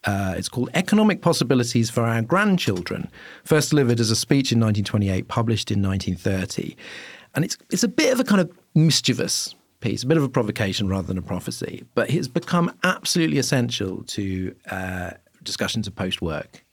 Uh, 0.04 0.34
it's 0.36 0.48
called 0.48 0.70
Economic 0.74 1.20
Possibilities 1.20 1.90
for 1.90 2.02
Our 2.02 2.22
Grandchildren, 2.22 3.10
first 3.44 3.70
delivered 3.70 3.98
as 3.98 4.10
a 4.10 4.16
speech 4.16 4.52
in 4.52 4.60
1928, 4.60 5.28
published 5.28 5.70
in 5.70 5.82
1930. 5.82 6.76
And 7.34 7.44
it's, 7.44 7.58
it's 7.70 7.82
a 7.82 7.88
bit 7.88 8.12
of 8.12 8.20
a 8.20 8.24
kind 8.24 8.40
of 8.40 8.50
mischievous 8.74 9.54
piece, 9.80 10.04
a 10.04 10.06
bit 10.06 10.16
of 10.16 10.22
a 10.22 10.28
provocation 10.28 10.88
rather 10.88 11.08
than 11.08 11.18
a 11.18 11.22
prophecy, 11.22 11.84
but 11.94 12.08
it's 12.08 12.28
become 12.28 12.72
absolutely 12.84 13.38
essential 13.38 14.02
to 14.04 14.54
uh, 14.70 15.10
discussions 15.42 15.86
of 15.86 15.94
post 15.94 16.22
work 16.22 16.65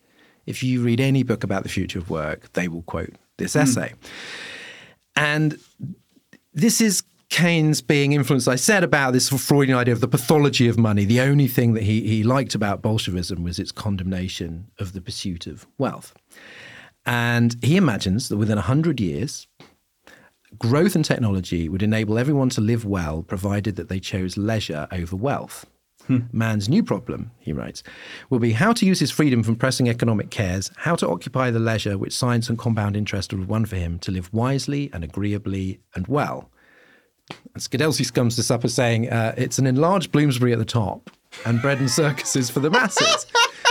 if 0.45 0.63
you 0.63 0.81
read 0.81 0.99
any 0.99 1.23
book 1.23 1.43
about 1.43 1.63
the 1.63 1.69
future 1.69 1.99
of 1.99 2.09
work, 2.09 2.51
they 2.53 2.67
will 2.67 2.83
quote 2.83 3.13
this 3.37 3.55
mm. 3.55 3.61
essay. 3.61 3.93
And 5.15 5.59
this 6.53 6.81
is 6.81 7.03
Keynes 7.33 7.81
being 7.81 8.11
influenced, 8.11 8.47
I 8.47 8.55
said 8.55 8.83
about 8.83 9.13
this 9.13 9.29
Freudian 9.29 9.75
idea 9.75 9.93
of 9.93 10.01
the 10.01 10.07
pathology 10.07 10.67
of 10.67 10.77
money. 10.77 11.03
The 11.03 11.21
only 11.21 11.47
thing 11.47 11.73
that 11.73 11.81
he, 11.81 12.01
he 12.01 12.21
liked 12.21 12.53
about 12.53 12.83
Bolshevism 12.83 13.43
was 13.43 13.57
its 13.57 13.71
condemnation 13.71 14.67
of 14.77 14.93
the 14.93 15.01
pursuit 15.01 15.47
of 15.47 15.65
wealth. 15.79 16.13
And 17.07 17.55
he 17.63 17.75
imagines 17.75 18.29
that 18.29 18.37
within 18.37 18.57
100 18.57 18.99
years, 19.01 19.47
growth 20.59 20.95
and 20.95 21.03
technology 21.03 21.67
would 21.67 21.81
enable 21.81 22.19
everyone 22.19 22.49
to 22.49 22.61
live 22.61 22.85
well, 22.85 23.23
provided 23.23 23.77
that 23.77 23.89
they 23.89 23.99
chose 23.99 24.37
leisure 24.37 24.87
over 24.91 25.15
wealth. 25.15 25.65
Hmm. 26.07 26.19
Man's 26.31 26.67
new 26.67 26.83
problem, 26.83 27.31
he 27.39 27.53
writes, 27.53 27.81
will 28.29 28.39
be 28.39 28.51
how 28.51 28.73
to 28.73 28.85
use 28.85 28.99
his 28.99 29.11
freedom 29.11 29.41
from 29.41 29.55
pressing 29.55 29.87
economic 29.87 30.29
cares, 30.31 30.69
how 30.77 30.95
to 30.95 31.07
occupy 31.07 31.49
the 31.49 31.59
leisure 31.59 31.97
which 31.97 32.15
science 32.15 32.49
and 32.49 32.57
compound 32.57 32.97
interest 32.97 33.31
have 33.31 33.47
won 33.47 33.65
for 33.65 33.77
him 33.77 33.99
to 33.99 34.11
live 34.11 34.31
wisely 34.33 34.89
and 34.93 35.03
agreeably 35.03 35.79
and 35.95 36.07
well. 36.07 36.49
And 37.53 37.63
Skidelsky 37.63 38.11
comes 38.13 38.35
to 38.35 38.43
supper 38.43 38.67
saying 38.67 39.09
uh, 39.09 39.33
it's 39.37 39.59
an 39.59 39.67
enlarged 39.67 40.11
Bloomsbury 40.11 40.51
at 40.51 40.59
the 40.59 40.65
top 40.65 41.09
and 41.45 41.61
bread 41.61 41.79
and 41.79 41.89
circuses 41.89 42.49
for 42.49 42.59
the 42.59 42.69
masses. 42.69 43.25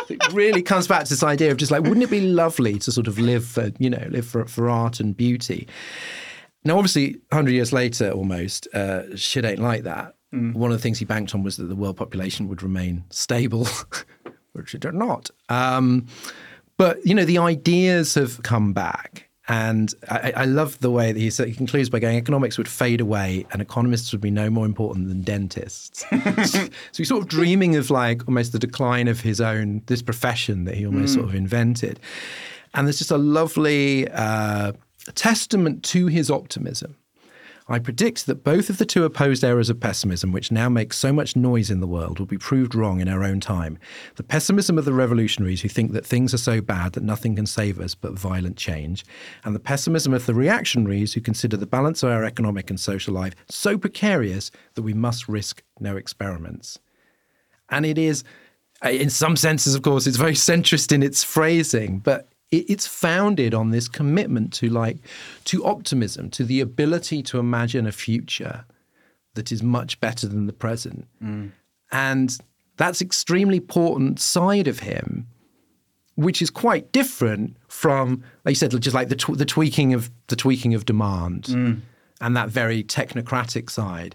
it 0.08 0.32
really 0.32 0.62
comes 0.62 0.86
back 0.86 1.04
to 1.04 1.10
this 1.10 1.22
idea 1.22 1.50
of 1.50 1.58
just 1.58 1.70
like, 1.70 1.82
wouldn't 1.82 2.02
it 2.02 2.10
be 2.10 2.20
lovely 2.20 2.78
to 2.78 2.90
sort 2.90 3.06
of 3.08 3.18
live 3.18 3.44
for, 3.44 3.70
you 3.78 3.90
know, 3.90 4.06
live 4.10 4.26
for, 4.26 4.46
for 4.46 4.70
art 4.70 5.00
and 5.00 5.16
beauty? 5.16 5.68
Now, 6.64 6.78
obviously, 6.78 7.14
100 7.30 7.50
years 7.50 7.72
later 7.72 8.10
almost, 8.10 8.68
uh, 8.74 9.16
shit 9.16 9.44
ain't 9.44 9.58
like 9.58 9.82
that. 9.82 10.14
Mm. 10.32 10.54
One 10.54 10.70
of 10.70 10.78
the 10.78 10.82
things 10.82 10.98
he 10.98 11.04
banked 11.04 11.34
on 11.34 11.42
was 11.42 11.56
that 11.56 11.64
the 11.64 11.76
world 11.76 11.96
population 11.96 12.48
would 12.48 12.62
remain 12.62 13.04
stable, 13.10 13.66
which 14.52 14.74
it 14.74 14.80
did 14.80 14.94
not. 14.94 15.30
Um, 15.48 16.06
but 16.76 17.04
you 17.06 17.14
know, 17.14 17.24
the 17.24 17.38
ideas 17.38 18.14
have 18.14 18.42
come 18.42 18.72
back. 18.72 19.28
And 19.48 19.92
I, 20.08 20.32
I 20.36 20.44
love 20.44 20.78
the 20.78 20.90
way 20.90 21.10
that 21.10 21.18
he, 21.18 21.28
he, 21.28 21.54
concludes 21.54 21.90
by 21.90 21.98
going, 21.98 22.16
economics 22.16 22.56
would 22.58 22.68
fade 22.68 23.00
away 23.00 23.44
and 23.50 23.60
economists 23.60 24.12
would 24.12 24.20
be 24.20 24.30
no 24.30 24.48
more 24.48 24.64
important 24.64 25.08
than 25.08 25.22
dentists. 25.22 26.04
so 26.44 26.68
he's 26.96 27.08
sort 27.08 27.22
of 27.22 27.28
dreaming 27.28 27.74
of 27.74 27.90
like 27.90 28.26
almost 28.28 28.52
the 28.52 28.58
decline 28.58 29.08
of 29.08 29.20
his 29.20 29.40
own, 29.40 29.82
this 29.86 30.00
profession 30.00 30.64
that 30.64 30.76
he 30.76 30.86
almost 30.86 31.12
mm. 31.12 31.16
sort 31.16 31.28
of 31.28 31.34
invented. 31.34 31.98
And 32.72 32.86
there's 32.86 32.98
just 32.98 33.10
a 33.10 33.18
lovely 33.18 34.08
uh, 34.10 34.72
testament 35.14 35.82
to 35.84 36.06
his 36.06 36.30
optimism 36.30 36.96
I 37.72 37.78
predict 37.78 38.26
that 38.26 38.44
both 38.44 38.68
of 38.68 38.76
the 38.76 38.84
two 38.84 39.02
opposed 39.04 39.42
errors 39.42 39.70
of 39.70 39.80
pessimism, 39.80 40.30
which 40.30 40.52
now 40.52 40.68
make 40.68 40.92
so 40.92 41.10
much 41.10 41.36
noise 41.36 41.70
in 41.70 41.80
the 41.80 41.86
world, 41.86 42.18
will 42.18 42.26
be 42.26 42.36
proved 42.36 42.74
wrong 42.74 43.00
in 43.00 43.08
our 43.08 43.24
own 43.24 43.40
time. 43.40 43.78
The 44.16 44.22
pessimism 44.22 44.76
of 44.76 44.84
the 44.84 44.92
revolutionaries 44.92 45.62
who 45.62 45.70
think 45.70 45.92
that 45.92 46.04
things 46.04 46.34
are 46.34 46.38
so 46.38 46.60
bad 46.60 46.92
that 46.92 47.02
nothing 47.02 47.34
can 47.34 47.46
save 47.46 47.80
us 47.80 47.94
but 47.94 48.12
violent 48.12 48.58
change, 48.58 49.06
and 49.42 49.54
the 49.54 49.58
pessimism 49.58 50.12
of 50.12 50.26
the 50.26 50.34
reactionaries 50.34 51.14
who 51.14 51.22
consider 51.22 51.56
the 51.56 51.64
balance 51.64 52.02
of 52.02 52.10
our 52.10 52.24
economic 52.24 52.68
and 52.68 52.78
social 52.78 53.14
life 53.14 53.34
so 53.48 53.78
precarious 53.78 54.50
that 54.74 54.82
we 54.82 54.92
must 54.92 55.26
risk 55.26 55.62
no 55.80 55.96
experiments. 55.96 56.78
And 57.70 57.86
it 57.86 57.96
is, 57.96 58.22
in 58.84 59.08
some 59.08 59.34
senses, 59.34 59.74
of 59.74 59.80
course, 59.80 60.06
it's 60.06 60.18
very 60.18 60.34
centrist 60.34 60.92
in 60.92 61.02
its 61.02 61.24
phrasing, 61.24 62.00
but 62.00 62.31
it's 62.52 62.86
founded 62.86 63.54
on 63.54 63.70
this 63.70 63.88
commitment 63.88 64.52
to 64.52 64.68
like 64.68 64.98
to 65.44 65.64
optimism 65.64 66.30
to 66.30 66.44
the 66.44 66.60
ability 66.60 67.22
to 67.22 67.38
imagine 67.38 67.86
a 67.86 67.92
future 67.92 68.64
that 69.34 69.50
is 69.50 69.62
much 69.62 69.98
better 70.00 70.28
than 70.28 70.46
the 70.46 70.52
present 70.52 71.06
mm. 71.22 71.50
and 71.90 72.38
that's 72.76 73.00
extremely 73.00 73.56
important 73.56 74.20
side 74.20 74.68
of 74.68 74.80
him 74.80 75.26
which 76.14 76.42
is 76.42 76.50
quite 76.50 76.92
different 76.92 77.56
from 77.68 78.22
like 78.44 78.52
you 78.52 78.56
said 78.56 78.78
just 78.80 78.94
like 78.94 79.08
the, 79.08 79.16
tw- 79.16 79.38
the 79.38 79.46
tweaking 79.46 79.94
of 79.94 80.10
the 80.28 80.36
tweaking 80.36 80.74
of 80.74 80.84
demand 80.84 81.44
mm. 81.44 81.80
and 82.20 82.36
that 82.36 82.50
very 82.50 82.84
technocratic 82.84 83.70
side 83.70 84.14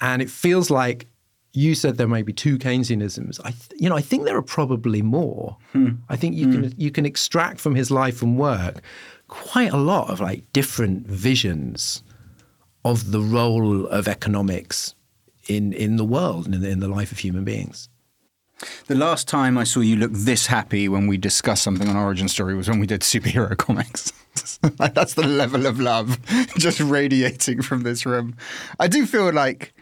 and 0.00 0.20
it 0.20 0.28
feels 0.28 0.70
like 0.70 1.06
you 1.54 1.76
said 1.76 1.96
there 1.96 2.08
may 2.08 2.22
be 2.22 2.32
two 2.32 2.58
Keynesianisms. 2.58 3.40
I, 3.44 3.50
th- 3.50 3.80
you 3.80 3.88
know, 3.88 3.96
I 3.96 4.00
think 4.00 4.24
there 4.24 4.36
are 4.36 4.42
probably 4.42 5.02
more. 5.02 5.56
Hmm. 5.72 5.90
I 6.08 6.16
think 6.16 6.34
you 6.34 6.46
hmm. 6.46 6.52
can 6.52 6.74
you 6.76 6.90
can 6.90 7.06
extract 7.06 7.60
from 7.60 7.74
his 7.76 7.90
life 7.90 8.20
and 8.20 8.36
work 8.36 8.82
quite 9.28 9.72
a 9.72 9.78
lot 9.78 10.10
of 10.10 10.20
like 10.20 10.52
different 10.52 11.06
visions 11.06 12.02
of 12.84 13.12
the 13.12 13.20
role 13.20 13.86
of 13.86 14.08
economics 14.08 14.94
in 15.48 15.72
in 15.72 15.96
the 15.96 16.04
world 16.04 16.46
and 16.46 16.56
in 16.56 16.60
the, 16.60 16.68
in 16.68 16.80
the 16.80 16.88
life 16.88 17.12
of 17.12 17.18
human 17.18 17.44
beings. 17.44 17.88
The 18.86 18.94
last 18.94 19.28
time 19.28 19.58
I 19.58 19.64
saw 19.64 19.80
you 19.80 19.96
look 19.96 20.12
this 20.12 20.46
happy 20.46 20.88
when 20.88 21.06
we 21.06 21.18
discussed 21.18 21.62
something 21.62 21.88
on 21.88 21.96
Origin 21.96 22.28
Story 22.28 22.54
was 22.54 22.68
when 22.68 22.80
we 22.80 22.86
did 22.86 23.02
superhero 23.02 23.56
comics. 23.56 24.12
That's 24.78 25.14
the 25.14 25.26
level 25.26 25.66
of 25.66 25.78
love 25.78 26.18
just 26.58 26.80
radiating 26.80 27.62
from 27.62 27.82
this 27.82 28.04
room. 28.04 28.36
I 28.80 28.88
do 28.88 29.06
feel 29.06 29.32
like 29.32 29.73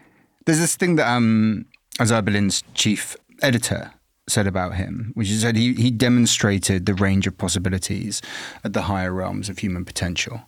there's 0.46 0.58
this 0.58 0.76
thing 0.76 0.96
that 0.96 1.08
um, 1.08 1.66
Isaiah 2.00 2.22
Berlin's 2.22 2.62
chief 2.74 3.16
editor 3.42 3.92
said 4.28 4.46
about 4.46 4.74
him, 4.74 5.12
which 5.14 5.30
is 5.30 5.42
that 5.42 5.56
he, 5.56 5.74
he 5.74 5.90
demonstrated 5.90 6.86
the 6.86 6.94
range 6.94 7.26
of 7.26 7.36
possibilities 7.36 8.22
at 8.64 8.72
the 8.72 8.82
higher 8.82 9.12
realms 9.12 9.48
of 9.48 9.58
human 9.58 9.84
potential. 9.84 10.42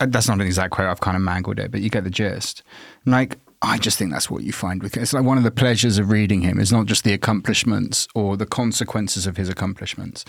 Uh, 0.00 0.06
that's 0.06 0.28
not 0.28 0.40
an 0.40 0.46
exact 0.46 0.72
quote, 0.72 0.88
I've 0.88 1.00
kind 1.00 1.16
of 1.16 1.22
mangled 1.22 1.58
it, 1.58 1.70
but 1.70 1.80
you 1.80 1.90
get 1.90 2.04
the 2.04 2.10
gist. 2.10 2.62
like, 3.06 3.36
I 3.64 3.78
just 3.78 3.96
think 3.96 4.10
that's 4.10 4.28
what 4.28 4.42
you 4.42 4.52
find 4.52 4.82
with 4.82 4.96
it's 4.96 5.12
like 5.12 5.22
one 5.22 5.38
of 5.38 5.44
the 5.44 5.52
pleasures 5.52 5.96
of 5.96 6.10
reading 6.10 6.40
him 6.40 6.58
is 6.58 6.72
not 6.72 6.86
just 6.86 7.04
the 7.04 7.12
accomplishments 7.12 8.08
or 8.12 8.36
the 8.36 8.44
consequences 8.44 9.24
of 9.24 9.36
his 9.36 9.48
accomplishments. 9.48 10.24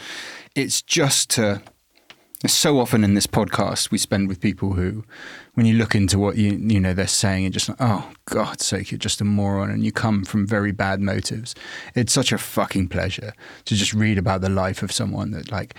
It's 0.56 0.84
just 0.84 1.32
to 1.32 1.64
so 2.46 2.80
often 2.80 3.04
in 3.04 3.16
this 3.16 3.26
podcast 3.26 3.90
we 3.90 3.98
spend 3.98 4.28
with 4.28 4.40
people 4.40 4.74
who, 4.74 5.04
when 5.56 5.66
you 5.66 5.76
look 5.76 5.94
into 5.94 6.18
what 6.18 6.36
you 6.36 6.52
you 6.54 6.80
know 6.80 6.94
they're 6.94 7.08
saying, 7.08 7.46
and 7.46 7.54
just 7.54 7.70
like, 7.70 7.78
oh 7.80 8.12
God's 8.26 8.66
sake, 8.66 8.92
you're 8.92 8.98
just 8.98 9.22
a 9.22 9.26
moron, 9.26 9.70
and 9.70 9.84
you 9.84 9.92
come 9.92 10.26
from 10.26 10.48
very 10.48 10.72
bad 10.72 11.00
motives. 11.00 11.54
It's 11.96 12.14
such 12.14 12.32
a 12.32 12.38
fucking 12.38 12.90
pleasure 12.90 13.34
to 13.66 13.76
just 13.76 13.94
read 13.94 14.18
about 14.18 14.42
the 14.42 14.50
life 14.50 14.84
of 14.84 14.92
someone 14.92 15.32
that 15.32 15.52
like 15.52 15.76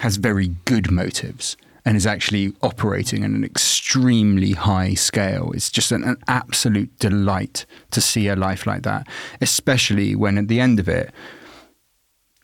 has 0.00 0.16
very 0.16 0.48
good 0.66 0.90
motives 0.90 1.56
and 1.86 1.96
is 1.96 2.06
actually 2.06 2.52
operating 2.62 3.22
at 3.22 3.30
an 3.30 3.44
extremely 3.44 4.52
high 4.52 4.92
scale. 4.94 5.52
It's 5.54 5.70
just 5.70 5.92
an, 5.92 6.02
an 6.02 6.16
absolute 6.26 6.98
delight 6.98 7.64
to 7.92 8.00
see 8.00 8.26
a 8.26 8.36
life 8.36 8.66
like 8.66 8.82
that, 8.82 9.06
especially 9.40 10.16
when 10.16 10.36
at 10.36 10.48
the 10.48 10.60
end 10.60 10.80
of 10.80 10.88
it 10.88 11.12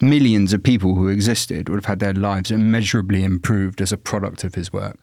millions 0.00 0.52
of 0.52 0.62
people 0.62 0.96
who 0.96 1.08
existed 1.08 1.68
would 1.68 1.76
have 1.76 1.84
had 1.84 2.00
their 2.00 2.12
lives 2.12 2.50
immeasurably 2.50 3.22
improved 3.22 3.80
as 3.80 3.92
a 3.92 3.96
product 3.96 4.42
of 4.42 4.56
his 4.56 4.72
work. 4.72 4.98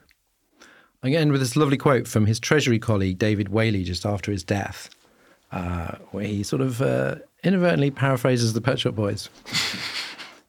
Again, 1.02 1.32
with 1.32 1.39
this 1.39 1.56
lovely 1.56 1.78
quote 1.78 2.08
from 2.08 2.26
his 2.26 2.39
Treasury 2.39 2.78
colleague 2.78 3.18
David 3.18 3.47
Waley 3.47 3.86
just 3.86 4.06
after 4.06 4.32
his 4.32 4.43
death, 4.43 4.89
uh, 5.52 5.95
where 6.12 6.26
he 6.26 6.43
sort 6.43 6.62
of 6.62 6.82
uh, 6.82 7.16
inadvertently 7.41 7.89
paraphrases 7.89 8.52
the 8.52 8.60
Pet 8.60 8.80
Shop 8.80 8.95
Boys. 8.95 9.30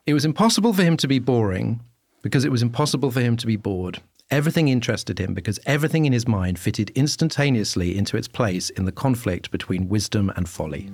it 0.06 0.14
was 0.14 0.24
impossible 0.24 0.72
for 0.72 0.82
him 0.82 0.96
to 0.96 1.06
be 1.06 1.20
boring 1.20 1.80
because 2.22 2.44
it 2.44 2.50
was 2.50 2.62
impossible 2.62 3.12
for 3.12 3.20
him 3.20 3.36
to 3.36 3.46
be 3.46 3.56
bored. 3.56 4.00
Everything 4.32 4.68
interested 4.68 5.20
him 5.20 5.34
because 5.34 5.60
everything 5.66 6.04
in 6.04 6.12
his 6.12 6.26
mind 6.26 6.58
fitted 6.58 6.90
instantaneously 6.90 7.96
into 7.96 8.16
its 8.16 8.28
place 8.28 8.70
in 8.70 8.84
the 8.86 8.92
conflict 8.92 9.52
between 9.52 9.88
wisdom 9.88 10.32
and 10.34 10.48
folly. 10.48 10.90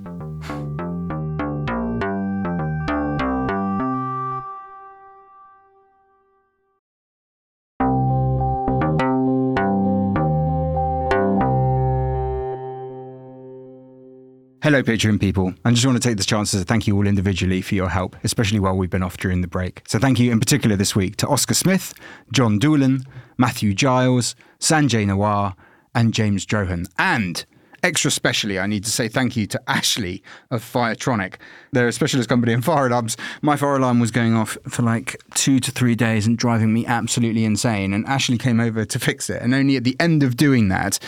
Hello, 14.63 14.81
Patreon 14.81 15.19
people. 15.19 15.53
I 15.65 15.71
just 15.71 15.85
want 15.85 16.01
to 16.01 16.09
take 16.09 16.17
this 16.17 16.25
chance 16.25 16.49
to 16.49 16.57
thank 16.63 16.87
you 16.87 16.95
all 16.95 17.05
individually 17.05 17.61
for 17.61 17.75
your 17.75 17.89
help, 17.89 18.15
especially 18.23 18.59
while 18.59 18.75
we've 18.75 18.89
been 18.89 19.03
off 19.03 19.17
during 19.17 19.41
the 19.41 19.47
break. 19.47 19.83
So, 19.87 19.99
thank 19.99 20.19
you 20.19 20.31
in 20.31 20.39
particular 20.39 20.75
this 20.75 20.95
week 20.95 21.15
to 21.17 21.27
Oscar 21.27 21.53
Smith, 21.53 21.93
John 22.33 22.57
Doolan, 22.57 23.03
Matthew 23.37 23.75
Giles, 23.75 24.35
Sanjay 24.59 25.05
Nawar, 25.05 25.53
and 25.93 26.11
James 26.11 26.43
Drohan. 26.43 26.89
And 26.97 27.45
Extra 27.87 28.11
specially, 28.11 28.59
I 28.59 28.67
need 28.67 28.83
to 28.83 28.91
say 28.91 29.07
thank 29.07 29.37
you 29.37 29.47
to 29.47 29.61
Ashley 29.65 30.21
of 30.51 30.61
Firetronic. 30.61 31.35
They're 31.71 31.87
a 31.87 31.93
specialist 31.93 32.27
company 32.27 32.51
in 32.51 32.61
fire 32.61 32.87
alarms. 32.87 33.15
My 33.41 33.55
fire 33.55 33.77
alarm 33.77 34.01
was 34.01 34.11
going 34.11 34.35
off 34.35 34.57
for 34.67 34.81
like 34.81 35.15
two 35.35 35.61
to 35.61 35.71
three 35.71 35.95
days 35.95 36.27
and 36.27 36.37
driving 36.37 36.73
me 36.73 36.85
absolutely 36.85 37.45
insane. 37.45 37.93
And 37.93 38.05
Ashley 38.05 38.37
came 38.37 38.59
over 38.59 38.83
to 38.83 38.99
fix 38.99 39.29
it. 39.29 39.41
And 39.41 39.53
only 39.53 39.77
at 39.77 39.85
the 39.85 39.95
end 40.01 40.21
of 40.21 40.35
doing 40.35 40.67
that 40.67 40.99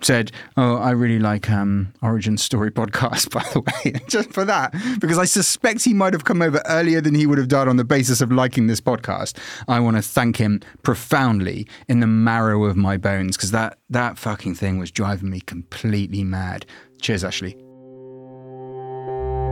said, 0.00 0.32
Oh, 0.56 0.74
I 0.76 0.90
really 0.90 1.20
like 1.20 1.48
um, 1.50 1.92
Origin 2.02 2.36
Story 2.36 2.72
podcast, 2.72 3.30
by 3.32 3.44
the 3.52 3.60
way, 3.60 4.00
just 4.08 4.32
for 4.32 4.44
that, 4.44 4.74
because 4.98 5.18
I 5.18 5.26
suspect 5.26 5.84
he 5.84 5.94
might 5.94 6.14
have 6.14 6.24
come 6.24 6.42
over 6.42 6.60
earlier 6.66 7.00
than 7.00 7.14
he 7.14 7.26
would 7.26 7.38
have 7.38 7.48
done 7.48 7.68
on 7.68 7.76
the 7.76 7.84
basis 7.84 8.20
of 8.20 8.32
liking 8.32 8.66
this 8.66 8.80
podcast. 8.80 9.38
I 9.68 9.78
want 9.78 9.98
to 9.98 10.02
thank 10.02 10.38
him 10.38 10.62
profoundly 10.82 11.68
in 11.88 12.00
the 12.00 12.08
marrow 12.08 12.64
of 12.64 12.76
my 12.76 12.96
bones 12.96 13.36
because 13.36 13.52
that, 13.52 13.78
that 13.88 14.18
fucking 14.18 14.56
thing 14.56 14.78
was 14.78 14.90
driving 14.90 15.30
me 15.30 15.40
completely 15.40 16.23
mad. 16.30 16.66
Cheers, 17.00 17.24
Ashley. 17.24 17.56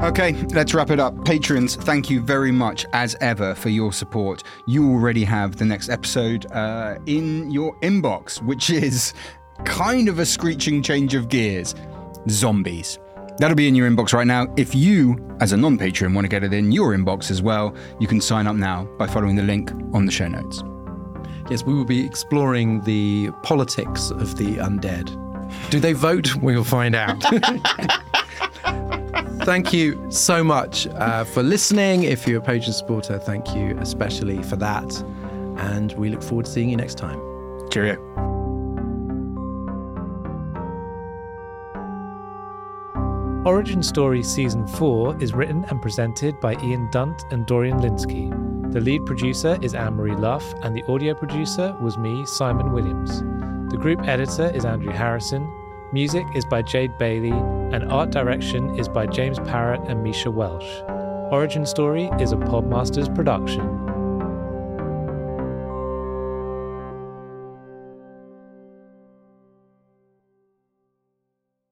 Okay, 0.03 0.33
let's 0.53 0.75
wrap 0.75 0.91
it 0.91 0.99
up. 0.99 1.25
Patrons, 1.25 1.77
thank 1.77 2.11
you 2.11 2.21
very 2.21 2.51
much 2.51 2.85
as 2.93 3.15
ever 3.21 3.55
for 3.55 3.69
your 3.69 3.93
support. 3.93 4.43
You 4.67 4.91
already 4.91 5.23
have 5.23 5.57
the 5.57 5.65
next 5.65 5.91
episode 5.91 6.51
uh, 6.51 6.99
in 7.07 7.53
your 7.53 7.79
inbox, 7.83 8.43
which 8.43 8.69
is 8.69 9.15
kind 9.65 10.09
of 10.09 10.19
a 10.19 10.27
screeching 10.27 10.83
change 10.83 11.15
of 11.15 11.29
gears 11.29 11.77
zombies. 12.29 12.99
That'll 13.39 13.57
be 13.57 13.69
in 13.69 13.77
your 13.77 13.89
inbox 13.89 14.13
right 14.13 14.27
now. 14.27 14.53
If 14.57 14.75
you, 14.75 15.17
as 15.41 15.53
a 15.53 15.57
non 15.57 15.79
patron, 15.79 16.15
want 16.15 16.25
to 16.25 16.29
get 16.29 16.43
it 16.43 16.53
in 16.53 16.73
your 16.73 16.97
inbox 16.97 17.31
as 17.31 17.41
well, 17.41 17.75
you 18.01 18.09
can 18.09 18.21
sign 18.21 18.49
up 18.49 18.57
now 18.57 18.85
by 18.99 19.07
following 19.07 19.37
the 19.37 19.43
link 19.43 19.71
on 19.93 20.05
the 20.05 20.13
show 20.13 20.27
notes. 20.27 20.65
Yes, 21.49 21.65
we 21.65 21.75
will 21.75 21.85
be 21.85 22.05
exploring 22.05 22.81
the 22.83 23.31
politics 23.43 24.11
of 24.11 24.37
the 24.37 24.57
undead 24.57 25.17
do 25.71 25.81
they 25.81 25.93
vote? 25.93 26.37
We'll 26.37 26.65
find 26.65 26.95
out. 26.95 27.23
thank 29.45 29.73
you 29.73 30.11
so 30.11 30.45
much 30.45 30.87
uh, 30.87 31.25
for 31.25 31.43
listening. 31.43 32.05
If 32.05 32.27
you're 32.27 32.41
a 32.41 32.45
Patreon 32.45 32.73
supporter, 32.73 33.19
thank 33.19 33.55
you 33.55 33.77
especially 33.81 34.43
for 34.43 34.57
that. 34.57 35.01
And 35.59 35.93
we 35.95 36.09
look 36.11 36.23
forward 36.23 36.47
to 36.47 36.53
seeing 36.53 36.71
you 36.71 36.77
next 36.77 36.97
time. 36.97 37.21
Cheerio. 37.71 37.99
Origin 43.45 43.83
Story 43.83 44.23
Season 44.23 44.69
4 44.69 45.21
is 45.21 45.33
written 45.33 45.65
and 45.69 45.83
presented 45.83 46.39
by 46.41 46.55
Ian 46.63 46.89
Dunt 46.93 47.25
and 47.33 47.45
Dorian 47.45 47.81
Lynskey. 47.81 48.31
The 48.73 48.81
lead 48.81 49.05
producer 49.05 49.59
is 49.61 49.75
Anne 49.75 49.95
Marie 49.95 50.15
Luff, 50.15 50.45
and 50.63 50.77
the 50.77 50.85
audio 50.85 51.13
producer 51.13 51.77
was 51.81 51.99
me, 51.99 52.25
Simon 52.25 52.73
Williams. 52.73 53.21
The 53.73 53.79
group 53.79 54.07
editor 54.07 54.51
is 54.55 54.67
Andrew 54.67 54.93
Harrison, 54.93 55.51
music 55.95 56.27
is 56.35 56.45
by 56.45 56.61
Jade 56.61 56.99
Bailey, 56.99 57.31
and 57.31 57.91
art 57.91 58.11
direction 58.11 58.79
is 58.79 58.87
by 58.87 59.07
James 59.07 59.39
Parrott 59.39 59.81
and 59.89 60.03
Misha 60.03 60.31
Welsh. 60.31 60.83
Origin 61.33 61.65
Story 61.65 62.11
is 62.21 62.33
a 62.33 62.37
Podmasters 62.37 63.13
production. 63.15 63.63